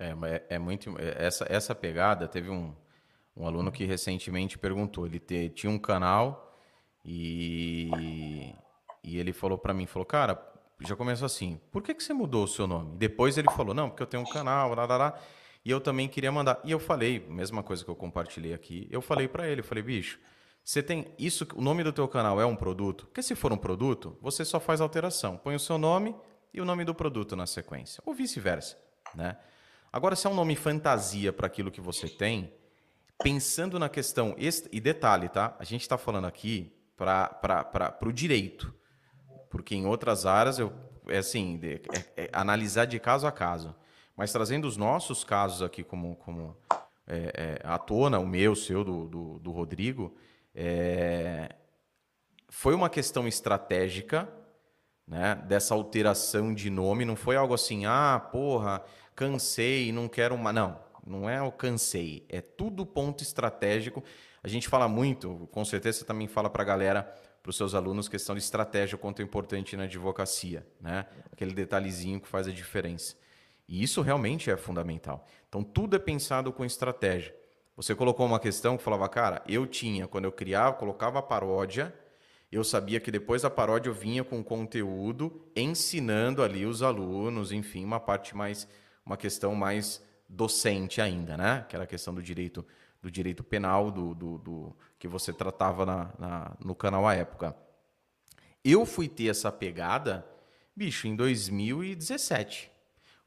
[0.00, 0.90] É, é, é muito.
[0.98, 2.74] É, essa, essa pegada teve um
[3.36, 6.54] um aluno que recentemente perguntou, ele te, tinha um canal
[7.04, 8.54] e,
[9.02, 10.34] e ele falou para mim, falou, cara,
[10.86, 12.96] já começou assim, por que, que você mudou o seu nome?
[12.96, 15.20] Depois ele falou, não, porque eu tenho um canal, lá, lá, lá,
[15.64, 16.60] e eu também queria mandar.
[16.64, 19.82] E eu falei, mesma coisa que eu compartilhei aqui, eu falei para ele, eu falei,
[19.82, 20.18] bicho,
[20.64, 23.06] você tem isso, o nome do teu canal é um produto?
[23.06, 26.14] Porque se for um produto, você só faz alteração, põe o seu nome
[26.52, 28.78] e o nome do produto na sequência, ou vice-versa,
[29.14, 29.36] né?
[29.92, 32.52] Agora, se é um nome fantasia para aquilo que você tem,
[33.22, 34.34] pensando na questão.
[34.38, 35.54] E detalhe, tá?
[35.58, 38.74] A gente está falando aqui para o direito.
[39.50, 40.72] Porque em outras áreas, eu,
[41.06, 43.74] é assim, é, é, analisar de caso a caso.
[44.16, 46.56] Mas trazendo os nossos casos aqui como, como
[47.06, 50.16] é, é à tona, o meu, o seu, do, do, do Rodrigo,
[50.54, 51.54] é,
[52.48, 54.26] foi uma questão estratégica
[55.06, 57.04] né, dessa alteração de nome.
[57.04, 58.82] Não foi algo assim, ah, porra,
[59.14, 60.54] cansei, não quero mais.
[60.54, 64.02] Não não é alcancei, é tudo ponto estratégico.
[64.42, 67.74] A gente fala muito, com certeza você também fala para a galera, para os seus
[67.74, 71.06] alunos, questão de estratégia, quanto é importante na advocacia, né?
[71.32, 73.16] Aquele detalhezinho que faz a diferença.
[73.66, 75.26] E isso realmente é fundamental.
[75.48, 77.34] Então, tudo é pensado com estratégia.
[77.76, 81.94] Você colocou uma questão que falava, cara, eu tinha, quando eu criava, colocava a paródia,
[82.52, 87.84] eu sabia que depois da paródia eu vinha com conteúdo, ensinando ali os alunos, enfim,
[87.84, 88.68] uma parte mais,
[89.06, 91.64] uma questão mais docente ainda, né?
[91.68, 92.66] Que era a questão do direito
[93.02, 97.56] do direito penal do, do, do que você tratava na, na, no canal à época.
[98.64, 100.26] Eu fui ter essa pegada,
[100.76, 102.70] bicho, em 2017.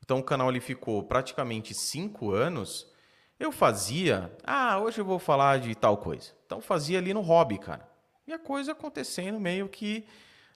[0.04, 2.88] Então o canal ele ficou praticamente cinco anos.
[3.40, 6.32] Eu fazia, ah, hoje eu vou falar de tal coisa.
[6.46, 7.90] Então fazia ali no hobby, cara.
[8.28, 10.06] E a coisa acontecendo meio que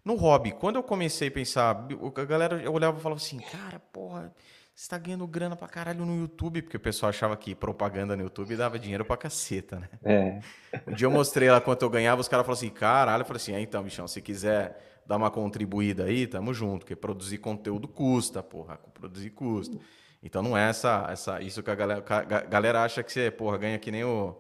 [0.05, 0.51] no hobby.
[0.51, 4.33] Quando eu comecei a pensar, a galera olhava e falava assim, cara, porra,
[4.77, 8.21] você tá ganhando grana pra caralho no YouTube, porque o pessoal achava que propaganda no
[8.21, 9.89] YouTube dava dinheiro pra caceta, né?
[10.03, 10.39] É.
[10.85, 13.41] Um dia eu mostrei lá quanto eu ganhava, os caras falaram assim, caralho, eu falei
[13.41, 17.87] assim, é, então, bichão, se quiser dar uma contribuída aí, tamo junto, porque produzir conteúdo
[17.87, 19.79] custa, porra, produzir custa.
[20.21, 23.57] Então não é essa, essa isso que a galera, a galera acha que você, porra,
[23.57, 24.37] ganha que nem o,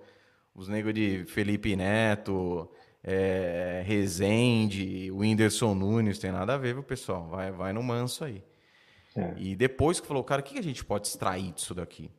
[0.53, 2.69] os negros de Felipe Neto,
[3.03, 7.27] é, Rezende, o Whindersson Nunes, tem nada a ver, viu, pessoal?
[7.27, 8.43] Vai, vai no manso aí.
[9.19, 9.33] É.
[9.37, 12.11] E depois que falou, cara, o que a gente pode extrair disso daqui?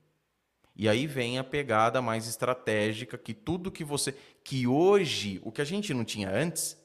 [0.74, 4.14] E aí vem a pegada mais estratégica, que tudo que você.
[4.44, 6.76] Que hoje, o que a gente não tinha antes,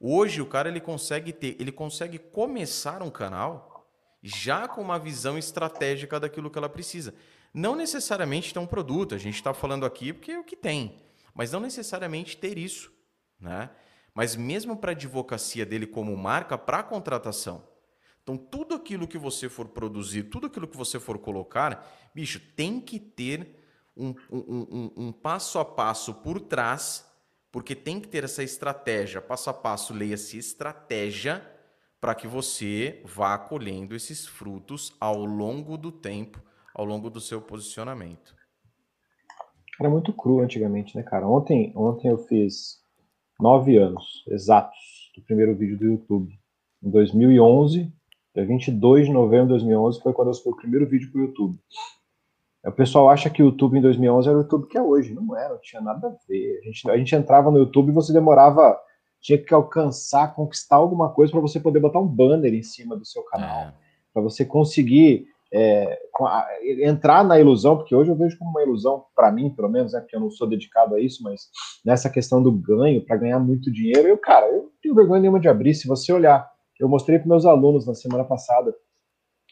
[0.00, 3.86] hoje o cara ele consegue ter, ele consegue começar um canal
[4.22, 7.14] já com uma visão estratégica daquilo que ela precisa.
[7.52, 11.02] Não necessariamente ter um produto, a gente está falando aqui porque é o que tem,
[11.34, 12.90] mas não necessariamente ter isso.
[13.38, 13.70] Né?
[14.14, 17.62] Mas mesmo para a advocacia dele como marca, para a contratação.
[18.28, 22.78] Então, tudo aquilo que você for produzir, tudo aquilo que você for colocar, bicho, tem
[22.78, 23.56] que ter
[23.96, 27.10] um, um, um, um passo a passo por trás,
[27.50, 31.42] porque tem que ter essa estratégia, passo a passo, leia-se estratégia,
[31.98, 36.42] para que você vá colhendo esses frutos ao longo do tempo,
[36.74, 38.36] ao longo do seu posicionamento.
[39.80, 41.26] Era muito cru antigamente, né, cara?
[41.26, 42.82] Ontem, ontem eu fiz
[43.40, 46.38] nove anos exatos do primeiro vídeo do YouTube.
[46.82, 47.96] Em 2011,
[48.34, 51.24] Dia 22 de novembro de 2011 foi quando eu fiz o primeiro vídeo para o
[51.24, 51.58] YouTube.
[52.64, 55.14] O pessoal acha que o YouTube em 2011 era o YouTube que é hoje.
[55.14, 56.60] Não era, não tinha nada a ver.
[56.60, 58.78] A gente, a gente entrava no YouTube e você demorava,
[59.20, 63.06] tinha que alcançar, conquistar alguma coisa para você poder botar um banner em cima do
[63.06, 63.48] seu canal.
[63.48, 63.74] É.
[64.12, 65.98] Para você conseguir é,
[66.82, 70.00] entrar na ilusão, porque hoje eu vejo como uma ilusão, para mim, pelo menos, né,
[70.00, 71.48] porque eu não sou dedicado a isso, mas
[71.84, 75.40] nessa questão do ganho, para ganhar muito dinheiro, eu, cara, eu não tenho vergonha nenhuma
[75.40, 75.74] de abrir.
[75.74, 76.48] Se você olhar
[76.78, 78.74] eu mostrei para meus alunos na semana passada.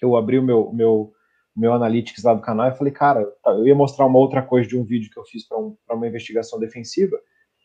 [0.00, 1.12] Eu abri o meu, meu,
[1.54, 4.68] meu analytics lá do canal e falei, cara, tá, eu ia mostrar uma outra coisa
[4.68, 7.16] de um vídeo que eu fiz para um, uma investigação defensiva.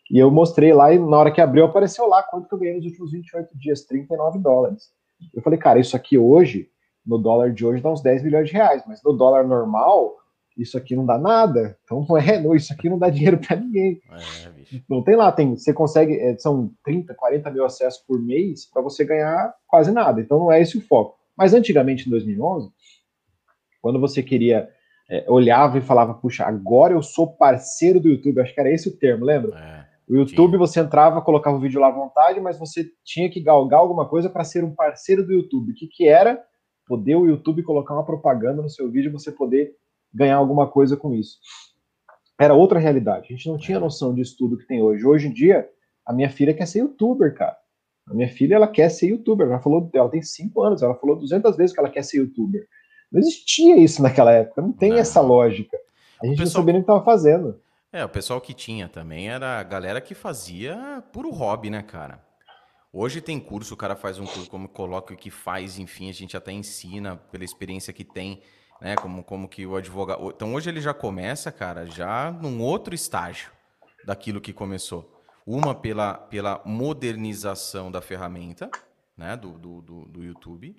[0.10, 2.76] E eu mostrei lá e na hora que abriu apareceu lá quanto que eu ganhei
[2.76, 4.92] nos últimos 28 dias, 39 dólares.
[5.34, 6.70] Eu falei, cara, isso aqui hoje,
[7.06, 10.16] no dólar de hoje, dá uns 10 milhões de reais, mas no dólar normal,
[10.62, 11.78] isso aqui não dá nada.
[11.84, 14.02] Então, não é, não, isso aqui não dá dinheiro para ninguém.
[14.12, 18.66] É, não tem lá, tem, você consegue, é, são 30, 40 mil acessos por mês
[18.66, 20.22] para você ganhar quase nada.
[20.22, 21.18] Então, não é esse o foco.
[21.38, 22.70] Mas antigamente, em 2011,
[23.82, 24.70] quando você queria,
[25.10, 28.90] é, olhava e falava, puxa, agora eu sou parceiro do YouTube, acho que era esse
[28.90, 29.58] o termo, lembra?
[29.58, 29.92] É.
[30.12, 33.80] O YouTube, você entrava, colocava o vídeo lá à vontade, mas você tinha que galgar
[33.80, 35.72] alguma coisa para ser um parceiro do YouTube.
[35.72, 36.44] O que, que era?
[36.86, 39.74] Poder o YouTube colocar uma propaganda no seu vídeo, você poder
[40.14, 41.40] ganhar alguma coisa com isso.
[42.40, 43.28] Era outra realidade.
[43.30, 45.06] A gente não tinha noção de estudo que tem hoje.
[45.06, 45.70] Hoje em dia,
[46.06, 47.56] a minha filha quer ser youtuber, cara.
[48.08, 49.48] A minha filha, ela quer ser youtuber.
[49.48, 52.68] Ela falou, ela tem cinco anos, ela falou 200 vezes que ela quer ser youtuber.
[53.12, 54.98] Não existia isso naquela época, não tem não.
[54.98, 55.78] essa lógica.
[56.22, 56.46] A gente pessoal...
[56.46, 57.60] não sabia nem o que estava fazendo.
[57.92, 62.24] É, o pessoal que tinha também era a galera que fazia puro hobby, né, cara?
[62.94, 66.14] Hoje tem curso, o cara faz um curso, como coloca o que faz, enfim, a
[66.14, 68.42] gente até ensina pela experiência que tem,
[68.82, 68.96] né?
[68.96, 70.32] Como, como que o advogado.
[70.36, 73.52] Então hoje ele já começa, cara, já num outro estágio
[74.04, 75.22] daquilo que começou.
[75.46, 78.70] Uma pela, pela modernização da ferramenta,
[79.16, 79.38] né?
[79.38, 80.76] Do, do, do, do YouTube.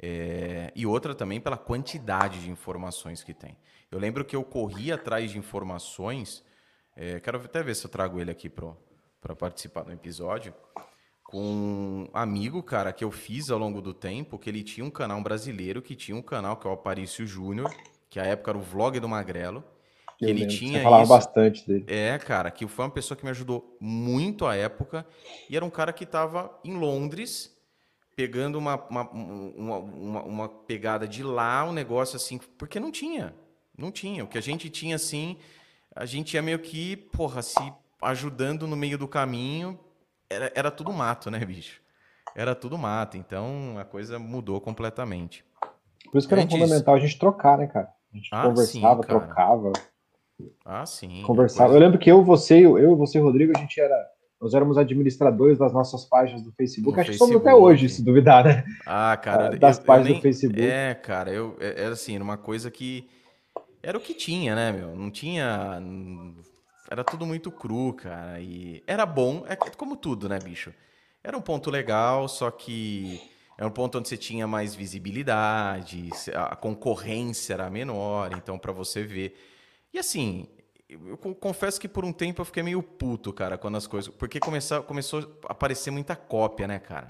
[0.00, 3.56] É, e outra também pela quantidade de informações que tem.
[3.90, 6.44] Eu lembro que eu corri atrás de informações.
[6.96, 10.54] É, quero até ver se eu trago ele aqui para participar do episódio.
[11.32, 14.90] Com um amigo, cara, que eu fiz ao longo do tempo, que ele tinha um
[14.90, 17.74] canal brasileiro, que tinha um canal que é o Aparício Júnior,
[18.10, 19.64] que a época era o vlog do Magrelo.
[20.18, 21.10] Que ele lembro, tinha você falava isso.
[21.10, 21.86] bastante dele.
[21.88, 25.06] É, cara, que foi uma pessoa que me ajudou muito à época.
[25.48, 27.56] E era um cara que estava em Londres,
[28.14, 33.34] pegando uma, uma, uma, uma, uma pegada de lá, um negócio assim, porque não tinha.
[33.74, 34.22] Não tinha.
[34.22, 35.38] O que a gente tinha, assim,
[35.96, 37.72] a gente ia meio que, porra, se
[38.02, 39.80] ajudando no meio do caminho.
[40.32, 41.80] Era, era tudo mato, né, bicho?
[42.34, 43.16] Era tudo mato.
[43.16, 45.44] Então a coisa mudou completamente.
[46.10, 46.58] Por isso que era Antes...
[46.58, 47.88] fundamental a gente trocar, né, cara?
[48.12, 49.72] A gente ah, conversava, sim, trocava.
[50.64, 51.22] Ah, sim.
[51.22, 51.70] Conversava.
[51.70, 51.80] Depois...
[51.80, 53.96] Eu lembro que eu, você, eu, eu, você e o Rodrigo, a gente era.
[54.40, 56.96] Nós éramos administradores das nossas páginas do Facebook.
[56.96, 57.30] No Acho Facebook.
[57.30, 58.64] que somos até hoje, se duvidar, né?
[58.84, 59.56] Ah, cara.
[59.56, 60.20] Das eu, páginas eu nem...
[60.20, 60.60] do Facebook.
[60.60, 63.08] É, cara, eu, é, era assim, uma coisa que
[63.82, 64.94] era o que tinha, né, meu?
[64.96, 65.80] Não tinha.
[66.92, 68.38] Era tudo muito cru, cara.
[68.38, 70.74] E era bom, é como tudo, né, bicho?
[71.24, 73.18] Era um ponto legal, só que
[73.56, 79.02] era um ponto onde você tinha mais visibilidade, a concorrência era menor, então para você
[79.02, 79.40] ver.
[79.90, 80.46] E assim,
[80.86, 84.12] eu confesso que por um tempo eu fiquei meio puto, cara, quando as coisas.
[84.14, 87.06] Porque começou, começou a aparecer muita cópia, né, cara?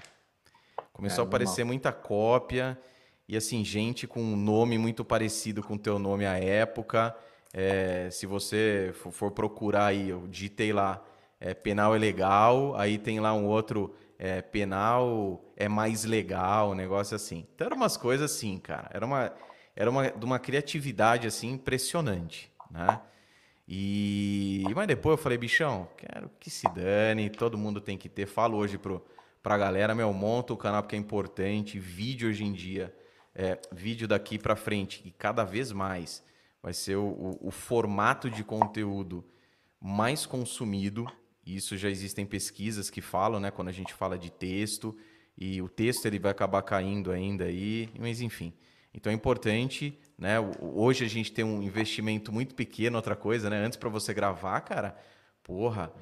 [0.93, 1.73] Começou é, a aparecer normal.
[1.73, 2.81] muita cópia.
[3.27, 7.17] E assim, gente com um nome muito parecido com o teu nome à época.
[7.53, 11.05] É, se você for, procurar aí, eu digitei lá,
[11.39, 16.75] é, penal é legal, aí tem lá um outro, é, penal é mais legal, um
[16.75, 17.47] negócio assim.
[17.55, 18.89] Então eram umas coisas assim, cara.
[18.93, 19.33] Era uma,
[19.77, 23.01] era uma, de uma criatividade assim impressionante, né?
[23.69, 28.27] E mas depois eu falei, bichão, quero que se dane, todo mundo tem que ter.
[28.27, 29.05] Falo hoje pro,
[29.43, 31.79] pra galera, meu, monta o canal porque é importante.
[31.79, 32.93] Vídeo hoje em dia
[33.35, 36.23] é, vídeo daqui para frente, e cada vez mais
[36.63, 39.25] vai ser o, o, o, formato de conteúdo
[39.81, 41.07] mais consumido.
[41.45, 43.51] Isso já existem pesquisas que falam, né?
[43.51, 44.97] Quando a gente fala de texto,
[45.37, 48.53] e o texto ele vai acabar caindo ainda aí, mas enfim.
[48.95, 50.37] Então é importante, né?
[50.61, 53.57] Hoje a gente tem um investimento muito pequeno, outra coisa, né?
[53.65, 54.97] Antes para você gravar, cara,
[55.43, 55.93] porra,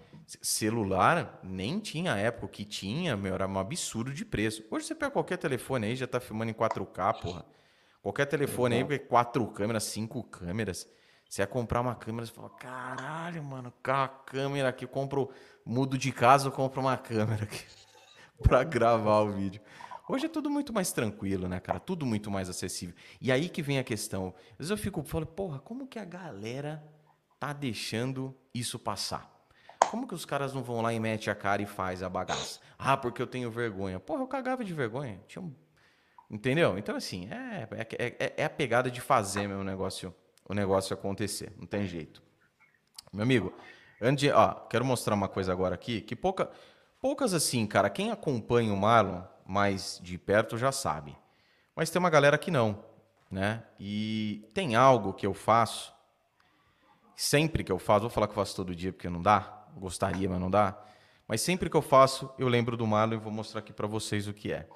[0.42, 4.64] Celular nem tinha época, o que tinha, meu, era um absurdo de preço.
[4.70, 7.44] Hoje você pega qualquer telefone aí, já tá filmando em 4K, porra.
[8.02, 10.88] Qualquer telefone aí, porque quatro câmeras, cinco câmeras.
[11.28, 15.30] Você ia comprar uma câmera, você fala, caralho, mano, a câmera aqui, eu compro,
[15.64, 17.64] mudo de casa, eu compro uma câmera aqui
[18.42, 19.60] para gravar o vídeo.
[20.08, 21.78] Hoje é tudo muito mais tranquilo, né, cara?
[21.78, 22.96] Tudo muito mais acessível.
[23.20, 24.34] E aí que vem a questão.
[24.52, 26.82] Às vezes eu fico falando, porra, como que a galera
[27.38, 29.30] tá deixando isso passar?
[29.88, 32.58] Como que os caras não vão lá e mete a cara e faz a bagaça?
[32.76, 34.00] Ah, porque eu tenho vergonha.
[34.00, 35.20] Porra, eu cagava de vergonha.
[35.28, 35.54] Tinha um...
[36.30, 36.78] Entendeu?
[36.78, 40.14] Então, assim, é, é, é, é a pegada de fazer meu negócio,
[40.48, 41.52] o negócio acontecer.
[41.58, 42.22] Não tem jeito.
[43.12, 43.52] Meu amigo,
[44.00, 46.48] antes de, ó, quero mostrar uma coisa agora aqui, que pouca,
[47.00, 51.16] poucas assim, cara, quem acompanha o Marlon mais de perto já sabe.
[51.74, 52.84] Mas tem uma galera que não,
[53.28, 53.64] né?
[53.80, 55.92] E tem algo que eu faço,
[57.16, 60.28] sempre que eu faço, vou falar que eu faço todo dia porque não dá, gostaria,
[60.28, 60.80] mas não dá.
[61.26, 64.28] Mas sempre que eu faço, eu lembro do Marlon e vou mostrar aqui para vocês
[64.28, 64.68] o que é.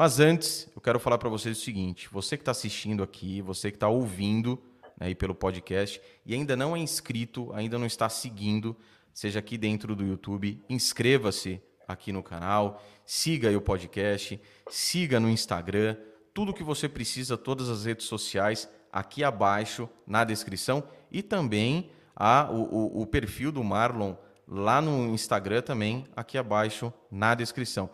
[0.00, 3.70] Mas antes, eu quero falar para vocês o seguinte: você que está assistindo aqui, você
[3.70, 4.58] que está ouvindo
[4.98, 8.74] né, aí pelo podcast e ainda não é inscrito, ainda não está seguindo,
[9.12, 14.40] seja aqui dentro do YouTube, inscreva-se aqui no canal, siga o podcast,
[14.70, 15.98] siga no Instagram,
[16.32, 20.82] tudo que você precisa, todas as redes sociais aqui abaixo na descrição
[21.12, 24.14] e também a, o, o, o perfil do Marlon
[24.48, 27.90] lá no Instagram também aqui abaixo na descrição.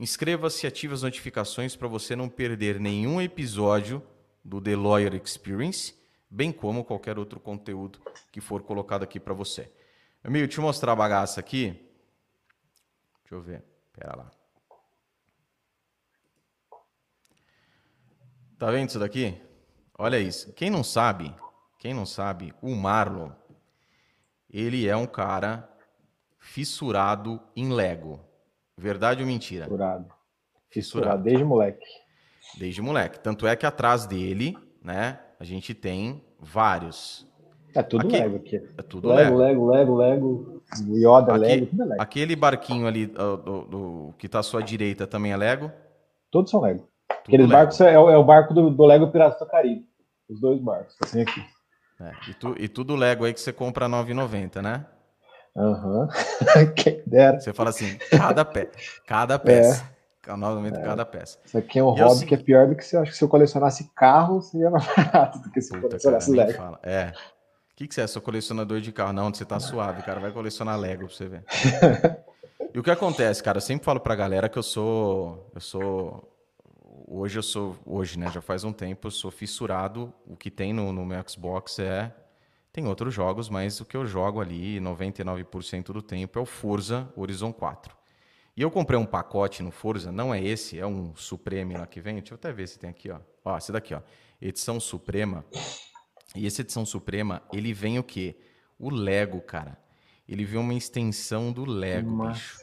[0.00, 4.02] Inscreva-se, ative as notificações para você não perder nenhum episódio
[4.42, 5.94] do The Lawyer Experience,
[6.30, 8.00] bem como qualquer outro conteúdo
[8.32, 9.70] que for colocado aqui para você.
[10.24, 11.78] Amigo, deixa eu mostrar a bagaça aqui.
[13.20, 13.62] Deixa eu ver.
[13.92, 14.30] Pera lá.
[18.58, 19.38] Tá vendo isso daqui?
[19.98, 20.50] Olha isso.
[20.54, 21.30] Quem não sabe,
[21.78, 23.32] quem não sabe, o Marlon,
[24.48, 25.70] ele é um cara
[26.38, 28.29] fissurado em Lego.
[28.80, 29.64] Verdade ou mentira?
[29.64, 30.06] Fissurado.
[30.70, 31.84] Fissurado, desde moleque.
[32.58, 33.20] Desde moleque.
[33.20, 37.28] Tanto é que atrás dele, né, a gente tem vários.
[37.74, 38.56] É tudo aqui, Lego aqui.
[38.56, 39.36] É tudo Lego.
[39.36, 40.62] Lego, Lego, Lego, Lego.
[40.88, 42.02] Yoda, aqui, Lego, tudo é Lego.
[42.02, 45.70] Aquele barquinho ali do, do, do, que tá à sua direita também é Lego?
[46.30, 46.80] Todos são Lego.
[46.80, 47.52] Tudo Aqueles Lego.
[47.52, 49.84] barcos é, é, o barco do, do Lego Pirata do Caribe.
[50.26, 51.44] Os dois barcos, assim aqui.
[52.00, 54.86] É, e, tu, e tudo Lego aí que você compra 9,90, né?
[55.60, 56.00] Aham.
[56.00, 56.08] Uhum.
[56.74, 57.38] Quem dera.
[57.38, 58.70] Você fala assim, cada pé,
[59.06, 59.84] cada peça.
[59.96, 60.00] É.
[60.36, 60.82] Novamente, é.
[60.82, 61.38] cada peça.
[61.44, 63.16] Isso aqui é um e hobby que é pior do que se eu acho que
[63.16, 66.52] se eu colecionasse carro, seria mais barato do que se eu colecionasse Lego.
[66.52, 66.78] Fala.
[66.82, 67.12] É.
[67.72, 68.06] O que, que você é?
[68.06, 69.12] Sou colecionador de carro.
[69.12, 70.20] Não, você tá suave, cara.
[70.20, 71.44] Vai colecionar Lego pra você ver.
[72.72, 73.56] e o que acontece, cara?
[73.56, 75.50] Eu sempre falo pra galera que eu sou.
[75.54, 76.30] Eu sou.
[77.08, 77.76] Hoje eu sou.
[77.84, 78.30] Hoje, né?
[78.32, 80.12] Já faz um tempo, eu sou fissurado.
[80.26, 82.12] O que tem no, no meu Xbox é
[82.72, 87.12] tem outros jogos, mas o que eu jogo ali 99% do tempo é o Forza
[87.16, 87.96] Horizon 4.
[88.56, 92.00] E eu comprei um pacote no Forza, não é esse, é um Supreme lá que
[92.00, 92.16] vem.
[92.16, 93.18] Deixa eu até ver se tem aqui, ó.
[93.44, 94.00] Ó, esse daqui, ó.
[94.40, 95.44] Edição Suprema.
[96.34, 98.36] E essa edição Suprema, ele vem o quê?
[98.78, 99.76] O Lego, cara.
[100.28, 102.32] Ele vem uma extensão do Lego, Nossa.
[102.32, 102.60] bicho.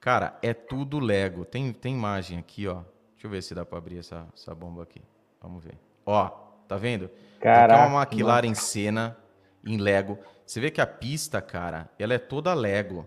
[0.00, 1.44] Cara, é tudo Lego.
[1.44, 2.82] Tem, tem imagem aqui, ó.
[3.12, 5.02] Deixa eu ver se dá para abrir essa, essa bomba aqui.
[5.42, 5.78] Vamos ver.
[6.06, 6.28] Ó,
[6.68, 7.10] tá vendo?
[7.40, 7.74] Caraca.
[7.74, 9.16] Aqui é uma McLaren Senna
[9.66, 10.18] em Lego.
[10.46, 13.06] Você vê que a pista, cara, ela é toda Lego.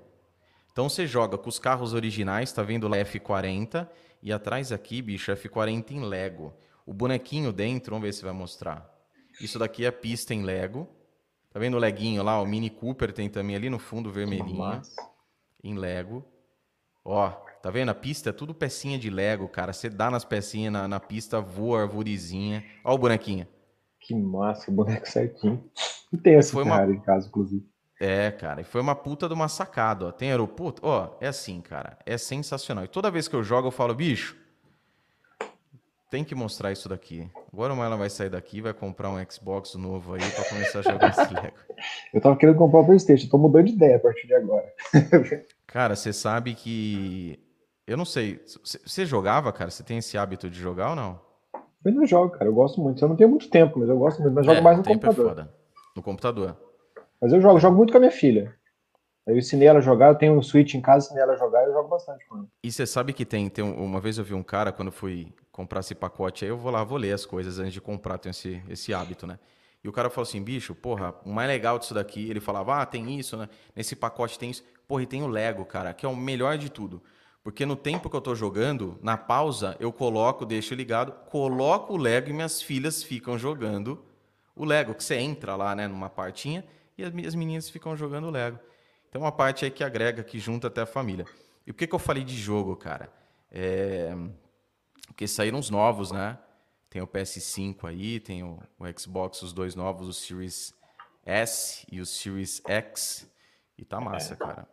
[0.71, 3.87] Então você joga com os carros originais, tá vendo lá F40
[4.21, 6.53] e atrás aqui, bicho, F40 em Lego.
[6.85, 8.87] O bonequinho dentro, vamos ver se vai mostrar.
[9.39, 10.87] Isso daqui é a pista em Lego.
[11.51, 12.41] Tá vendo o leguinho lá?
[12.41, 14.81] O Mini Cooper tem também ali no fundo vermelhinho.
[15.63, 16.23] Em Lego.
[17.03, 17.29] Ó,
[17.61, 17.89] tá vendo?
[17.89, 19.73] A pista é tudo pecinha de Lego, cara.
[19.73, 22.63] Você dá nas pecinhas na, na pista, voa a arvorezinha.
[22.83, 23.47] Ó o bonequinho.
[23.99, 25.63] Que massa, o boneco certinho.
[26.11, 26.95] E tem esse foi cara uma...
[26.95, 27.65] em casa, inclusive.
[27.99, 30.11] É, cara, e foi uma puta de uma sacada, ó.
[30.11, 30.81] Tem aeroporto?
[30.85, 32.85] Ó, é assim, cara, é sensacional.
[32.85, 34.37] E toda vez que eu jogo, eu falo, bicho,
[36.09, 37.29] tem que mostrar isso daqui.
[37.51, 40.81] Agora o Marlon vai sair daqui vai comprar um Xbox novo aí pra começar a
[40.81, 41.57] jogar esse Lego.
[42.13, 44.65] Eu tava querendo comprar o Playstation, tô mudando de ideia a partir de agora.
[45.67, 47.37] cara, você sabe que...
[47.85, 49.71] Eu não sei, você jogava, cara?
[49.71, 51.19] Você tem esse hábito de jogar ou não?
[51.83, 53.03] Eu não jogo, cara, eu gosto muito.
[53.03, 54.33] Eu não tenho muito tempo, mas eu gosto muito.
[54.33, 55.25] Mas jogo é, mais no é computador.
[55.25, 55.58] É foda.
[55.99, 56.55] No computador.
[57.21, 58.55] Mas eu jogo, jogo muito com a minha filha.
[59.27, 61.35] Aí eu ensinei ela a jogar, eu tenho um Switch em casa, ensinei ela a
[61.35, 62.47] jogar e eu jogo bastante com ela.
[62.63, 65.81] E você sabe que tem, tem, uma vez eu vi um cara, quando fui comprar
[65.81, 68.63] esse pacote, aí eu vou lá, vou ler as coisas antes de comprar, tenho esse,
[68.69, 69.37] esse hábito, né?
[69.83, 72.85] E o cara falou assim, bicho, porra, o mais legal disso daqui, ele falava, ah,
[72.85, 73.49] tem isso, né?
[73.75, 74.63] Nesse pacote tem isso.
[74.87, 77.03] Porra, e tem o Lego, cara, que é o melhor de tudo.
[77.43, 81.97] Porque no tempo que eu tô jogando, na pausa, eu coloco, deixo ligado, coloco o
[81.97, 84.07] Lego e minhas filhas ficam jogando
[84.59, 86.65] o Lego, que você entra lá, né, numa partinha,
[86.97, 88.59] e as meninas ficam jogando o Lego.
[89.07, 91.25] Então, uma parte aí que agrega, que junta até a família.
[91.65, 93.09] E por que, que eu falei de jogo, cara?
[93.49, 94.13] É...
[95.07, 96.37] Porque saíram os novos, né?
[96.89, 100.73] Tem o PS5 aí, tem o, o Xbox, os dois novos, o Series
[101.25, 103.31] S e o Series X.
[103.77, 104.37] E tá massa, é.
[104.37, 104.67] cara.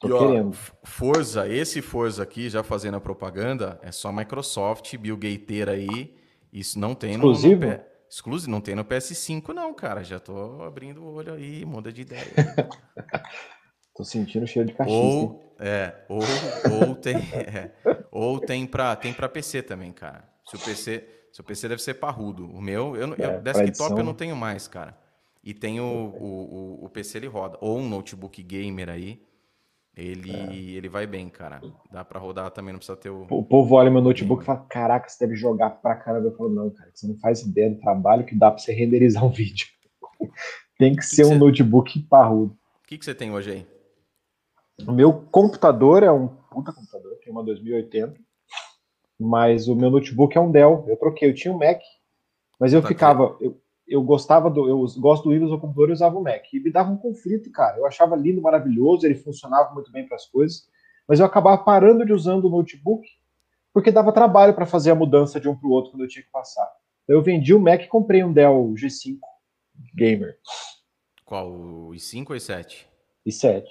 [0.00, 0.56] Tô e, ó, querendo.
[0.82, 6.18] Forza, esse Forza aqui, já fazendo a propaganda, é só Microsoft, Bill Gateira aí.
[6.52, 7.64] Isso não tem Exclusivo?
[7.64, 10.02] no, no, Exclusivo, não tem no PS5, não, cara.
[10.02, 12.26] Já tô abrindo o olho aí, muda de ideia.
[13.94, 14.96] tô sentindo cheiro de cachimbo.
[14.96, 16.20] Ou, é, ou,
[16.88, 17.70] ou tem, é,
[18.10, 20.28] ou tem para tem pra PC também, cara.
[20.44, 22.50] Se o PC, se o PC deve ser parrudo.
[22.50, 24.98] O meu, eu, é, eu desktop eu não tenho mais, cara.
[25.44, 27.56] E tem o, o, o, o PC ele roda.
[27.60, 29.22] Ou um notebook gamer aí.
[30.00, 30.76] Ele, é.
[30.76, 31.60] ele vai bem, cara.
[31.92, 33.26] Dá pra rodar também, não precisa ter o.
[33.28, 36.28] O povo olha meu notebook e fala: Caraca, você deve jogar pra caramba.
[36.28, 39.24] Eu falo: Não, cara, você não faz ideia do trabalho que dá pra você renderizar
[39.24, 39.66] um vídeo.
[40.78, 41.38] Tem que, que ser que um você...
[41.38, 42.56] notebook parrudo.
[42.82, 43.66] O que, que você tem hoje aí?
[44.88, 48.18] O meu computador é um puta computador, tem uma 2080.
[49.18, 50.84] mas o meu notebook é um Dell.
[50.88, 51.80] Eu troquei, eu tinha um Mac,
[52.58, 53.60] mas eu tá ficava, eu,
[53.90, 56.44] eu gostava do, eu gosto do Windows no computador e usava o Mac.
[56.52, 57.76] E me dava um conflito, cara.
[57.76, 60.68] Eu achava lindo, maravilhoso, ele funcionava muito bem para as coisas,
[61.08, 63.06] mas eu acabava parando de usando o notebook
[63.72, 66.24] porque dava trabalho para fazer a mudança de um para o outro quando eu tinha
[66.24, 66.68] que passar.
[67.04, 69.18] Então eu vendi o Mac e comprei um Dell G5
[69.94, 70.38] Gamer.
[71.24, 71.50] Qual?
[71.50, 72.86] O i5 ou i7?
[73.26, 73.64] i7.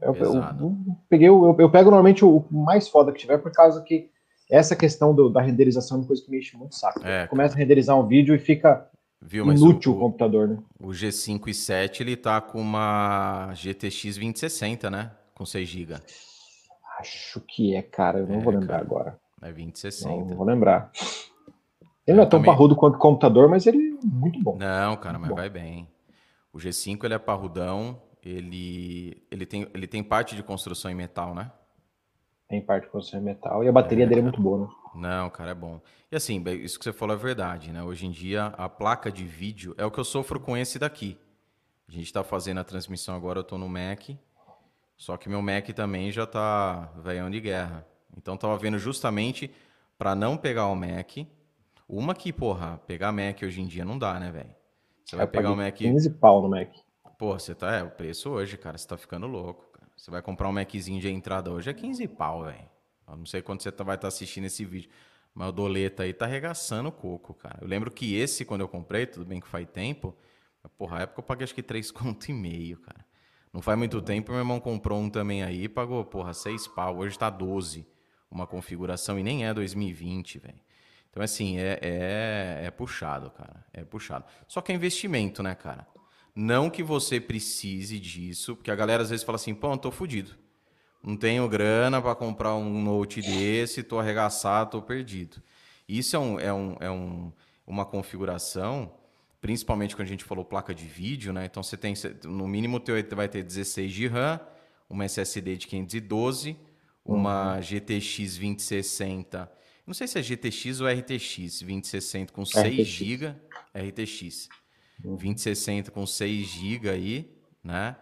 [0.00, 0.76] Eu, eu, eu,
[1.08, 4.10] peguei, eu, eu pego normalmente o mais foda que tiver, por causa que
[4.50, 7.04] essa questão do, da renderização é uma coisa que me enche muito saco.
[7.04, 8.88] É, Começa a renderizar um vídeo e fica
[9.20, 10.58] Viu, inútil o, o, computador, né?
[10.78, 15.10] O G5 e 7 ele tá com uma GTX 2060, né?
[15.34, 15.94] Com 6 GB.
[16.98, 18.20] Acho que é, cara.
[18.20, 19.20] Eu não é, vou lembrar cara, agora.
[19.42, 20.08] É 2060.
[20.08, 20.90] Não, não vou lembrar.
[22.06, 22.46] Ele não é tão também...
[22.46, 24.56] parrudo quanto o computador, mas ele é muito bom.
[24.56, 25.36] Não, cara, mas bom.
[25.36, 25.88] vai bem.
[26.52, 31.34] O G5 ele é parrudão, ele, ele, tem, ele tem parte de construção em metal,
[31.34, 31.52] né?
[32.48, 34.68] Tem parte de construção em metal e a bateria é, dele é muito boa, né?
[34.98, 35.80] Não, cara, é bom.
[36.10, 37.82] E assim, isso que você falou é verdade, né?
[37.82, 41.18] Hoje em dia, a placa de vídeo é o que eu sofro com esse daqui.
[41.88, 44.10] A gente está fazendo a transmissão agora, eu estou no Mac,
[44.96, 47.86] só que meu Mac também já está velhão de guerra.
[48.16, 49.50] Então, estava vendo justamente
[49.96, 51.18] para não pegar o Mac.
[51.88, 54.54] Uma que, porra, pegar Mac hoje em dia não dá, né, velho?
[55.04, 55.74] Você vai pegar o Mac.
[55.74, 56.68] 15 pau no Mac.
[57.18, 57.74] Pô, você tá.
[57.74, 59.64] É, o preço hoje, cara, você tá ficando louco.
[59.72, 59.90] Cara.
[59.96, 62.68] Você vai comprar um Maczinho de entrada hoje, é 15 pau, velho.
[63.10, 64.90] Eu não sei quando você tá, vai estar tá assistindo esse vídeo.
[65.34, 67.58] Mas o doleta aí tá arregaçando o coco, cara.
[67.60, 70.16] Eu lembro que esse, quando eu comprei, tudo bem que faz tempo.
[70.76, 73.06] Porra, a época eu paguei acho que 3 conto e meio, cara.
[73.52, 76.98] Não faz muito tempo, meu irmão comprou um também aí e pagou, porra, 6 pau.
[76.98, 77.86] Hoje tá 12
[78.30, 80.60] uma configuração e nem é 2020, velho.
[81.10, 83.64] Então, assim, é, é, é puxado, cara.
[83.72, 84.24] É puxado.
[84.46, 85.86] Só que é investimento, né, cara?
[86.34, 89.90] Não que você precise disso, porque a galera às vezes fala assim, pô, eu tô
[89.90, 90.36] fudido.
[91.02, 95.42] Não tenho grana para comprar um note desse, tô arregaçado, tô perdido.
[95.88, 97.32] Isso é, um, é, um, é um,
[97.66, 98.92] uma configuração,
[99.40, 101.46] principalmente quando a gente falou placa de vídeo, né?
[101.46, 101.94] Então você tem,
[102.24, 104.40] no mínimo, teu vai ter 16 de RAM,
[104.90, 106.56] uma SSD de 512,
[107.04, 107.62] uma uhum.
[107.62, 109.50] GTX 2060.
[109.86, 113.34] Não sei se é GTX ou RTX 2060 com 6 GB.
[113.74, 114.48] RTX.
[114.98, 117.30] 2060 com 6 GB aí,
[117.62, 117.96] né?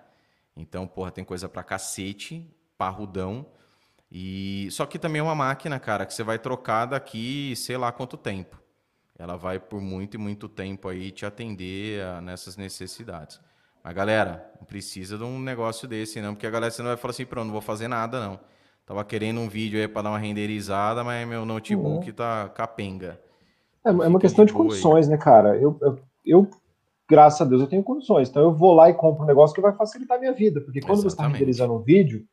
[0.57, 2.45] Então, porra, tem coisa pra cacete,
[2.77, 3.47] parrudão.
[4.11, 7.91] E só que também é uma máquina, cara, que você vai trocar daqui, sei lá
[7.91, 8.61] quanto tempo.
[9.19, 13.41] Ela vai por muito e muito tempo aí te atender a, nessas necessidades.
[13.83, 16.97] Mas galera, não precisa de um negócio desse não, porque a galera você não vai
[16.97, 18.39] falar assim, pronto, não vou fazer nada não.
[18.85, 22.15] Tava querendo um vídeo aí para dar uma renderizada, mas meu notebook uhum.
[22.15, 23.21] tá capenga.
[23.85, 25.13] É, é uma questão de, de condições, aí.
[25.13, 25.57] né, cara?
[25.57, 26.51] Eu, eu, eu
[27.09, 28.29] graças a Deus, eu tenho condições.
[28.29, 30.61] Então eu vou lá e compro um negócio que vai facilitar a minha vida.
[30.61, 31.03] Porque quando Exatamente.
[31.03, 32.25] você está renderizando um vídeo,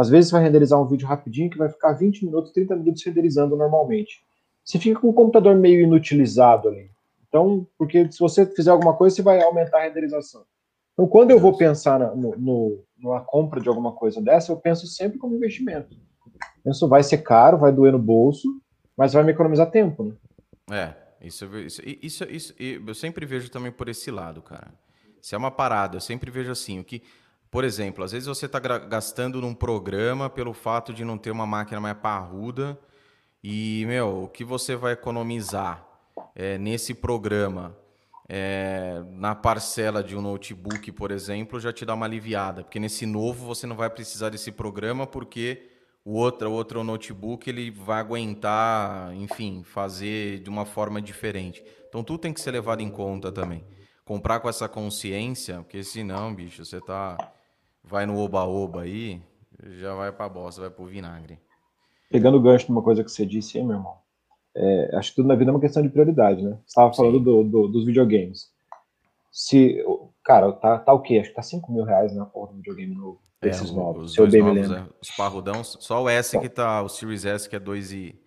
[0.00, 3.56] às vezes vai renderizar um vídeo rapidinho que vai ficar 20 minutos, 30 minutos renderizando
[3.56, 4.24] normalmente.
[4.64, 6.90] Você fica com o computador meio inutilizado ali.
[7.28, 10.42] Então, porque se você fizer alguma coisa, você vai aumentar a renderização.
[10.92, 14.56] Então, quando eu vou pensar na, no, no, numa compra de alguma coisa dessa, eu
[14.56, 15.96] penso sempre como investimento.
[16.64, 18.48] Penso, vai ser caro, vai doer no bolso,
[18.96, 20.14] mas vai me economizar tempo, né?
[20.72, 24.72] É, isso, isso, isso, isso, eu sempre vejo também por esse lado, cara.
[25.20, 27.02] Se é uma parada, eu sempre vejo assim, o que,
[27.50, 31.46] por exemplo, às vezes você está gastando num programa pelo fato de não ter uma
[31.46, 32.78] máquina mais parruda
[33.42, 35.84] e, meu, o que você vai economizar
[36.34, 37.76] é, nesse programa
[38.28, 43.04] é, na parcela de um notebook, por exemplo, já te dá uma aliviada, porque nesse
[43.04, 45.68] novo você não vai precisar desse programa porque
[46.04, 51.64] o outro, o outro notebook ele vai aguentar, enfim, fazer de uma forma diferente.
[51.88, 53.64] Então tudo tem que ser levado em conta também.
[54.04, 57.16] Comprar com essa consciência, porque senão, bicho, você tá
[57.82, 59.22] vai no oba-oba aí,
[59.78, 61.38] já vai pra bosta, vai pro vinagre.
[62.10, 63.96] Pegando o gancho de uma coisa que você disse aí, meu irmão,
[64.54, 66.58] é, acho que tudo na vida é uma questão de prioridade, né?
[66.64, 68.50] Você estava falando do, do, dos videogames.
[69.30, 69.84] Se,
[70.24, 71.18] cara, tá, tá o quê?
[71.18, 73.20] Acho que tá 5 mil reais na porra do videogame novo.
[73.42, 76.90] É, esses novos, os, dois novos é, os parrudão, só o S que tá, o
[76.90, 78.20] Series S que é 2 e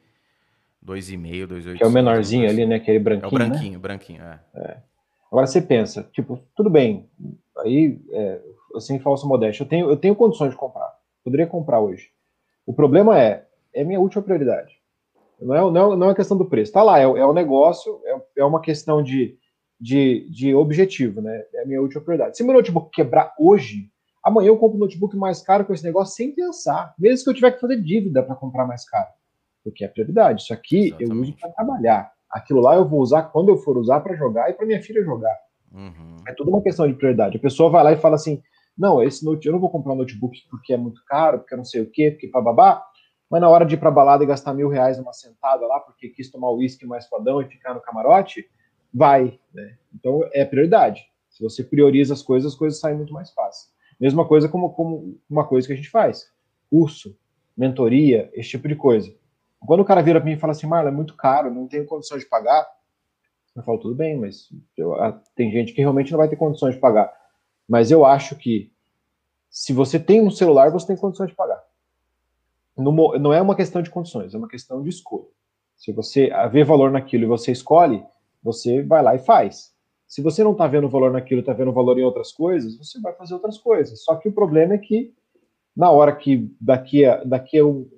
[0.84, 1.78] 2,5, 2,8.
[1.78, 2.76] Que é o menorzinho ali, né?
[2.76, 3.26] Aquele branquinho.
[3.26, 3.80] É o branquinho, né?
[3.80, 4.40] branquinho, é.
[4.56, 4.78] é.
[5.32, 7.10] Agora você pensa, tipo, tudo bem,
[7.58, 8.42] aí, é,
[8.80, 10.92] sem falsa modéstia, eu tenho, eu tenho condições de comprar,
[11.24, 12.10] poderia comprar hoje.
[12.66, 14.74] O problema é, é minha última prioridade.
[15.40, 16.72] Não é, não é, não é questão do preço.
[16.72, 19.38] Tá lá, é, é o negócio, é, é uma questão de,
[19.80, 21.44] de, de objetivo, né?
[21.54, 22.38] É a minha última prioridade.
[22.38, 23.92] Se meu notebook quebrar hoje,
[24.24, 27.34] Amanhã eu compro um notebook mais caro com esse negócio sem pensar, mesmo que eu
[27.34, 29.10] tiver que fazer dívida para comprar mais caro.
[29.62, 30.44] Porque é prioridade.
[30.44, 31.12] Isso aqui Exatamente.
[31.12, 32.12] eu uso para trabalhar.
[32.32, 35.04] Aquilo lá eu vou usar quando eu for usar para jogar e para minha filha
[35.04, 35.38] jogar.
[35.74, 36.16] Uhum.
[36.26, 37.36] É tudo uma questão de prioridade.
[37.36, 38.42] A pessoa vai lá e fala assim:
[38.78, 41.66] não, esse notebook, eu não vou comprar um notebook porque é muito caro, porque não
[41.66, 42.84] sei o quê, porque babá.
[43.30, 46.10] mas na hora de ir pra balada e gastar mil reais numa sentada lá, porque
[46.10, 48.50] quis tomar uísque mais fodão e ficar no camarote,
[48.94, 49.78] vai, né?
[49.94, 51.06] Então é prioridade.
[51.30, 53.72] Se você prioriza as coisas, as coisas saem muito mais fácil.
[54.00, 56.32] Mesma coisa como, como uma coisa que a gente faz.
[56.70, 57.18] Curso,
[57.56, 59.14] mentoria, esse tipo de coisa.
[59.60, 61.86] Quando o cara vira para mim e fala assim, Marla, é muito caro, não tenho
[61.86, 62.68] condições de pagar,
[63.56, 66.74] eu falo, tudo bem, mas eu, ah, tem gente que realmente não vai ter condições
[66.74, 67.12] de pagar.
[67.68, 68.72] Mas eu acho que
[69.50, 71.64] se você tem um celular, você tem condições de pagar.
[72.76, 75.28] Não é uma questão de condições, é uma questão de escolha.
[75.76, 78.04] Se você vê valor naquilo e você escolhe,
[78.42, 79.74] você vai lá e faz.
[80.08, 83.14] Se você não está vendo valor naquilo, está vendo valor em outras coisas, você vai
[83.14, 84.04] fazer outras coisas.
[84.04, 85.14] Só que o problema é que
[85.76, 87.90] na hora que daqui a, daqui eu,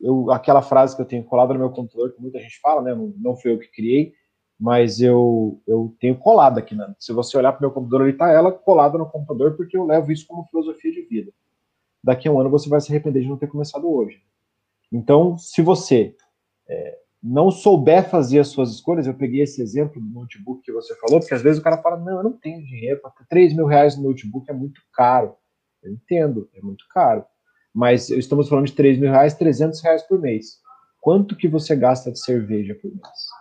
[0.00, 2.94] eu, aquela frase que eu tenho colado no meu computador, que muita gente fala, né?
[2.94, 4.14] Não, não foi eu que criei,
[4.60, 6.74] mas eu, eu tenho colado aqui.
[6.74, 6.94] Né?
[6.98, 9.86] Se você olhar para o meu computador, ele está ela colada no computador, porque eu
[9.86, 11.32] levo isso como filosofia de vida.
[12.04, 14.22] Daqui a um ano você vai se arrepender de não ter começado hoje.
[14.92, 16.14] Então, se você
[16.68, 20.94] é, não souber fazer as suas escolhas, eu peguei esse exemplo do notebook que você
[20.96, 23.54] falou, porque às vezes o cara fala, não, eu não tenho dinheiro, para ter 3
[23.56, 25.36] mil reais no notebook é muito caro.
[25.82, 27.24] Eu entendo, é muito caro.
[27.72, 30.60] Mas estamos falando de 3 mil reais, 300 reais por mês.
[31.00, 33.39] Quanto que você gasta de cerveja por mês?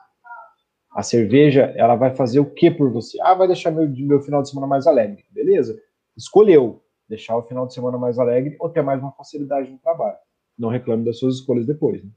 [0.92, 3.22] A cerveja, ela vai fazer o que por você?
[3.22, 5.26] Ah, vai deixar meu, meu final de semana mais alegre.
[5.30, 5.80] Beleza.
[6.18, 10.18] Escolheu deixar o final de semana mais alegre ou ter mais uma facilidade no trabalho.
[10.58, 12.04] Não reclame das suas escolhas depois.
[12.04, 12.12] Né?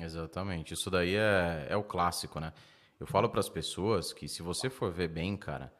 [0.00, 0.74] Exatamente.
[0.74, 2.52] Isso daí é, é o clássico, né?
[2.98, 5.72] Eu falo para as pessoas que se você for ver bem, cara,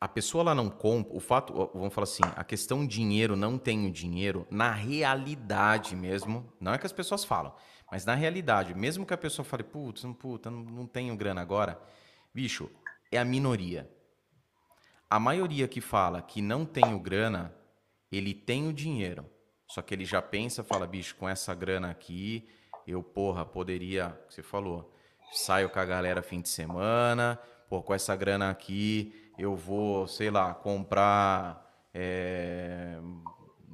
[0.00, 3.90] a pessoa lá não compra, o fato, vamos falar assim, a questão dinheiro, não tenho
[3.90, 7.54] dinheiro, na realidade mesmo, não é que as pessoas falam,
[7.90, 11.80] mas na realidade, mesmo que a pessoa fale, putz, puta, não, não tenho grana agora,
[12.34, 12.70] bicho,
[13.10, 13.90] é a minoria.
[15.08, 17.54] A maioria que fala que não tenho grana,
[18.10, 19.24] ele tem o dinheiro,
[19.68, 22.48] só que ele já pensa, fala, bicho, com essa grana aqui,
[22.86, 24.92] eu, porra, poderia, você falou,
[25.32, 27.38] saio com a galera fim de semana,
[27.68, 31.64] pô, com essa grana aqui, eu vou, sei lá, comprar
[31.94, 32.98] é,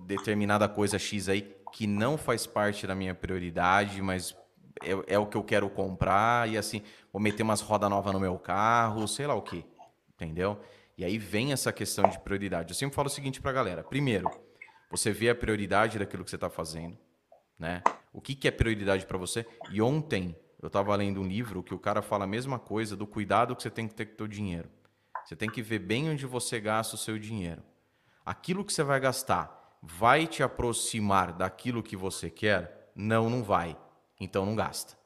[0.06, 4.36] determinada coisa X aí que não faz parte da minha prioridade, mas
[4.82, 6.82] é, é o que eu quero comprar, e assim,
[7.12, 9.64] vou meter umas rodas novas no meu carro, sei lá o que,
[10.14, 10.60] entendeu?
[10.96, 12.70] E aí vem essa questão de prioridade.
[12.70, 14.30] Eu sempre falo o seguinte pra galera: primeiro,
[14.90, 16.98] você vê a prioridade daquilo que você está fazendo,
[17.58, 17.82] né?
[18.12, 19.46] O que, que é prioridade para você?
[19.70, 23.06] E ontem eu estava lendo um livro que o cara fala a mesma coisa do
[23.06, 24.68] cuidado que você tem que ter com o seu dinheiro.
[25.24, 27.62] Você tem que ver bem onde você gasta o seu dinheiro.
[28.24, 32.90] Aquilo que você vai gastar vai te aproximar daquilo que você quer?
[32.94, 33.76] Não, não vai.
[34.20, 34.96] Então não gasta.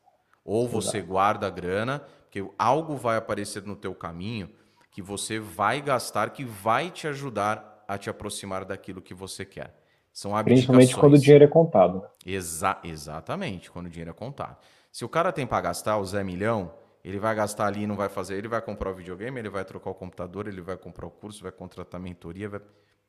[0.45, 4.51] Ou você guarda a grana, porque algo vai aparecer no teu caminho
[4.91, 9.75] que você vai gastar, que vai te ajudar a te aproximar daquilo que você quer.
[10.13, 12.01] São Principalmente quando o dinheiro é contado.
[12.01, 12.09] Né?
[12.25, 14.57] Exa exatamente, quando o dinheiro é contado.
[14.91, 16.73] Se o cara tem para gastar o Zé Milhão,
[17.05, 19.91] ele vai gastar ali, não vai fazer, ele vai comprar o videogame, ele vai trocar
[19.91, 22.61] o computador, ele vai comprar o curso, vai contratar mentoria, vai...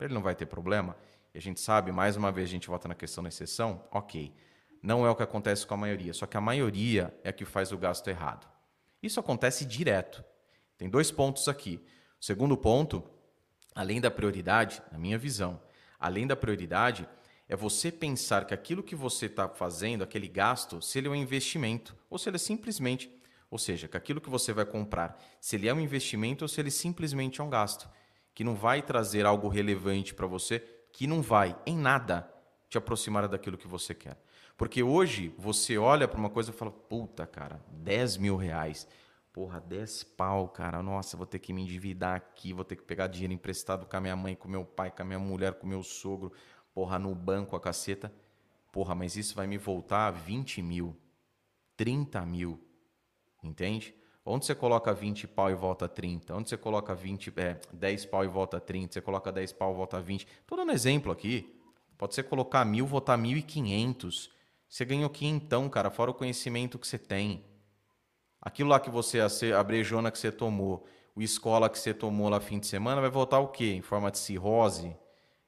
[0.02, 0.98] ele não vai ter problema.
[1.34, 4.34] E a gente sabe, mais uma vez a gente volta na questão da exceção, ok.
[4.82, 7.72] Não é o que acontece com a maioria, só que a maioria é que faz
[7.72, 8.48] o gasto errado.
[9.02, 10.24] Isso acontece direto.
[10.78, 11.84] Tem dois pontos aqui.
[12.20, 13.04] O segundo ponto,
[13.76, 15.62] além da prioridade, na minha visão,
[16.00, 17.08] além da prioridade,
[17.50, 21.16] é você pensar que aquilo que você está fazendo, aquele gasto, se ele é um
[21.16, 23.10] investimento ou se ele é simplesmente,
[23.50, 26.60] ou seja, que aquilo que você vai comprar, se ele é um investimento ou se
[26.60, 27.90] ele simplesmente é um gasto,
[28.34, 32.32] que não vai trazer algo relevante para você, que não vai em nada
[32.70, 34.18] te aproximar daquilo que você quer.
[34.58, 38.88] Porque hoje você olha para uma coisa e fala, puta cara, 10 mil reais.
[39.32, 40.82] Porra, 10 pau, cara.
[40.82, 44.02] Nossa, vou ter que me endividar aqui, vou ter que pegar dinheiro emprestado com a
[44.02, 46.32] minha mãe, com meu pai, com a minha mulher, com meu sogro.
[46.74, 48.12] Porra, no banco, a caceta.
[48.72, 50.98] Porra, mas isso vai me voltar 20 mil,
[51.76, 52.60] 30 mil.
[53.44, 53.94] Entende?
[54.30, 56.36] Onde você coloca 20 pau e volta 30?
[56.36, 58.96] Onde você coloca 20, é, 10 pau e volta 30?
[58.96, 60.28] Você coloca 10 pau e volta 20?
[60.46, 61.58] Tô dando exemplo aqui.
[61.98, 64.30] Pode ser colocar mil, voltar 1.500.
[64.68, 67.42] Você ganhou quinhentão, cara, fora o conhecimento que você tem.
[68.42, 70.86] Aquilo lá que você, a brejona que você tomou,
[71.16, 73.76] o escola que você tomou lá fim de semana, vai voltar o quê?
[73.76, 74.94] Em forma de cirrose?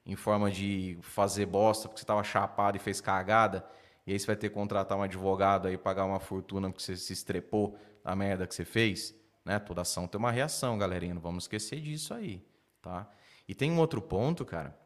[0.05, 3.69] Em forma de fazer bosta porque você estava chapado e fez cagada?
[4.07, 6.95] E aí você vai ter que contratar um advogado aí, pagar uma fortuna porque você
[6.95, 7.77] se estrepou
[8.09, 9.15] da merda que você fez?
[9.45, 9.59] Né?
[9.59, 11.13] Toda ação tem uma reação, galerinha.
[11.13, 12.43] Não vamos esquecer disso aí,
[12.81, 13.07] tá?
[13.47, 14.77] E tem um outro ponto, cara,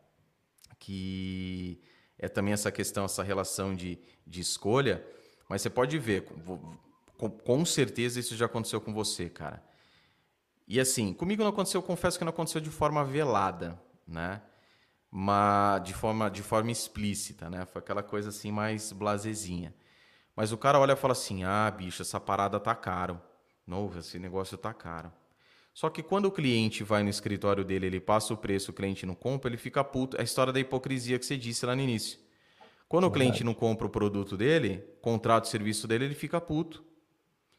[0.78, 1.82] que
[2.20, 3.98] é também essa questão, essa relação de,
[4.28, 5.06] de escolha,
[5.50, 6.26] mas você pode ver,
[7.18, 9.64] com, com certeza isso já aconteceu com você, cara.
[10.68, 14.42] E assim, comigo não aconteceu, confesso que não aconteceu de forma velada, né?
[15.16, 17.66] mas de forma, de forma explícita, né?
[17.68, 19.72] Foi aquela coisa assim mais blazezinha.
[20.36, 23.22] Mas o cara olha e fala assim: ah, bicho, essa parada tá caro.
[23.66, 25.12] Novo, esse negócio tá caro.
[25.74, 29.06] Só que quando o cliente vai no escritório dele, ele passa o preço, o cliente
[29.06, 30.18] não compra, ele fica puto.
[30.18, 32.20] É a história da hipocrisia que você disse lá no início.
[32.88, 33.08] Quando Verdade.
[33.08, 36.84] o cliente não compra o produto dele, contrato o serviço dele, ele fica puto.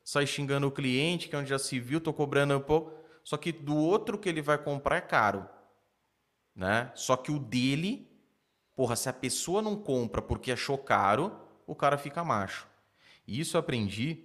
[0.05, 2.93] Sai xingando o cliente, que é onde já se viu, tô cobrando um pouco.
[3.25, 5.49] Só que do outro que ele vai comprar é caro.
[6.55, 6.93] Né?
[6.95, 8.09] Só que o dele,
[8.77, 11.33] porra, se a pessoa não compra porque achou caro,
[11.66, 12.66] o cara fica macho.
[13.27, 14.24] E isso aprendi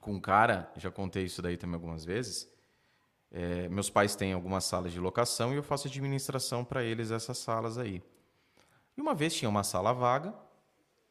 [0.00, 2.48] com um cara, já contei isso daí também algumas vezes.
[3.30, 7.38] É, meus pais têm algumas salas de locação e eu faço administração para eles essas
[7.38, 8.02] salas aí.
[8.96, 10.34] E uma vez tinha uma sala vaga,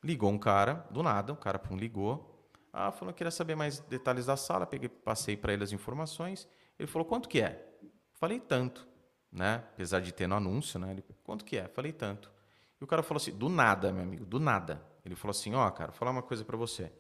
[0.04, 2.50] ligou um cara, do nada, o cara pum, ligou.
[2.72, 6.48] Ah, falou que queria saber mais detalhes da sala, peguei, passei para ele as informações.
[6.80, 7.66] Ele falou, quanto que é?
[8.14, 8.88] Falei, tanto,
[9.32, 9.64] né?
[9.74, 10.92] Apesar de ter no anúncio, né?
[10.92, 11.68] Ele, quanto que é?
[11.68, 12.32] Falei, tanto.
[12.80, 14.82] E o cara falou assim, do nada, meu amigo, do nada.
[15.06, 16.92] Ele falou assim, ó, oh, cara, vou falar uma coisa para você.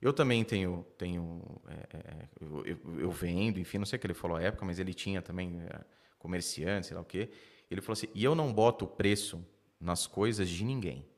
[0.00, 4.06] Eu também tenho, tenho é, é, eu, eu, eu, vendo, enfim, não sei o que
[4.06, 5.80] ele falou à época, mas ele tinha também é,
[6.18, 7.30] comerciante, sei lá o quê.
[7.70, 9.44] Ele falou assim: e eu não boto preço
[9.80, 11.08] nas coisas de ninguém.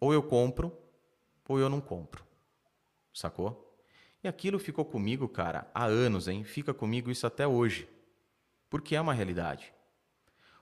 [0.00, 0.76] Ou eu compro,
[1.46, 2.24] ou eu não compro.
[3.12, 3.78] Sacou?
[4.22, 6.44] E aquilo ficou comigo, cara, há anos, hein?
[6.44, 7.88] Fica comigo isso até hoje.
[8.68, 9.72] Porque é uma realidade.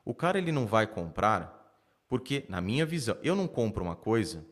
[0.05, 1.57] O cara ele não vai comprar
[2.09, 4.47] porque, na minha visão, eu não compro uma coisa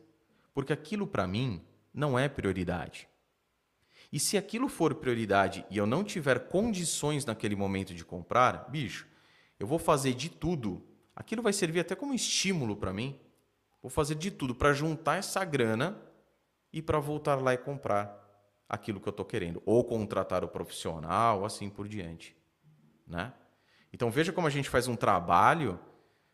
[0.55, 1.61] porque aquilo para mim
[1.93, 3.09] não é prioridade.
[4.11, 9.05] E se aquilo for prioridade e eu não tiver condições naquele momento de comprar, bicho,
[9.59, 10.81] eu vou fazer de tudo.
[11.13, 13.19] Aquilo vai servir até como estímulo para mim.
[13.81, 16.01] Vou fazer de tudo para juntar essa grana
[16.71, 18.23] e para voltar lá e comprar
[18.67, 22.35] aquilo que eu estou querendo, ou contratar o profissional, assim por diante,
[23.05, 23.31] né?
[23.93, 25.79] Então veja como a gente faz um trabalho,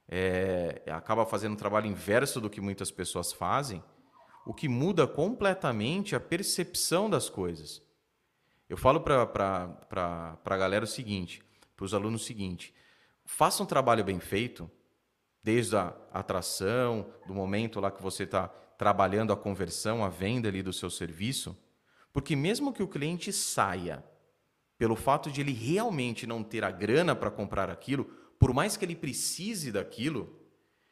[0.08, 3.84] é, acaba fazendo um trabalho inverso do que muitas pessoas fazem,
[4.46, 7.82] o que muda completamente a percepção das coisas.
[8.68, 11.44] Eu falo para a galera o seguinte,
[11.76, 12.74] para os alunos o seguinte:
[13.26, 14.70] faça um trabalho bem feito,
[15.44, 18.48] desde a atração, do momento lá que você está
[18.78, 21.58] trabalhando a conversão, a venda ali do seu serviço,
[22.12, 24.04] porque mesmo que o cliente saia
[24.78, 28.06] pelo fato de ele realmente não ter a grana para comprar aquilo,
[28.40, 30.41] por mais que ele precise daquilo,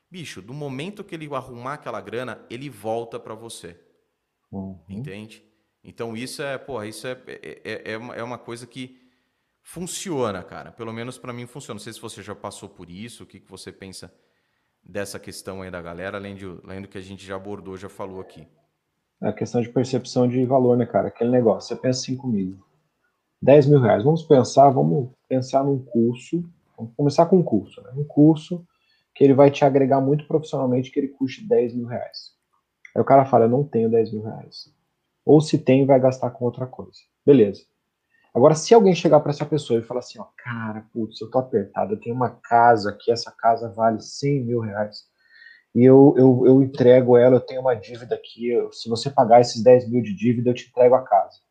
[0.09, 3.79] bicho, do momento que ele arrumar aquela grana, ele volta para você.
[4.51, 4.79] Uhum.
[4.89, 5.43] Entende?
[5.83, 8.97] Então isso é, porra, isso é, é, é, é uma coisa que
[9.61, 10.71] funciona, cara.
[10.71, 11.77] Pelo menos para mim funciona.
[11.77, 14.13] Não sei se você já passou por isso, o que, que você pensa
[14.83, 17.89] dessa questão aí da galera, além, de, além do que a gente já abordou, já
[17.89, 18.47] falou aqui.
[19.21, 21.09] É a questão de percepção de valor, né, cara?
[21.09, 22.65] Aquele negócio, você pensa assim comigo.
[23.41, 24.03] 10 mil reais.
[24.03, 26.43] Vamos pensar, vamos pensar num curso.
[26.77, 27.91] Vamos começar com um curso, né?
[27.95, 28.65] Um curso
[29.19, 32.31] que ele vai te agregar muito profissionalmente, que ele custe 10 mil reais.
[32.95, 34.73] Aí o cara fala, eu não tenho 10 mil reais.
[35.25, 36.99] Ou se tem, vai gastar com outra coisa.
[37.25, 37.63] Beleza.
[38.33, 41.37] Agora, se alguém chegar para essa pessoa e falar assim, ó, cara, putz, eu tô
[41.37, 45.03] apertado, eu tenho uma casa aqui, essa casa vale 100 mil reais,
[45.75, 49.41] e eu, eu, eu entrego ela, eu tenho uma dívida aqui, eu, se você pagar
[49.41, 51.41] esses 10 mil de dívida, eu te entrego a casa.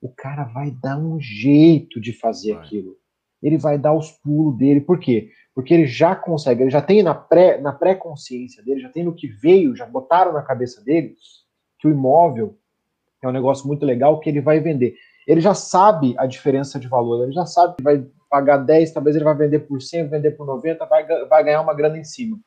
[0.00, 2.64] O cara vai dar um jeito de fazer vai.
[2.64, 2.96] aquilo.
[3.42, 4.80] Ele vai dar os pulos dele.
[4.80, 5.30] Por quê?
[5.58, 9.12] porque ele já consegue, ele já tem na pré na pré-consciência dele, já tem no
[9.12, 11.16] que veio, já botaram na cabeça dele
[11.80, 12.56] que o imóvel
[13.20, 14.94] é um negócio muito legal que ele vai vender.
[15.26, 19.16] Ele já sabe a diferença de valor, ele já sabe que vai pagar 10, talvez
[19.16, 22.38] ele vai vender por 100, vender por 90, vai, vai ganhar uma grana em cima.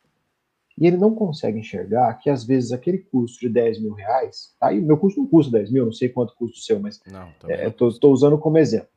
[0.77, 4.71] E ele não consegue enxergar que, às vezes, aquele custo de 10 mil reais, tá?
[4.71, 6.95] E meu custo não custa 10 mil, não sei quanto custa o seu, mas
[7.67, 8.87] estou é, usando como exemplo.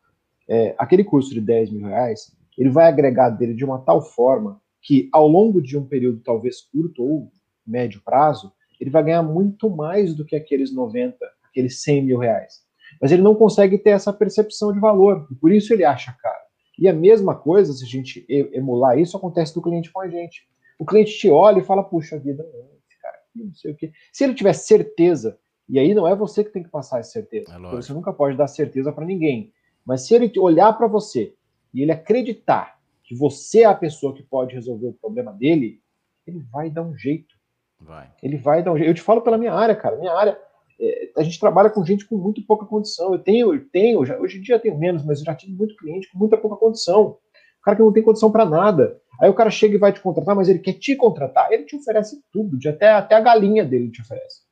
[0.49, 4.61] É, aquele custo de 10 mil reais, ele vai agregar dele de uma tal forma
[4.83, 7.33] que, ao longo de um período talvez curto ou
[7.67, 11.17] médio prazo, ele vai ganhar muito mais do que aqueles 90,
[11.49, 12.63] aqueles 100 mil reais.
[13.01, 16.45] Mas ele não consegue ter essa percepção de valor, e por isso ele acha caro.
[16.79, 20.43] E a mesma coisa, se a gente emular isso, acontece do cliente com a gente.
[20.79, 23.77] O cliente te olha e fala, puxa vida, não, esse cara aqui, não sei o
[23.77, 23.93] quê.
[24.13, 25.39] Se ele tiver certeza,
[25.69, 28.37] e aí não é você que tem que passar essa certeza, é você nunca pode
[28.37, 29.53] dar certeza para ninguém.
[29.85, 31.35] Mas se ele olhar para você
[31.73, 35.81] e ele acreditar que você é a pessoa que pode resolver o problema dele,
[36.27, 37.35] ele vai dar um jeito.
[37.79, 38.11] Vai.
[38.23, 38.89] Ele vai dar um jeito.
[38.89, 39.97] Eu te falo pela minha área, cara.
[39.97, 40.39] Minha área,
[40.81, 43.13] é, a gente trabalha com gente com muito pouca condição.
[43.13, 45.77] Eu tenho, eu tenho, já, hoje em dia tenho menos, mas eu já tive muito
[45.77, 47.19] cliente com muita pouca condição.
[47.61, 49.01] O cara que não tem condição para nada.
[49.21, 51.77] Aí o cara chega e vai te contratar, mas ele quer te contratar, ele te
[51.77, 54.43] oferece tudo, até, até a galinha dele te oferece.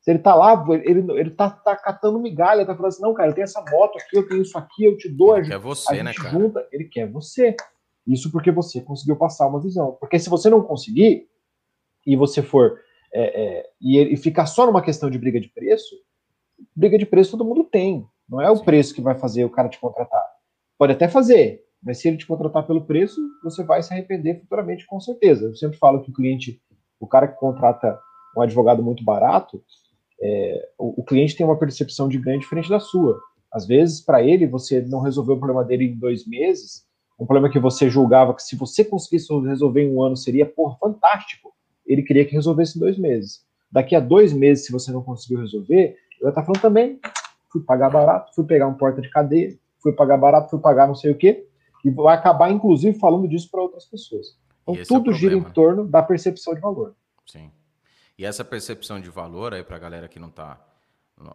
[0.00, 3.30] Se ele tá lá, ele, ele tá, tá catando migalha, tá falando assim, não, cara,
[3.30, 5.58] eu tenho essa moto aqui, eu tenho isso aqui, eu te dou, ele a, quer
[5.58, 6.30] você, a né, cara?
[6.30, 7.56] junta, ele quer você.
[8.06, 9.96] Isso porque você conseguiu passar uma visão.
[10.00, 11.28] Porque se você não conseguir,
[12.06, 12.80] e você for
[13.12, 15.94] é, é, e, e ficar só numa questão de briga de preço,
[16.74, 18.06] briga de preço todo mundo tem.
[18.28, 18.64] Não é o Sim.
[18.64, 20.24] preço que vai fazer o cara te contratar.
[20.78, 24.86] Pode até fazer, mas se ele te contratar pelo preço, você vai se arrepender futuramente,
[24.86, 25.46] com certeza.
[25.46, 26.62] Eu sempre falo que o cliente,
[27.00, 27.98] o cara que contrata
[28.36, 29.62] um advogado muito barato,
[30.20, 33.20] é, o, o, cliente tem uma percepção de ganho diferente da sua.
[33.52, 36.86] Às vezes, para ele, você não resolveu o problema dele em dois meses,
[37.18, 40.78] um problema que você julgava que se você conseguisse resolver em um ano seria, por
[40.78, 41.52] fantástico.
[41.86, 43.44] Ele queria que resolvesse em dois meses.
[43.70, 47.00] Daqui a dois meses, se você não conseguiu resolver, eu ia estar falando também,
[47.50, 50.94] fui pagar barato, fui pegar um porta de cadeia, fui pagar barato, fui pagar não
[50.94, 51.46] sei o quê,
[51.84, 54.38] e vai acabar, inclusive, falando disso para outras pessoas.
[54.62, 56.94] Então, tudo é gira em torno da percepção de valor.
[57.26, 57.50] Sim.
[58.18, 60.60] E essa percepção de valor, aí para a galera que não está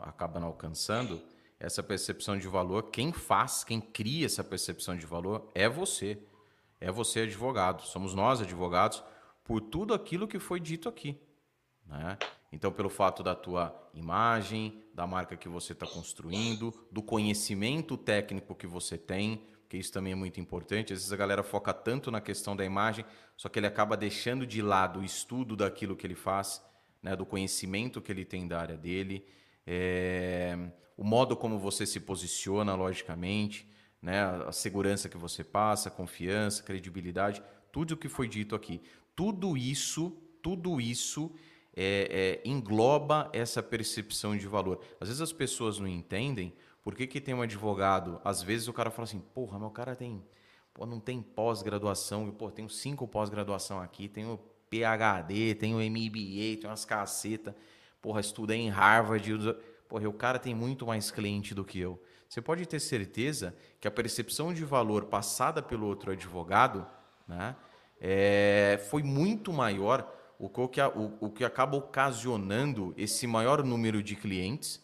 [0.01, 1.21] acabando alcançando,
[1.57, 6.21] essa percepção de valor, quem faz, quem cria essa percepção de valor é você.
[6.81, 7.83] É você, advogado.
[7.83, 9.01] Somos nós, advogados,
[9.45, 11.17] por tudo aquilo que foi dito aqui.
[11.85, 12.17] Né?
[12.51, 18.53] Então, pelo fato da tua imagem, da marca que você está construindo, do conhecimento técnico
[18.53, 20.91] que você tem, que isso também é muito importante.
[20.91, 23.05] Às vezes a galera foca tanto na questão da imagem,
[23.37, 26.61] só que ele acaba deixando de lado o estudo daquilo que ele faz
[27.03, 29.25] né, do conhecimento que ele tem da área dele,
[29.67, 30.57] é,
[30.97, 33.67] o modo como você se posiciona, logicamente,
[34.01, 38.81] né, a segurança que você passa, confiança, credibilidade, tudo o que foi dito aqui.
[39.15, 40.11] Tudo isso,
[40.41, 41.31] tudo isso
[41.75, 44.81] é, é, engloba essa percepção de valor.
[44.99, 46.53] Às vezes as pessoas não entendem
[46.83, 48.21] por que, que tem um advogado.
[48.23, 50.23] Às vezes o cara fala assim, porra, meu cara tem,
[50.73, 54.39] pô, não tem pós-graduação, pô, tenho cinco pós-graduação aqui, tenho
[54.73, 57.53] PhD, tenho MBA, tenho umas cacetas,
[58.01, 59.55] porra, estudei em Harvard,
[59.87, 62.01] porra, o cara tem muito mais cliente do que eu.
[62.27, 66.85] Você pode ter certeza que a percepção de valor passada pelo outro advogado,
[67.27, 67.55] né,
[68.01, 74.15] é, foi muito maior, o que, o, o que acaba ocasionando esse maior número de
[74.15, 74.83] clientes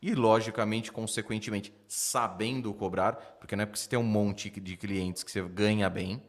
[0.00, 5.22] e, logicamente, consequentemente, sabendo cobrar, porque não é porque você tem um monte de clientes
[5.22, 6.22] que você ganha bem.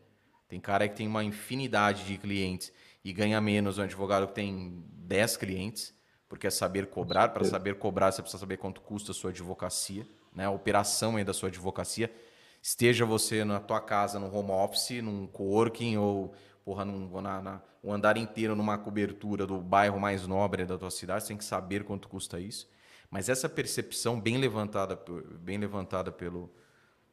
[0.49, 2.73] Tem cara que tem uma infinidade de clientes
[3.03, 5.93] e ganha menos um advogado que tem 10 clientes,
[6.27, 7.29] porque é saber cobrar.
[7.29, 10.45] Para saber cobrar, você precisa saber quanto custa a sua advocacia, né?
[10.45, 12.13] a operação aí da sua advocacia.
[12.61, 17.61] Esteja você na tua casa, no home office, num coworking ou porra, num, na, na,
[17.83, 21.43] um andar inteiro numa cobertura do bairro mais nobre da tua cidade, você tem que
[21.43, 22.69] saber quanto custa isso.
[23.09, 24.99] Mas essa percepção bem levantada,
[25.39, 26.53] bem levantada pelo,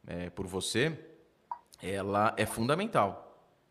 [0.05, 0.95] é, por você,
[1.81, 3.23] ela é fundamental.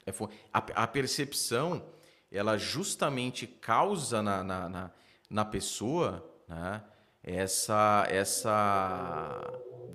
[0.05, 1.85] É fu a, a percepção
[2.31, 4.91] ela justamente causa na, na, na,
[5.31, 6.83] na pessoa né,
[7.23, 9.41] essa, essa,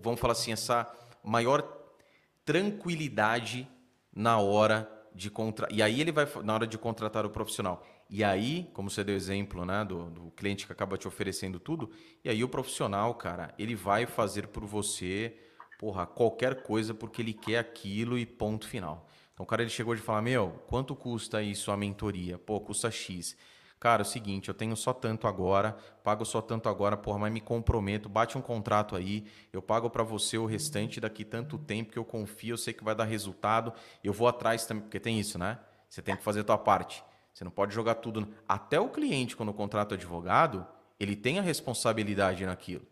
[0.02, 0.92] vamos falar assim, essa
[1.24, 1.62] maior
[2.44, 3.68] tranquilidade
[4.14, 7.86] na hora de contra e aí ele vai na hora de contratar o profissional.
[8.10, 11.90] E aí como você deu exemplo né do, do cliente que acaba te oferecendo tudo
[12.24, 15.38] e aí o profissional cara ele vai fazer por você
[15.80, 19.96] porra qualquer coisa porque ele quer aquilo e ponto final então o cara ele chegou
[19.96, 22.38] de falar: Meu, quanto custa isso a mentoria?
[22.38, 23.36] Pô, custa X.
[23.80, 27.34] Cara, é o seguinte, eu tenho só tanto agora, pago só tanto agora, porra, mas
[27.34, 31.92] me comprometo, bate um contrato aí, eu pago para você o restante daqui tanto tempo
[31.92, 35.20] que eu confio, eu sei que vai dar resultado, eu vou atrás também, porque tem
[35.20, 35.58] isso, né?
[35.90, 37.04] Você tem que fazer a tua parte.
[37.34, 38.28] Você não pode jogar tudo.
[38.48, 40.66] Até o cliente, quando contrata advogado,
[41.00, 42.86] ele tem a responsabilidade naquilo.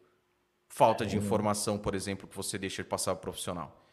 [0.67, 3.85] Falta de informação, por exemplo, que você deixa de passar para o profissional.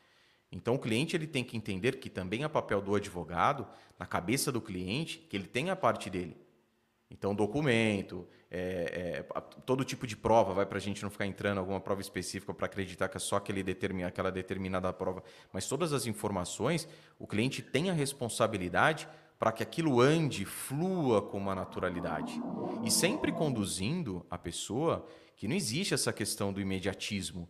[0.50, 3.66] Então o cliente ele tem que entender que também é papel do advogado,
[3.98, 6.36] na cabeça do cliente, que ele tem a parte dele.
[7.10, 11.58] Então documento, é, é, todo tipo de prova, vai para a gente não ficar entrando
[11.58, 15.92] alguma prova específica para acreditar que é só aquele determina, aquela determinada prova, mas todas
[15.92, 19.08] as informações, o cliente tem a responsabilidade
[19.38, 22.40] para que aquilo ande, flua com uma naturalidade.
[22.82, 25.06] E sempre conduzindo a pessoa
[25.36, 27.48] que não existe essa questão do imediatismo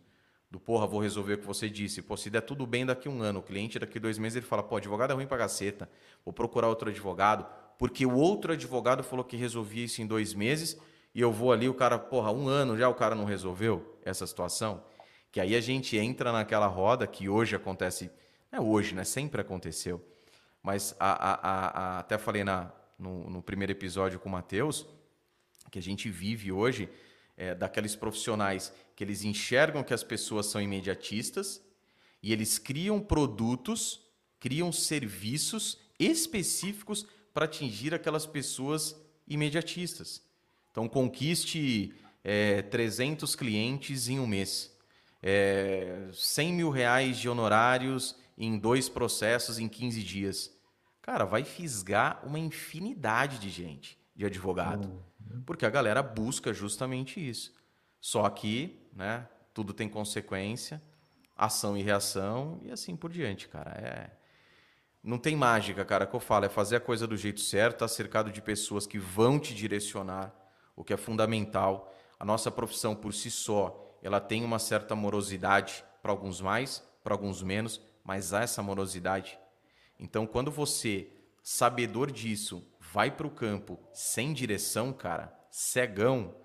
[0.49, 2.01] do porra, vou resolver o que você disse.
[2.01, 4.63] Pô, se der tudo bem daqui um ano, o cliente daqui dois meses ele fala,
[4.63, 5.89] pô, advogado é ruim pra caceta,
[6.23, 7.45] vou procurar outro advogado,
[7.77, 10.77] porque o outro advogado falou que resolvia isso em dois meses
[11.13, 14.25] e eu vou ali, o cara, porra, um ano já o cara não resolveu essa
[14.25, 14.83] situação.
[15.31, 18.09] Que aí a gente entra naquela roda que hoje acontece,
[18.51, 19.03] não é hoje, né?
[19.03, 20.03] Sempre aconteceu.
[20.63, 21.37] Mas a, a,
[21.97, 24.85] a, até falei na, no, no primeiro episódio com o Matheus,
[25.69, 26.89] que a gente vive hoje
[27.37, 31.61] é, daqueles profissionais que eles enxergam que as pessoas são imediatistas
[32.21, 34.01] e eles criam produtos,
[34.39, 38.95] criam serviços específicos para atingir aquelas pessoas
[39.27, 40.23] imediatistas.
[40.71, 41.93] Então, conquiste
[42.23, 44.75] é, 300 clientes em um mês,
[45.21, 50.51] é, 100 mil reais de honorários em dois processos em 15 dias.
[51.01, 54.87] Cara, vai fisgar uma infinidade de gente, de advogado.
[54.87, 54.99] Uhum.
[55.45, 57.53] Porque a galera busca justamente isso.
[57.99, 60.81] Só que, né, tudo tem consequência,
[61.35, 63.71] ação e reação e assim por diante, cara.
[63.71, 64.17] É
[65.07, 67.85] não tem mágica, cara, que eu falo, é fazer a coisa do jeito certo, estar
[67.85, 70.35] tá cercado de pessoas que vão te direcionar,
[70.75, 71.95] o que é fundamental.
[72.19, 77.13] A nossa profissão por si só, ela tem uma certa morosidade para alguns mais, para
[77.13, 79.39] alguns menos, mas há essa morosidade.
[79.97, 81.09] Então, quando você,
[81.41, 82.61] sabedor disso,
[82.91, 86.35] vai para o campo sem direção, cara, cegão,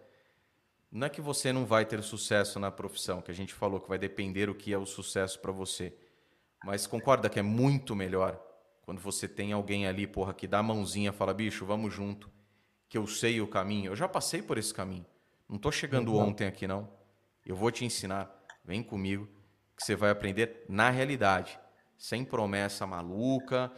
[0.90, 3.88] não é que você não vai ter sucesso na profissão, que a gente falou que
[3.88, 5.96] vai depender o que é o sucesso para você.
[6.64, 8.40] Mas concorda que é muito melhor
[8.82, 12.30] quando você tem alguém ali, porra, que dá a mãozinha, fala, bicho, vamos junto,
[12.88, 13.92] que eu sei o caminho.
[13.92, 15.06] Eu já passei por esse caminho.
[15.48, 16.18] Não estou chegando não.
[16.18, 16.92] ontem aqui, não.
[17.46, 18.30] Eu vou te ensinar.
[18.64, 19.26] Vem comigo,
[19.76, 21.58] que você vai aprender na realidade.
[21.96, 23.72] Sem promessa maluca,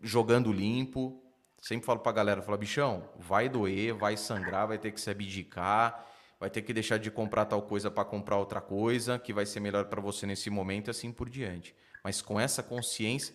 [0.00, 1.25] jogando limpo.
[1.66, 6.06] Sempre falo pra galera, falo, bichão, vai doer, vai sangrar, vai ter que se abdicar,
[6.38, 9.58] vai ter que deixar de comprar tal coisa para comprar outra coisa, que vai ser
[9.58, 11.74] melhor para você nesse momento, assim por diante.
[12.04, 13.34] Mas com essa consciência,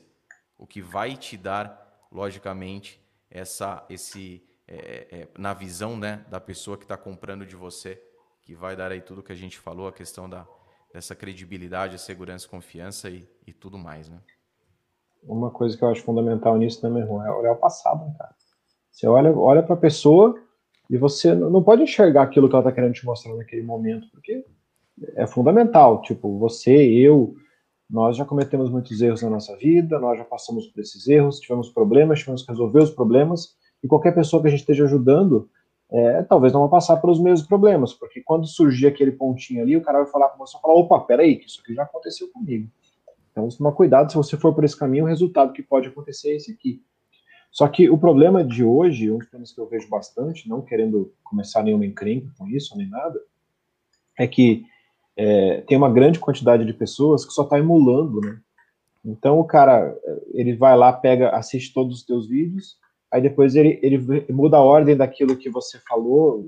[0.58, 6.78] o que vai te dar, logicamente, essa, esse, é, é, na visão né, da pessoa
[6.78, 8.02] que está comprando de você,
[8.44, 10.48] que vai dar aí tudo que a gente falou, a questão da,
[10.94, 14.22] dessa credibilidade, a segurança, confiança e, e tudo mais, né?
[15.23, 18.15] Uma coisa que eu acho fundamental nisso, né, meu irmão, é olhar o passado, né,
[18.18, 18.34] cara.
[18.91, 20.35] Você olha, olha para a pessoa
[20.89, 24.45] e você não pode enxergar aquilo que ela está querendo te mostrar naquele momento, porque
[25.15, 26.02] é fundamental.
[26.02, 27.34] Tipo, você, eu,
[27.89, 31.69] nós já cometemos muitos erros na nossa vida, nós já passamos por esses erros, tivemos
[31.69, 35.49] problemas, tivemos que resolver os problemas, e qualquer pessoa que a gente esteja ajudando,
[35.91, 39.81] é, talvez não vai passar pelos mesmos problemas, porque quando surgir aquele pontinho ali, o
[39.81, 42.69] cara vai falar com você e falar, opa, peraí, que isso aqui já aconteceu comigo.
[43.32, 46.36] Então, toma cuidado, se você for por esse caminho, o resultado que pode acontecer é
[46.36, 46.84] esse aqui.
[47.52, 51.14] Só que o problema de hoje, um dos problemas que eu vejo bastante, não querendo
[51.24, 53.20] começar nenhuma encrenca com isso, nem nada,
[54.18, 54.66] é que
[55.18, 58.40] é, tem uma grande quantidade de pessoas que só está emulando, né?
[59.03, 59.98] Então o cara,
[60.34, 62.78] ele vai lá, pega, assiste todos os teus vídeos,
[63.12, 63.98] aí depois ele, ele
[64.32, 66.45] muda a ordem daquilo que você falou,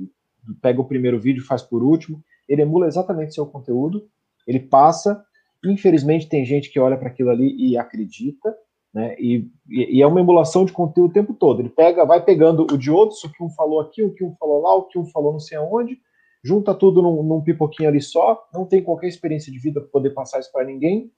[0.61, 4.07] pega o primeiro vídeo, faz por último, ele emula exatamente seu conteúdo,
[4.47, 5.25] ele passa,
[5.65, 8.55] infelizmente tem gente que olha para aquilo ali e acredita,
[8.93, 9.15] né?
[9.17, 11.61] E, e, é uma emulação de conteúdo o tempo todo.
[11.61, 14.35] Ele pega, vai pegando o de outros, o que um falou aqui, o que um
[14.35, 15.97] falou lá, o que um falou não sei aonde,
[16.43, 20.11] junta tudo num, num pipoquinho ali só, não tem qualquer experiência de vida para poder
[20.11, 21.11] passar isso para ninguém.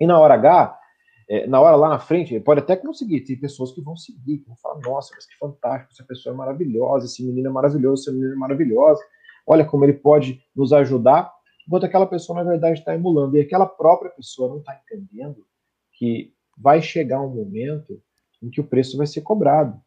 [0.00, 0.80] E na hora H,
[1.28, 4.46] é, na hora lá na frente, pode até conseguir, tem pessoas que vão seguir, que
[4.48, 8.12] vão falar, nossa, mas que fantástico, essa pessoa é maravilhosa, esse menino é maravilhoso, essa
[8.12, 9.00] menina é maravilhosa,
[9.46, 11.32] olha como ele pode nos ajudar,
[11.70, 15.46] enquanto aquela pessoa, na verdade, está emulando, e aquela própria pessoa não está entendendo
[15.92, 18.02] que vai chegar um momento
[18.42, 19.80] em que o preço vai ser cobrado.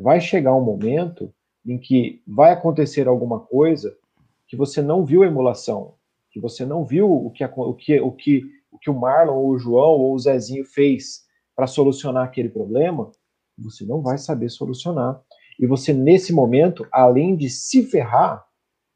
[0.00, 1.34] Vai chegar um momento
[1.66, 3.98] em que vai acontecer alguma coisa
[4.46, 5.96] que você não viu a emulação,
[6.30, 9.48] que você não viu o que o que o que o que o Marlon ou
[9.48, 11.24] o João ou o Zezinho fez
[11.56, 13.10] para solucionar aquele problema,
[13.58, 15.20] você não vai saber solucionar.
[15.58, 18.46] E você nesse momento, além de se ferrar,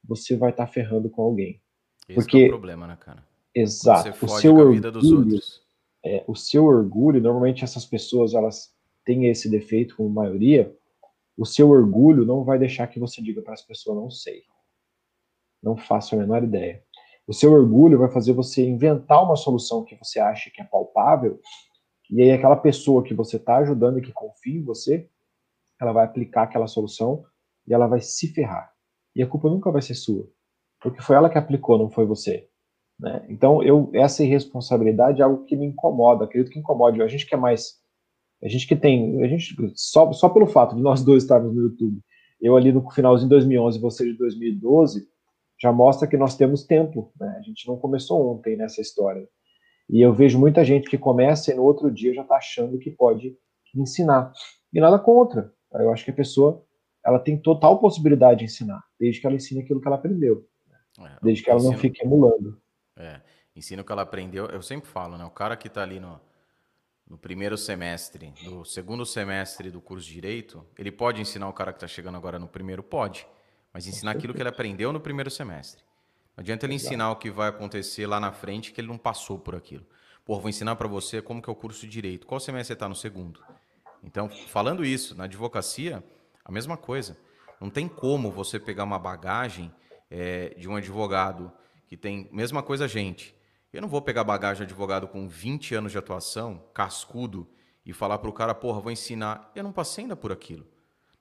[0.05, 1.61] você vai estar tá ferrando com alguém.
[2.11, 3.25] Esse Porque é o problema, né, cara?
[3.55, 4.25] Exato.
[4.25, 5.41] o seu orgulho,
[6.05, 8.73] é, o seu orgulho, normalmente essas pessoas elas
[9.05, 10.75] têm esse defeito como maioria,
[11.37, 14.43] o seu orgulho não vai deixar que você diga para as pessoas não sei.
[15.63, 16.83] Não faço a menor ideia.
[17.27, 21.41] O seu orgulho vai fazer você inventar uma solução que você acha que é palpável,
[22.11, 25.09] e aí aquela pessoa que você está ajudando e que confia em você,
[25.81, 27.25] ela vai aplicar aquela solução
[27.67, 28.75] e ela vai se ferrar.
[29.15, 30.29] E a culpa nunca vai ser sua,
[30.81, 32.49] porque foi ela que aplicou, não foi você.
[32.99, 33.25] Né?
[33.29, 37.03] Então, eu essa irresponsabilidade é algo que me incomoda, acredito que incomoda.
[37.03, 37.81] A gente que é mais
[38.43, 41.63] a gente que tem, a gente só, só pelo fato de nós dois estarmos no
[41.63, 42.01] YouTube,
[42.41, 45.07] eu ali no finalzinho de 2011, você de 2012,
[45.61, 47.37] já mostra que nós temos tempo, né?
[47.39, 49.29] A gente não começou ontem nessa história.
[49.91, 52.91] E eu vejo muita gente que começa e no outro dia já está achando que
[52.91, 53.37] pode
[53.75, 54.33] ensinar.
[54.73, 55.53] E nada contra.
[55.75, 56.65] Eu acho que a pessoa
[57.05, 60.47] ela tem total possibilidade de ensinar, desde que ela ensine aquilo que ela aprendeu.
[61.01, 62.61] É, desde que ela ensino, não fique emulando.
[62.97, 63.21] É,
[63.55, 64.47] ensina o que ela aprendeu.
[64.47, 65.25] Eu sempre falo, né?
[65.25, 66.21] O cara que está ali no,
[67.09, 71.73] no primeiro semestre, no segundo semestre do curso de Direito, ele pode ensinar o cara
[71.73, 72.83] que está chegando agora no primeiro?
[72.83, 73.27] Pode.
[73.73, 75.83] Mas ensinar aquilo que ele aprendeu no primeiro semestre.
[76.37, 79.39] Não adianta ele ensinar o que vai acontecer lá na frente que ele não passou
[79.39, 79.85] por aquilo.
[80.25, 82.27] Pô, vou ensinar para você como que é o curso de Direito.
[82.27, 83.41] Qual semestre você está no segundo?
[84.03, 86.03] Então, falando isso, na advocacia,
[86.45, 87.17] a mesma coisa.
[87.61, 89.73] Não tem como você pegar uma bagagem
[90.11, 91.53] é, de um advogado
[91.87, 93.35] que tem, mesma coisa a gente,
[93.73, 97.49] Eu não vou pegar bagagem de advogado com 20 anos de atuação, cascudo,
[97.87, 99.51] e falar para o cara, porra, vou ensinar.
[99.55, 100.67] Eu não passei ainda por aquilo.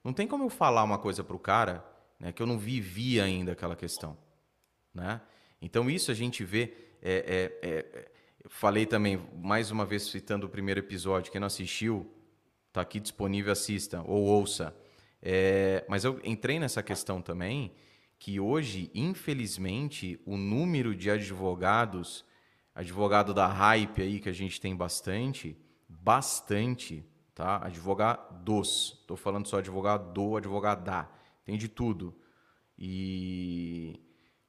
[0.03, 1.85] Não tem como eu falar uma coisa para o cara
[2.19, 4.17] né, que eu não vivi ainda aquela questão.
[4.93, 5.21] Né?
[5.61, 6.73] Então, isso a gente vê.
[7.01, 8.11] É, é, é,
[8.49, 12.11] falei também, mais uma vez citando o primeiro episódio, quem não assistiu,
[12.67, 14.75] está aqui disponível, assista ou ouça.
[15.21, 17.71] É, mas eu entrei nessa questão também,
[18.19, 22.25] que hoje, infelizmente, o número de advogados,
[22.75, 27.65] advogado da hype aí, que a gente tem bastante, bastante, tá?
[27.65, 28.97] Advogados.
[28.99, 31.09] Estou falando só advogado, advogada.
[31.45, 32.13] Tem de tudo.
[32.77, 33.99] E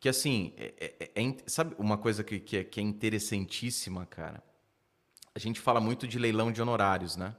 [0.00, 4.42] que assim, é, é, é, sabe uma coisa que, que, é, que é interessantíssima, cara?
[5.32, 7.36] A gente fala muito de leilão de honorários, né?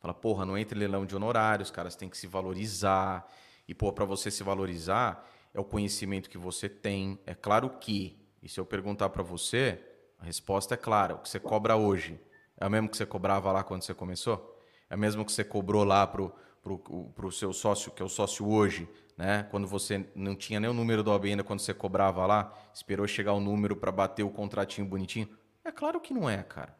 [0.00, 3.30] Fala, porra, não entra em leilão de honorários, caras têm que se valorizar.
[3.68, 5.24] E, pô, para você se valorizar,
[5.54, 7.18] é o conhecimento que você tem.
[7.26, 9.80] É claro que, e se eu perguntar para você,
[10.18, 11.14] a resposta é clara.
[11.14, 12.20] O que você cobra hoje
[12.56, 14.58] é o mesmo que você cobrava lá quando você começou?
[14.88, 18.08] É o mesmo que você cobrou lá pro, pro, pro seu sócio, que é o
[18.08, 19.42] sócio hoje, né?
[19.50, 23.06] Quando você não tinha nem o número do OAB ainda, quando você cobrava lá, esperou
[23.06, 25.28] chegar o número para bater o contratinho bonitinho?
[25.64, 26.76] É claro que não é, cara.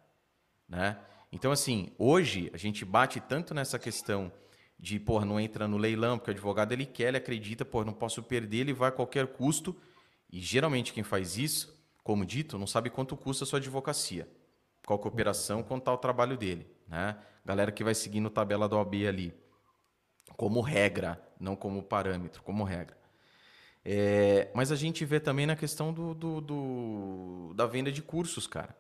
[0.69, 0.99] Né?
[1.31, 4.33] Então, assim, hoje a gente bate tanto nessa questão
[4.83, 7.93] de, pô, não entra no leilão, porque o advogado ele quer, ele acredita, pô, não
[7.93, 9.77] posso perder, ele vai a qualquer custo.
[10.29, 14.29] E geralmente quem faz isso, como dito, não sabe quanto custa a sua advocacia.
[14.85, 16.67] Qual que é a operação, quanto está o trabalho dele.
[16.89, 17.17] Né?
[17.47, 19.33] Galera que vai seguindo tabela do OAB ali
[20.37, 22.97] como regra, não como parâmetro, como regra.
[23.85, 28.49] É, mas a gente vê também na questão do, do, do, da venda de cursos,
[28.49, 28.77] cara.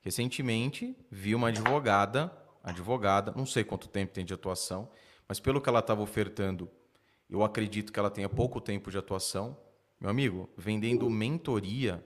[0.00, 2.32] Recentemente vi uma advogada,
[2.64, 4.88] advogada, não sei quanto tempo tem de atuação,
[5.28, 6.70] mas pelo que ela estava ofertando,
[7.28, 9.56] eu acredito que ela tenha pouco tempo de atuação.
[9.98, 12.04] Meu amigo, vendendo mentoria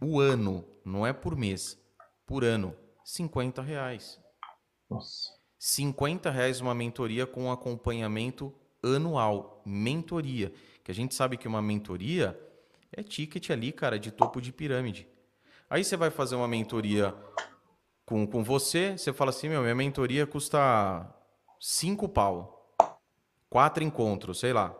[0.00, 1.78] o ano, não é por mês,
[2.24, 4.20] por ano, 50 reais.
[4.88, 5.34] Nossa.
[5.58, 9.62] 50 reais uma mentoria com acompanhamento anual.
[9.64, 10.52] Mentoria.
[10.84, 12.38] Que a gente sabe que uma mentoria
[12.92, 15.08] é ticket ali, cara, de topo de pirâmide.
[15.68, 17.14] Aí você vai fazer uma mentoria
[18.04, 21.12] com, com você, você fala assim, meu, minha mentoria custa
[21.60, 22.74] 5 pau.
[23.48, 24.74] Quatro encontros, sei lá.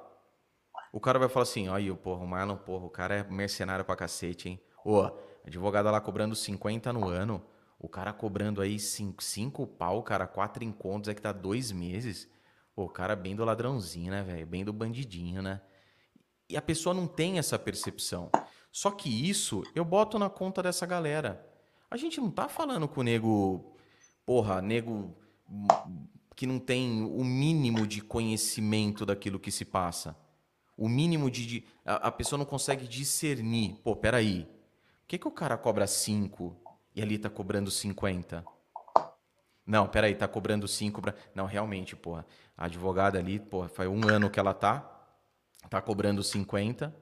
[0.92, 3.96] O cara vai falar assim, aí, porra, o Marlon, porra, o cara é mercenário pra
[3.96, 4.60] cacete, hein?
[4.84, 5.10] Ô,
[5.44, 7.44] advogada lá cobrando 50 no ano.
[7.78, 12.28] O cara cobrando aí cinco, cinco pau, cara, quatro encontros, é que tá dois meses.
[12.74, 14.46] o cara bem do ladrãozinho, né, velho?
[14.46, 15.60] Bem do bandidinho, né?
[16.48, 18.30] E a pessoa não tem essa percepção.
[18.70, 21.44] Só que isso eu boto na conta dessa galera.
[21.90, 23.76] A gente não tá falando com o nego,
[24.24, 25.16] porra, nego
[26.36, 30.14] que não tem o mínimo de conhecimento daquilo que se passa.
[30.76, 31.46] O mínimo de.
[31.46, 33.76] de a, a, pessoa não consegue discernir.
[33.82, 34.44] Pô, peraí.
[34.44, 36.54] Por que, que o cara cobra 5
[36.94, 38.44] e ali tá cobrando 50.
[39.66, 41.14] Não, peraí, tá cobrando 5 pra...
[41.34, 42.26] Não, realmente, porra.
[42.56, 45.08] A advogada ali, porra, foi um ano que ela tá,
[45.70, 46.94] tá cobrando 50.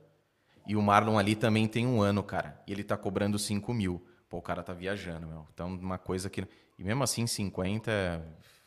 [0.66, 2.62] E o Marlon ali também tem um ano, cara.
[2.66, 4.06] E ele tá cobrando 5 mil.
[4.28, 5.46] Pô, o cara tá viajando, meu.
[5.52, 6.46] Então, uma coisa que.
[6.78, 8.22] E mesmo assim, 50 é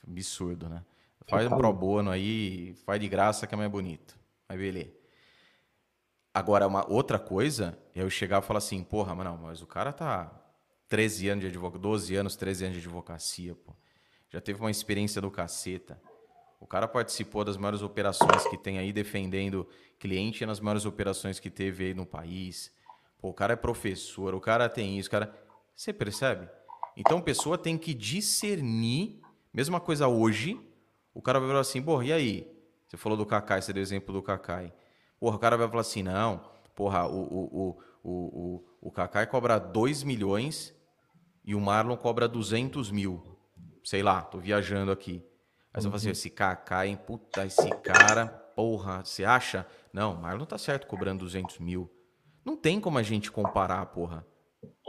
[0.07, 0.83] absurdo, né?
[1.29, 4.17] Faz um pro bono aí, faz de graça que é mais bonito.
[4.47, 4.93] Mas beleza.
[6.33, 9.67] Agora, uma outra coisa é eu chegar e falar assim, porra, mas não, mas o
[9.67, 10.31] cara tá
[10.87, 13.73] 13 anos de advocacia, 12 anos, 13 anos de advocacia, pô.
[14.29, 15.99] Já teve uma experiência do caceta.
[16.59, 19.67] O cara participou das maiores operações que tem aí defendendo
[19.99, 22.71] cliente nas maiores operações que teve aí no país.
[23.19, 25.33] Pô, o cara é professor, o cara tem isso, cara.
[25.75, 26.47] Você percebe?
[26.95, 29.21] Então a pessoa tem que discernir,
[29.57, 30.55] mesma coisa hoje,
[31.15, 32.47] o cara vai falar assim, porra, e aí?
[32.87, 34.71] Você falou do Kakai, você deu exemplo do Kakai.
[35.19, 39.57] Porra, o cara vai falar assim, não, porra, o, o, o, o, o, Kakai cobra
[39.57, 40.75] 2 milhões
[41.43, 43.35] e o Marlon cobra 200 mil.
[43.83, 45.25] Sei lá, tô viajando aqui.
[45.73, 45.91] Aí você uhum.
[45.91, 46.95] fala assim, esse Kaká, hein?
[46.95, 49.65] Puta, esse cara, porra, você acha?
[49.91, 51.91] Não, o Marlon tá certo cobrando 200 mil.
[52.45, 54.23] Não tem como a gente comparar, porra.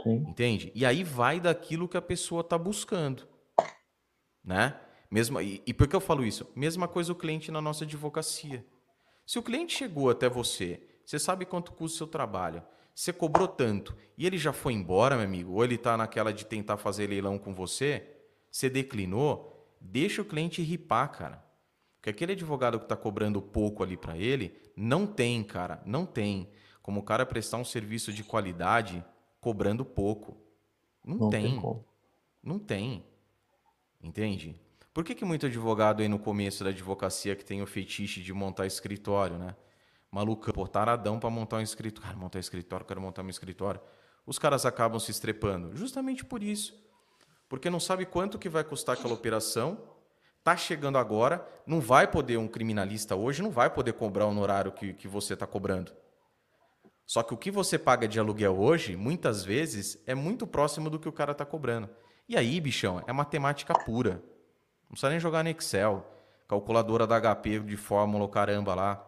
[0.03, 0.25] Sim.
[0.27, 0.71] Entende?
[0.75, 3.27] E aí vai daquilo que a pessoa tá buscando.
[4.43, 4.79] Né?
[5.09, 6.47] Mesma, e, e por que eu falo isso?
[6.55, 8.65] Mesma coisa o cliente na nossa advocacia.
[9.25, 12.63] Se o cliente chegou até você, você sabe quanto custa o seu trabalho,
[12.93, 16.45] você cobrou tanto e ele já foi embora, meu amigo, ou ele está naquela de
[16.45, 18.07] tentar fazer leilão com você,
[18.51, 21.43] você declinou, deixa o cliente ripar, cara.
[21.95, 26.49] Porque aquele advogado que está cobrando pouco ali para ele, não tem, cara, não tem
[26.81, 29.05] como o cara prestar um serviço de qualidade
[29.39, 30.37] cobrando pouco.
[31.05, 31.59] Não, não tem.
[31.59, 31.83] tem
[32.41, 33.05] não tem.
[34.01, 34.59] Entende?
[34.93, 38.33] Por que, que muito advogado aí no começo da advocacia que tem o fetiche de
[38.33, 39.55] montar escritório, né?
[40.11, 42.07] malucão, pô, taradão para montar um escritório.
[42.07, 43.79] Cara, montar um escritório, quero montar um escritório.
[44.25, 45.75] os caras acabam se estrepando?
[45.75, 46.77] Justamente por isso.
[47.47, 49.81] Porque não sabe quanto que vai custar aquela operação,
[50.43, 54.71] tá chegando agora, não vai poder, um criminalista hoje não vai poder cobrar o honorário
[54.71, 55.91] que, que você está cobrando.
[57.05, 60.99] Só que o que você paga de aluguel hoje, muitas vezes, é muito próximo do
[60.99, 61.89] que o cara está cobrando.
[62.29, 64.23] E aí, bichão, é matemática pura.
[64.83, 66.05] Não precisa nem jogar no Excel.
[66.47, 69.03] Calculadora da HP de fórmula, caramba lá.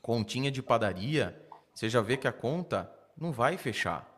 [0.00, 1.44] Continha de padaria,
[1.74, 4.08] você já vê que a conta não vai fechar.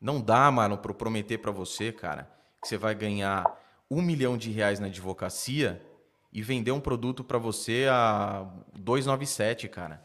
[0.00, 2.30] Não dá, mano, para prometer para você, cara,
[2.62, 3.44] que você vai ganhar
[3.90, 5.84] um milhão de reais na advocacia
[6.32, 10.02] e vender um produto para você a 297, cara.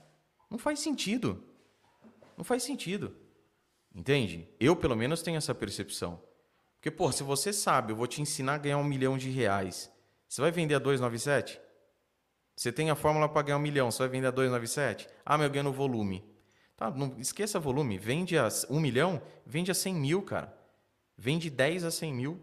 [0.49, 1.41] Não faz sentido.
[2.35, 3.15] Não faz sentido.
[3.95, 4.49] Entende?
[4.59, 6.27] Eu, pelo menos, tenho essa percepção.
[6.79, 9.91] Porque, pô, se você sabe, eu vou te ensinar a ganhar um milhão de reais,
[10.27, 11.59] você vai vender a 297?
[12.55, 15.07] Você tem a fórmula para ganhar um milhão, você vai vender a 297?
[15.25, 16.23] Ah, mas eu ganho no volume.
[16.77, 17.97] Tá, não esqueça volume.
[17.97, 20.53] Vende a um milhão, vende a 100 mil, cara.
[21.17, 22.39] Vende 10 a 100 mil.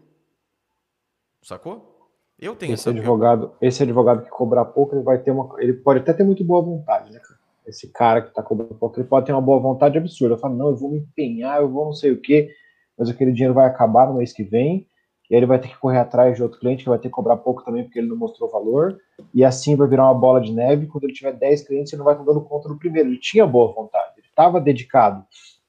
[1.41, 2.11] Sacou?
[2.37, 6.01] Eu tenho esse advogado, esse advogado que cobrar pouco, ele vai ter uma, ele pode
[6.01, 7.39] até ter muito boa vontade, né, cara?
[7.65, 10.35] Esse cara que está cobrando pouco, ele pode ter uma boa vontade absurda.
[10.35, 12.53] Eu falo, não, eu vou me empenhar, eu vou não sei o quê,
[12.97, 14.87] mas aquele dinheiro vai acabar no mês que vem,
[15.29, 17.13] e aí ele vai ter que correr atrás de outro cliente que vai ter que
[17.13, 18.97] cobrar pouco também porque ele não mostrou valor,
[19.33, 20.87] e assim vai virar uma bola de neve.
[20.87, 23.09] Quando ele tiver 10 clientes, ele não vai estar dando conta do primeiro.
[23.09, 25.25] Ele tinha boa vontade, ele estava dedicado,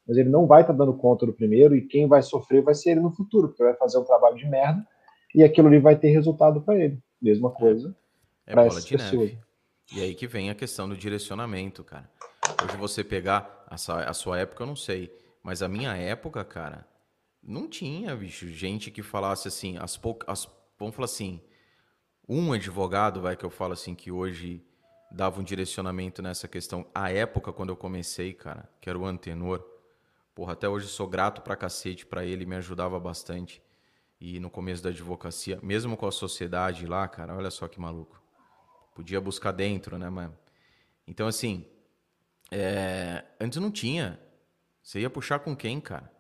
[0.07, 2.93] mas ele não vai estar dando conta do primeiro, e quem vai sofrer vai ser
[2.93, 4.87] ele no futuro, porque vai fazer um trabalho de merda,
[5.35, 6.99] e aquilo ali vai ter resultado para ele.
[7.21, 7.97] Mesma coisa
[8.47, 9.25] é para essa pessoa.
[9.25, 9.39] Neve.
[9.93, 12.09] E aí que vem a questão do direcionamento, cara.
[12.63, 16.87] Hoje você pegar a sua época, eu não sei, mas a minha época, cara,
[17.43, 20.49] não tinha, bicho, gente que falasse assim, as poucas,
[20.79, 21.41] vamos falar assim,
[22.29, 24.63] um advogado, vai que eu falo assim que hoje
[25.11, 26.87] dava um direcionamento nessa questão.
[26.95, 29.65] A época quando eu comecei, cara, que era o Antenor,
[30.35, 33.63] porra, até hoje sou grato pra cacete para ele, me ajudava bastante.
[34.21, 38.21] E no começo da advocacia, mesmo com a sociedade lá, cara, olha só que maluco.
[38.95, 40.37] Podia buscar dentro, né, mano?
[41.07, 41.65] Então, assim,
[42.51, 43.25] é...
[43.41, 44.21] antes não tinha.
[44.83, 46.13] Você ia puxar com quem, cara?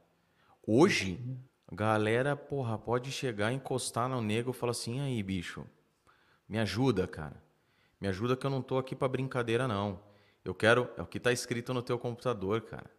[0.70, 1.18] Hoje,
[1.66, 5.64] a galera, porra, pode chegar, encostar no nego e falar assim: aí, bicho,
[6.46, 7.42] me ajuda, cara.
[7.98, 9.98] Me ajuda que eu não tô aqui para brincadeira, não.
[10.44, 10.86] Eu quero.
[10.98, 12.90] É o que tá escrito no teu computador, cara.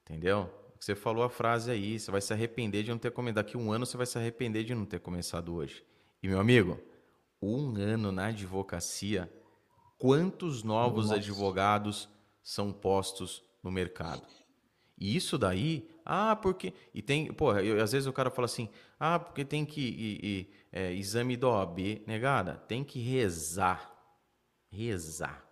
[0.00, 0.50] Entendeu?
[0.80, 3.44] Você falou a frase aí, você vai se arrepender de não ter começado.
[3.44, 5.84] Daqui um ano você vai se arrepender de não ter começado hoje.
[6.22, 6.80] E, meu amigo,
[7.42, 9.30] um ano na advocacia,
[9.98, 11.16] quantos novos Nossa.
[11.16, 12.08] advogados
[12.42, 14.26] são postos no mercado?
[14.96, 16.74] E isso daí ah, porque.
[16.92, 17.32] E tem.
[17.32, 18.68] Porra, eu, às vezes o cara fala assim:
[19.00, 19.80] ah, porque tem que.
[19.80, 23.90] E, e, é, exame do OAB, negada, tem que rezar.
[24.70, 25.44] Rezar.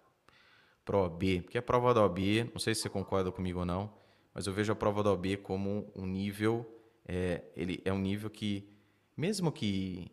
[0.85, 1.43] Pro OAB.
[1.43, 3.93] Porque a prova da OAB, não sei se você concorda comigo ou não,
[4.35, 6.69] mas eu vejo a prova da OAB como um nível.
[7.07, 8.69] É, ele é um nível que,
[9.17, 10.11] mesmo que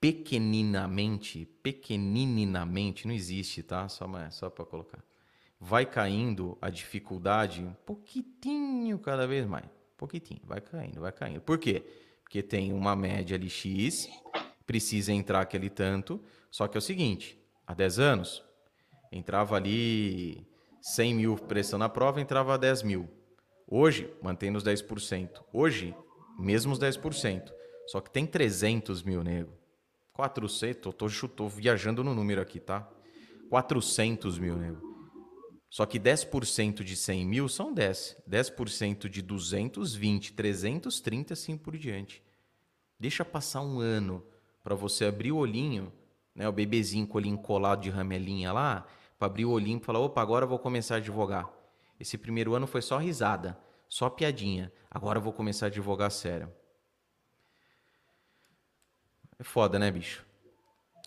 [0.00, 3.88] pequeninamente, pequeninamente, não existe, tá?
[3.88, 5.02] Só, só para colocar
[5.60, 9.64] vai caindo a dificuldade um pouquitinho cada vez mais.
[9.96, 11.40] Pouquitinho, vai caindo, vai caindo.
[11.40, 11.82] Por quê?
[12.22, 14.08] Porque tem uma média ali X,
[14.66, 18.44] precisa entrar aquele tanto, só que é o seguinte, há 10 anos,
[19.10, 20.46] entrava ali
[20.82, 23.08] 100 mil pressão na prova, entrava 10 mil.
[23.66, 25.42] Hoje, mantendo os 10%.
[25.52, 25.94] Hoje,
[26.38, 27.52] mesmo os 10%.
[27.86, 29.52] Só que tem 300 mil, nego.
[30.12, 32.88] 400, tô, tô, tô viajando no número aqui, tá?
[33.50, 34.85] 400 mil, nego.
[35.68, 38.16] Só que 10% de 100 mil são 10.
[38.28, 42.22] 10% de 220, 330, assim por diante.
[42.98, 44.24] Deixa passar um ano
[44.62, 45.92] para você abrir o olhinho,
[46.34, 48.86] né, o bebezinho com o olhinho colado de ramelinha lá,
[49.18, 51.50] para abrir o olhinho e falar: opa, agora eu vou começar a advogar.
[51.98, 54.72] Esse primeiro ano foi só risada, só piadinha.
[54.90, 56.50] Agora eu vou começar a advogar sério.
[59.38, 60.24] É foda, né, bicho?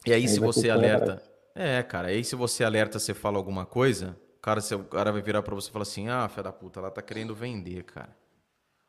[0.05, 1.23] E aí, aí se você alerta.
[1.55, 5.21] É, cara, aí se você alerta, você fala alguma coisa, o cara, o cara vai
[5.21, 8.15] virar pra você e falar assim: ah, filha da puta, ela tá querendo vender, cara.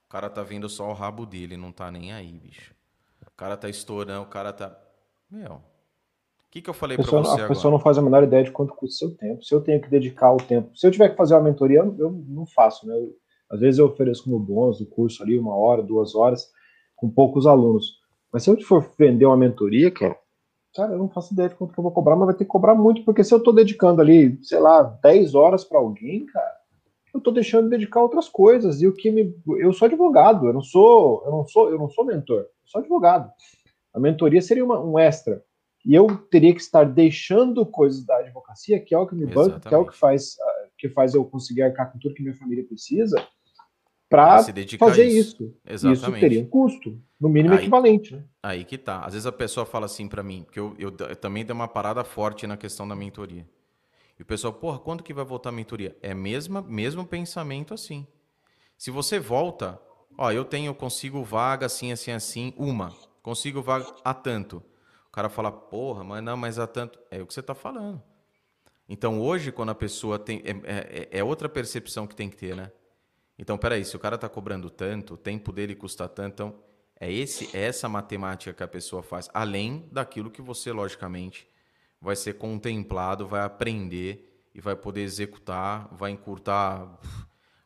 [0.06, 2.74] O cara tá vendo só o rabo dele, não tá nem aí, bicho.
[3.26, 4.76] O cara tá estourando, o cara tá.
[5.30, 5.54] Meu.
[5.54, 7.48] O que, que eu falei para você A agora?
[7.48, 9.44] pessoa não faz a menor ideia de quanto custa o seu tempo.
[9.44, 10.76] Se eu tenho que dedicar o tempo.
[10.76, 12.94] Se eu tiver que fazer uma mentoria, eu, eu não faço, né?
[12.96, 13.14] Eu,
[13.48, 16.50] às vezes eu ofereço como bônus do curso ali, uma hora, duas horas,
[16.96, 18.00] com poucos alunos.
[18.32, 20.16] Mas se eu for vender uma mentoria, cara,
[20.74, 22.50] Cara, eu não faço ideia de quanto que eu vou cobrar, mas vai ter que
[22.50, 26.60] cobrar muito, porque se eu tô dedicando ali, sei lá, 10 horas para alguém, cara,
[27.12, 28.80] eu tô deixando de dedicar outras coisas.
[28.80, 29.34] E o que me.
[29.58, 32.80] Eu sou advogado, eu não sou, eu não sou, eu não sou mentor, eu sou
[32.80, 33.30] advogado.
[33.92, 35.42] A mentoria seria uma, um extra.
[35.84, 39.58] E eu teria que estar deixando coisas da advocacia, que é o que me banca,
[39.60, 40.36] que é o que faz,
[40.78, 43.16] que faz eu conseguir arcar com tudo que minha família precisa,
[44.10, 44.42] para
[44.76, 45.54] fazer isso.
[45.64, 45.88] isso.
[45.88, 48.16] Isso teria um custo, no mínimo aí, equivalente.
[48.16, 48.24] Né?
[48.42, 49.04] Aí que tá.
[49.04, 51.68] Às vezes a pessoa fala assim para mim, porque eu, eu, eu, também dei uma
[51.68, 53.48] parada forte na questão da mentoria.
[54.18, 55.96] E o pessoal, porra, quando que vai voltar a mentoria?
[56.02, 58.04] É mesmo mesmo pensamento assim.
[58.76, 59.80] Se você volta,
[60.18, 62.92] ó, eu tenho, consigo vaga assim, assim, assim, uma.
[63.22, 64.60] Consigo vaga a tanto.
[65.06, 66.98] O cara fala, porra, mas não, mas a tanto.
[67.12, 68.02] É o que você está falando.
[68.88, 70.42] Então hoje, quando a pessoa tem.
[70.44, 72.72] É, é, é, outra percepção que tem que ter, né?
[73.40, 76.62] Então, peraí, se o cara está cobrando tanto, o tempo dele custa tanto, então
[77.00, 81.48] é, esse, é essa matemática que a pessoa faz, além daquilo que você, logicamente,
[81.98, 87.00] vai ser contemplado, vai aprender e vai poder executar, vai encurtar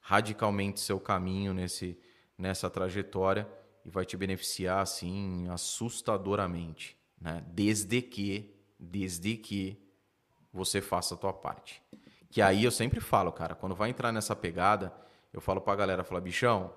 [0.01, 1.98] radicalmente seu caminho nesse,
[2.38, 3.44] nessa trajetória
[3.84, 7.44] e vai te beneficiar assim assustadoramente, né?
[7.48, 9.76] Desde que, desde que
[10.52, 11.82] você faça a tua parte.
[12.30, 14.92] Que aí eu sempre falo, cara, quando vai entrar nessa pegada,
[15.35, 16.73] eu falo pra galera, falo, bichão,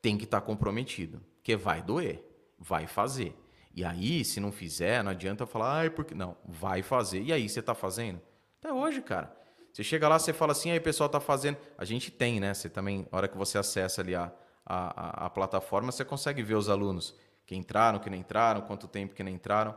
[0.00, 2.24] tem que estar tá comprometido, que vai doer,
[2.58, 3.36] vai fazer.
[3.74, 6.14] E aí, se não fizer, não adianta falar, ai, porque.
[6.14, 7.20] Não, vai fazer.
[7.20, 8.20] E aí, você tá fazendo?
[8.58, 9.36] Até hoje, cara.
[9.70, 11.58] Você chega lá, você fala assim, aí pessoal tá fazendo.
[11.76, 12.54] A gente tem, né?
[12.54, 14.32] Você também, hora que você acessa ali a,
[14.64, 17.14] a, a plataforma, você consegue ver os alunos
[17.44, 19.74] que entraram, que não entraram, quanto tempo que não entraram.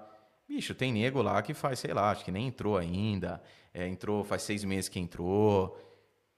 [0.48, 3.42] Bicho, tem nego lá que faz, sei lá, acho que nem entrou ainda.
[3.74, 5.78] É, entrou faz seis meses que entrou.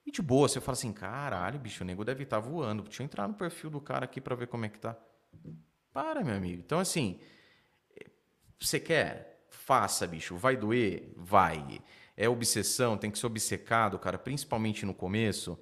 [0.05, 2.83] E de boa, você fala assim, caralho, bicho, o nego deve estar tá voando.
[2.83, 4.97] Deixa eu entrar no perfil do cara aqui para ver como é que tá.
[5.93, 6.61] Para, meu amigo.
[6.65, 7.19] Então, assim,
[8.59, 9.45] você quer?
[9.49, 10.35] Faça, bicho.
[10.37, 11.13] Vai doer?
[11.15, 11.81] Vai.
[12.15, 12.97] É obsessão?
[12.97, 15.59] Tem que ser obcecado, cara, principalmente no começo?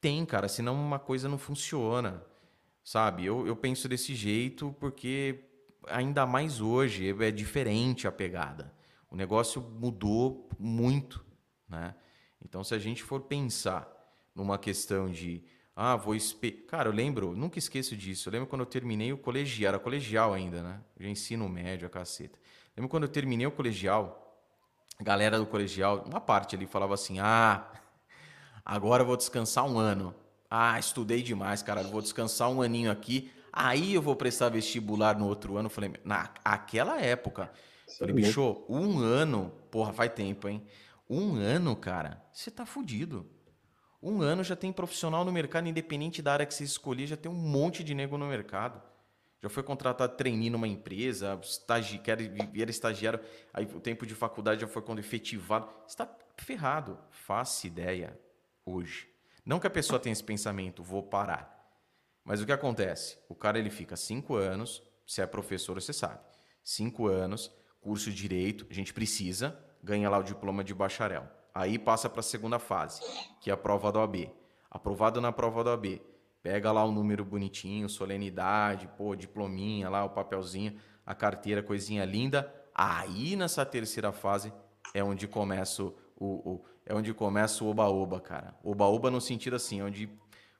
[0.00, 2.22] Tem, cara, senão uma coisa não funciona.
[2.84, 3.26] Sabe?
[3.26, 5.44] Eu, eu penso desse jeito porque
[5.88, 8.72] ainda mais hoje é diferente a pegada.
[9.10, 11.24] O negócio mudou muito,
[11.68, 11.94] né?
[12.44, 13.90] Então, se a gente for pensar
[14.34, 15.42] numa questão de
[15.78, 16.52] ah, vou espe...
[16.52, 18.30] Cara, eu lembro, nunca esqueço disso.
[18.30, 20.80] Eu lembro quando eu terminei o colegial, era colegial ainda, né?
[20.98, 22.38] Já ensino médio, a caceta.
[22.74, 24.42] Lembro quando eu terminei o colegial,
[24.98, 27.70] a galera do colegial, uma parte ali falava assim: ah,
[28.64, 30.14] agora eu vou descansar um ano.
[30.48, 33.30] Ah, estudei demais, cara, vou descansar um aninho aqui.
[33.52, 35.66] Aí eu vou prestar vestibular no outro ano.
[35.66, 37.50] Eu falei, naquela época.
[37.86, 40.62] Sim, falei, bicho, um ano, porra, faz tempo, hein?
[41.08, 43.30] Um ano, cara, você tá fudido.
[44.02, 47.30] Um ano já tem profissional no mercado, independente da área que você escolher, já tem
[47.30, 48.82] um monte de nego no mercado
[49.46, 52.00] já foi contratado trainee numa empresa, estagi,
[52.60, 53.20] era estagiário,
[53.52, 55.68] aí o tempo de faculdade já foi quando efetivado.
[55.86, 56.98] Está ferrado.
[57.10, 58.18] Faça ideia
[58.64, 59.08] hoje.
[59.44, 61.54] Não que a pessoa tenha esse pensamento, vou parar.
[62.24, 63.18] Mas o que acontece?
[63.28, 66.18] O cara ele fica cinco anos, se é professor, você sabe.
[66.64, 69.56] Cinco anos, curso de direito, a gente precisa,
[69.86, 71.26] ganha lá o diploma de bacharel.
[71.54, 73.00] Aí passa para a segunda fase,
[73.40, 74.30] que é a prova da OAB.
[74.70, 76.00] Aprovado na prova da OAB
[76.46, 82.54] Pega lá o número bonitinho, solenidade, pô, diplominha lá, o papelzinho, a carteira, coisinha linda.
[82.72, 84.52] Aí nessa terceira fase
[84.94, 88.56] é onde começa o, o é onde começa o oba-oba, cara.
[88.62, 90.08] Oba-oba no sentido assim, onde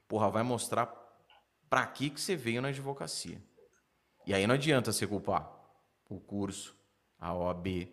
[0.09, 0.93] porra vai mostrar
[1.69, 3.41] para que que você veio na advocacia.
[4.25, 5.49] E aí não adianta você culpar
[6.09, 6.75] o curso,
[7.17, 7.89] a OAB,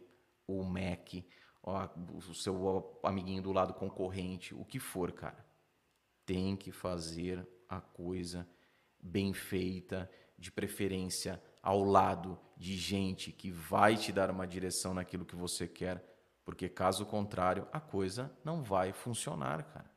[0.46, 1.26] o MEC,
[1.62, 5.44] o seu amiguinho do lado concorrente, o que for, cara.
[6.26, 8.48] Tem que fazer a coisa
[9.00, 15.24] bem feita, de preferência ao lado de gente que vai te dar uma direção naquilo
[15.24, 16.04] que você quer,
[16.44, 19.90] porque caso contrário, a coisa não vai funcionar, cara.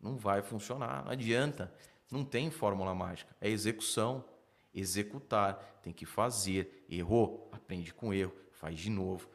[0.00, 1.72] Não vai funcionar, não adianta.
[2.10, 4.24] Não tem fórmula mágica, é execução,
[4.72, 6.86] executar, tem que fazer.
[6.88, 9.28] Errou, aprende com erro, faz de novo.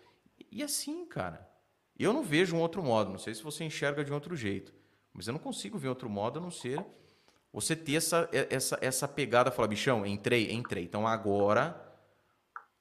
[0.54, 1.50] E assim, cara.
[1.98, 4.74] Eu não vejo um outro modo, não sei se você enxerga de outro jeito,
[5.14, 6.84] mas eu não consigo ver outro modo a não ser
[7.52, 10.86] você ter essa, essa, essa pegada, falar, bichão, entrei, entrei.
[10.86, 11.80] Então agora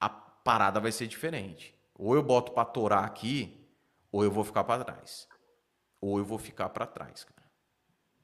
[0.01, 1.74] a parada vai ser diferente.
[1.94, 3.69] Ou eu boto para torar aqui,
[4.11, 5.28] ou eu vou ficar para trás.
[6.01, 7.43] Ou eu vou ficar para trás, cara.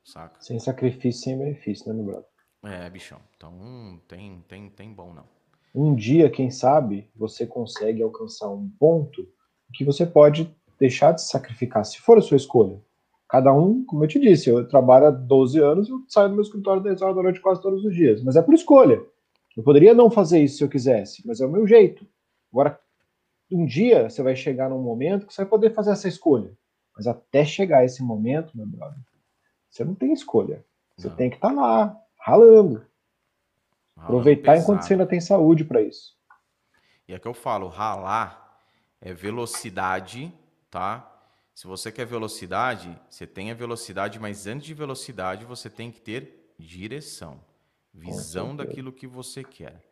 [0.03, 0.41] Saca?
[0.41, 2.29] Sem sacrifício, sem benefício, né, meu brother?
[2.65, 3.21] É, bichão.
[3.37, 5.29] Então tem, tem, tem bom não.
[5.75, 9.29] Um dia, quem sabe, você consegue alcançar um ponto
[9.73, 12.81] que você pode deixar de sacrificar, se for a sua escolha.
[13.29, 16.43] Cada um, como eu te disse, eu trabalho há 12 anos, eu saio do meu
[16.43, 18.23] escritório 10 horas da noite quase todos os dias.
[18.23, 19.03] Mas é por escolha.
[19.55, 22.07] Eu poderia não fazer isso se eu quisesse, mas é o meu jeito.
[22.51, 22.81] Agora,
[23.51, 26.57] um dia você vai chegar num momento que você vai poder fazer essa escolha.
[26.97, 28.99] Mas até chegar esse momento, meu brother,
[29.69, 30.65] você não tem escolha.
[30.97, 31.17] Você não.
[31.17, 32.85] tem que estar tá lá, ralando.
[33.97, 34.63] Aproveitar pesado.
[34.63, 36.17] enquanto você ainda tem saúde para isso.
[37.07, 38.48] E é que eu falo, ralar
[39.01, 40.33] é velocidade,
[40.71, 41.15] tá?
[41.55, 46.01] Se você quer velocidade, você tem a velocidade, mas antes de velocidade você tem que
[46.01, 47.41] ter direção,
[47.93, 49.85] visão daquilo que você quer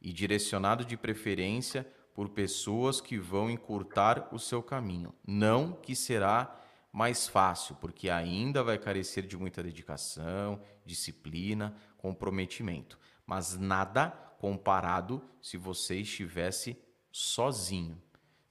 [0.00, 5.14] e direcionado de preferência por pessoas que vão encurtar o seu caminho.
[5.26, 6.58] Não que será
[6.92, 15.56] mais fácil, porque ainda vai carecer de muita dedicação, disciplina, comprometimento, mas nada comparado se
[15.56, 16.76] você estivesse
[17.10, 18.00] sozinho.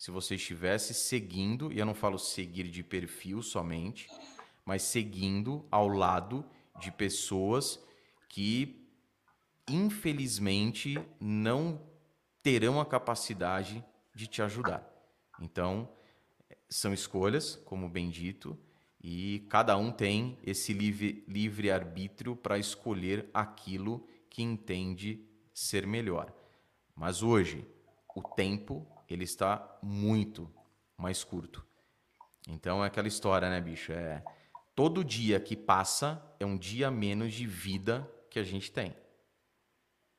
[0.01, 4.09] Se você estivesse seguindo, e eu não falo seguir de perfil somente,
[4.65, 6.43] mas seguindo ao lado
[6.79, 7.79] de pessoas
[8.27, 8.83] que
[9.69, 11.79] infelizmente não
[12.41, 14.83] terão a capacidade de te ajudar.
[15.39, 15.87] Então,
[16.67, 18.57] são escolhas, como bem dito,
[19.03, 25.23] e cada um tem esse livre, livre arbítrio para escolher aquilo que entende
[25.53, 26.33] ser melhor.
[26.95, 27.67] Mas hoje,
[28.15, 30.49] o tempo ele está muito
[30.97, 31.65] mais curto.
[32.47, 33.91] Então é aquela história, né, bicho?
[33.91, 34.23] É
[34.75, 38.95] todo dia que passa é um dia menos de vida que a gente tem,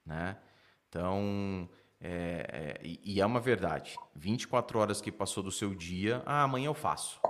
[0.05, 0.39] né?
[0.89, 1.69] Então
[2.01, 3.97] é, é, e é uma verdade.
[4.15, 7.21] 24 horas que passou do seu dia, ah, amanhã eu faço.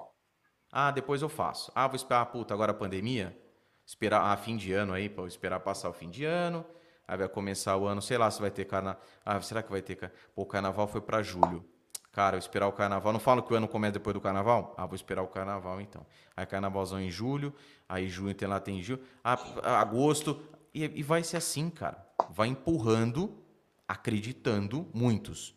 [0.70, 1.70] Ah, depois eu faço.
[1.74, 3.38] Ah, vou esperar, puta, agora a pandemia.
[3.84, 6.64] Esperar, ah, fim de ano aí, para esperar passar o fim de ano.
[7.06, 9.00] Aí vai começar o ano, sei lá se vai ter carnaval.
[9.24, 9.96] Ah, será que vai ter?
[10.34, 11.64] Pô, o carnaval foi para julho.
[12.12, 13.12] Cara, eu esperar o carnaval.
[13.12, 14.74] Não falo que o ano começa depois do carnaval?
[14.76, 16.06] Ah, vou esperar o carnaval então.
[16.36, 17.54] Aí carnavalzão em julho,
[17.88, 19.38] aí junho tem lá tem julho, ah,
[19.80, 20.42] agosto.
[20.74, 22.06] E, e vai ser assim, cara.
[22.30, 23.42] Vai empurrando,
[23.88, 25.54] acreditando, muitos,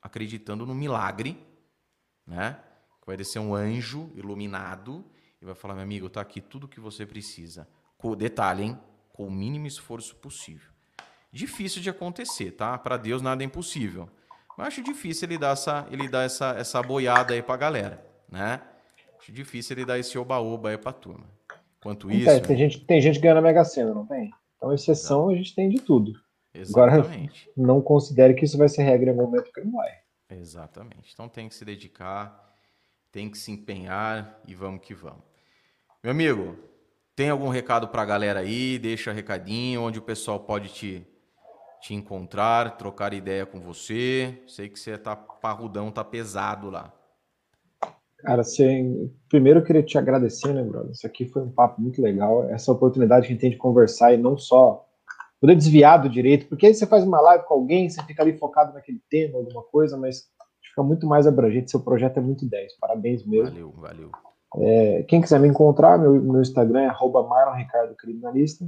[0.00, 1.44] acreditando no milagre,
[2.26, 2.60] né?
[3.04, 5.04] Vai descer um anjo iluminado
[5.40, 7.68] e vai falar, meu amigo, tá aqui tudo que você precisa.
[7.96, 8.80] Com detalhe, hein?
[9.12, 10.75] Com o mínimo esforço possível.
[11.36, 12.78] Difícil de acontecer, tá?
[12.78, 14.08] Para Deus nada é impossível.
[14.56, 18.62] Mas acho difícil ele dar essa, ele dar essa, essa boiada aí pra galera, né?
[19.20, 21.26] Acho difícil ele dar esse oba-oba aí pra turma.
[21.78, 22.24] Enquanto isso.
[22.24, 24.30] Tem, tem, gente, tem gente ganhando a Mega Sena, não tem?
[24.56, 26.18] Então, exceção, a gente tem de tudo.
[26.54, 27.50] Exatamente.
[27.50, 29.92] Agora, não considere que isso vai ser regra em algum momento, porque não vai.
[30.30, 31.12] Exatamente.
[31.12, 32.50] Então tem que se dedicar,
[33.12, 35.22] tem que se empenhar e vamos que vamos.
[36.02, 36.56] Meu amigo,
[37.14, 38.78] tem algum recado para a galera aí?
[38.78, 41.06] Deixa recadinho, onde o pessoal pode te
[41.80, 44.42] te encontrar, trocar ideia com você.
[44.46, 46.92] Sei que você tá parrudão, tá pesado lá.
[48.18, 48.84] Cara, você...
[49.28, 50.90] primeiro eu queria te agradecer, né, brother?
[50.90, 52.48] Isso aqui foi um papo muito legal.
[52.50, 54.84] Essa oportunidade que a gente tem de conversar e não só
[55.40, 58.36] poder desviar do direito, porque aí você faz uma live com alguém, você fica ali
[58.38, 60.28] focado naquele tema, alguma coisa, mas
[60.62, 61.70] fica muito mais abrangente.
[61.70, 62.78] Seu projeto é muito 10.
[62.78, 63.50] Parabéns mesmo.
[63.50, 64.10] Valeu, valeu.
[64.58, 68.66] É, quem quiser me encontrar, meu, meu Instagram é Marlon Ricardo Criminalista.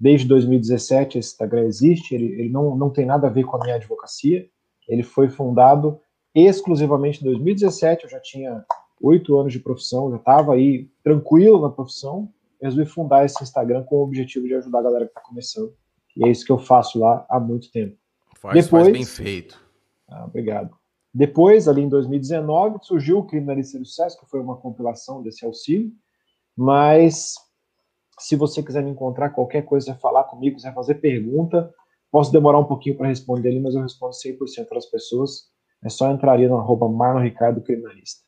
[0.00, 3.60] Desde 2017 esse Instagram existe, ele, ele não, não tem nada a ver com a
[3.60, 4.48] minha advocacia.
[4.88, 6.00] Ele foi fundado
[6.34, 8.64] exclusivamente em 2017, eu já tinha
[9.02, 13.96] oito anos de profissão, já estava aí tranquilo na profissão, resolvi fundar esse Instagram com
[13.96, 15.74] o objetivo de ajudar a galera que está começando.
[16.16, 17.96] E é isso que eu faço lá há muito tempo.
[18.36, 19.60] Faz, Depois, faz bem feito.
[20.08, 20.74] Ah, obrigado.
[21.12, 25.92] Depois, ali em 2019, surgiu o Criminalista do Sucesso, que foi uma compilação desse auxílio,
[26.56, 27.34] mas
[28.20, 31.72] se você quiser me encontrar, qualquer coisa, falar comigo, quiser fazer pergunta,
[32.10, 35.50] posso demorar um pouquinho para responder ali, mas eu respondo 100% das pessoas.
[35.82, 38.22] É só entrar ali no arroba Marlon Ricardo Criminalista.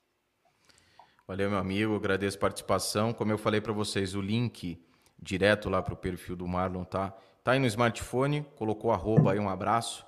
[1.29, 3.13] Valeu, meu amigo, agradeço a participação.
[3.13, 4.83] Como eu falei para vocês, o link
[5.21, 7.15] direto lá para o perfil do Marlon tá,
[7.45, 10.07] tá aí no smartphone, colocou arroba aí, um abraço.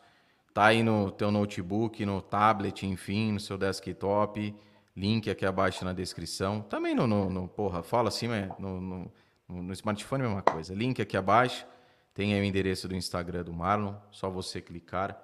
[0.54, 4.54] Tá aí no teu notebook, no tablet, enfim, no seu desktop.
[4.96, 6.62] Link aqui abaixo na descrição.
[6.62, 8.28] Também no, no, no porra, fala assim,
[8.58, 9.12] no, no
[9.48, 10.74] no smartphone é a mesma coisa.
[10.74, 11.66] Link aqui abaixo.
[12.14, 13.94] Tem aí o endereço do Instagram do Marlon.
[14.10, 15.20] Só você clicar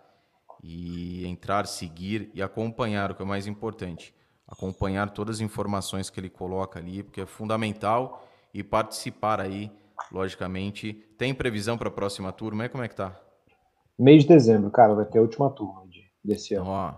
[0.63, 4.15] e entrar, seguir e acompanhar, o que é mais importante.
[4.47, 8.27] Acompanhar todas as informações que ele coloca ali, porque é fundamental.
[8.53, 9.71] E participar aí,
[10.11, 10.93] logicamente.
[11.17, 12.69] Tem previsão para a próxima turma?
[12.69, 13.19] Como é que tá?
[13.97, 15.85] Mês de dezembro, cara, vai ter a última turma
[16.25, 16.67] desse ano.
[16.69, 16.95] Ó,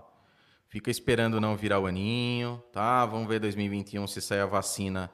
[0.68, 3.04] fica esperando não virar o aninho, tá?
[3.06, 5.10] Vamos ver 2021 se sair a vacina.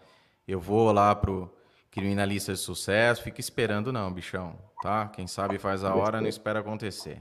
[0.46, 1.50] Eu vou lá pro
[1.98, 5.08] criminalista de sucesso, fica esperando não, bichão, tá?
[5.08, 7.20] Quem sabe faz a hora, não espera acontecer.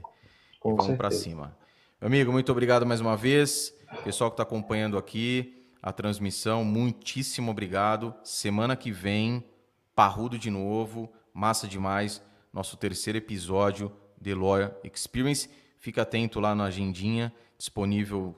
[0.60, 1.56] Com vamos para cima.
[2.00, 3.74] Meu amigo, muito obrigado mais uma vez.
[4.04, 8.14] Pessoal que está acompanhando aqui a transmissão, muitíssimo obrigado.
[8.22, 9.42] Semana que vem,
[9.96, 12.22] parrudo de novo, massa demais.
[12.52, 13.90] Nosso terceiro episódio
[14.20, 15.50] de Lawyer Experience.
[15.76, 18.36] Fica atento lá na agendinha, disponível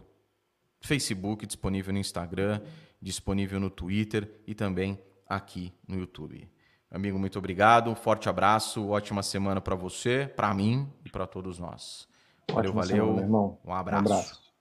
[0.81, 2.63] no Facebook, disponível no Instagram,
[3.01, 4.99] disponível no Twitter e também
[5.31, 6.51] aqui no YouTube.
[6.91, 12.09] Amigo, muito obrigado, forte abraço, ótima semana para você, para mim e para todos nós.
[12.51, 13.15] Valeu, Ótima valeu.
[13.15, 14.03] Semana, um abraço.
[14.03, 14.50] Um abraço.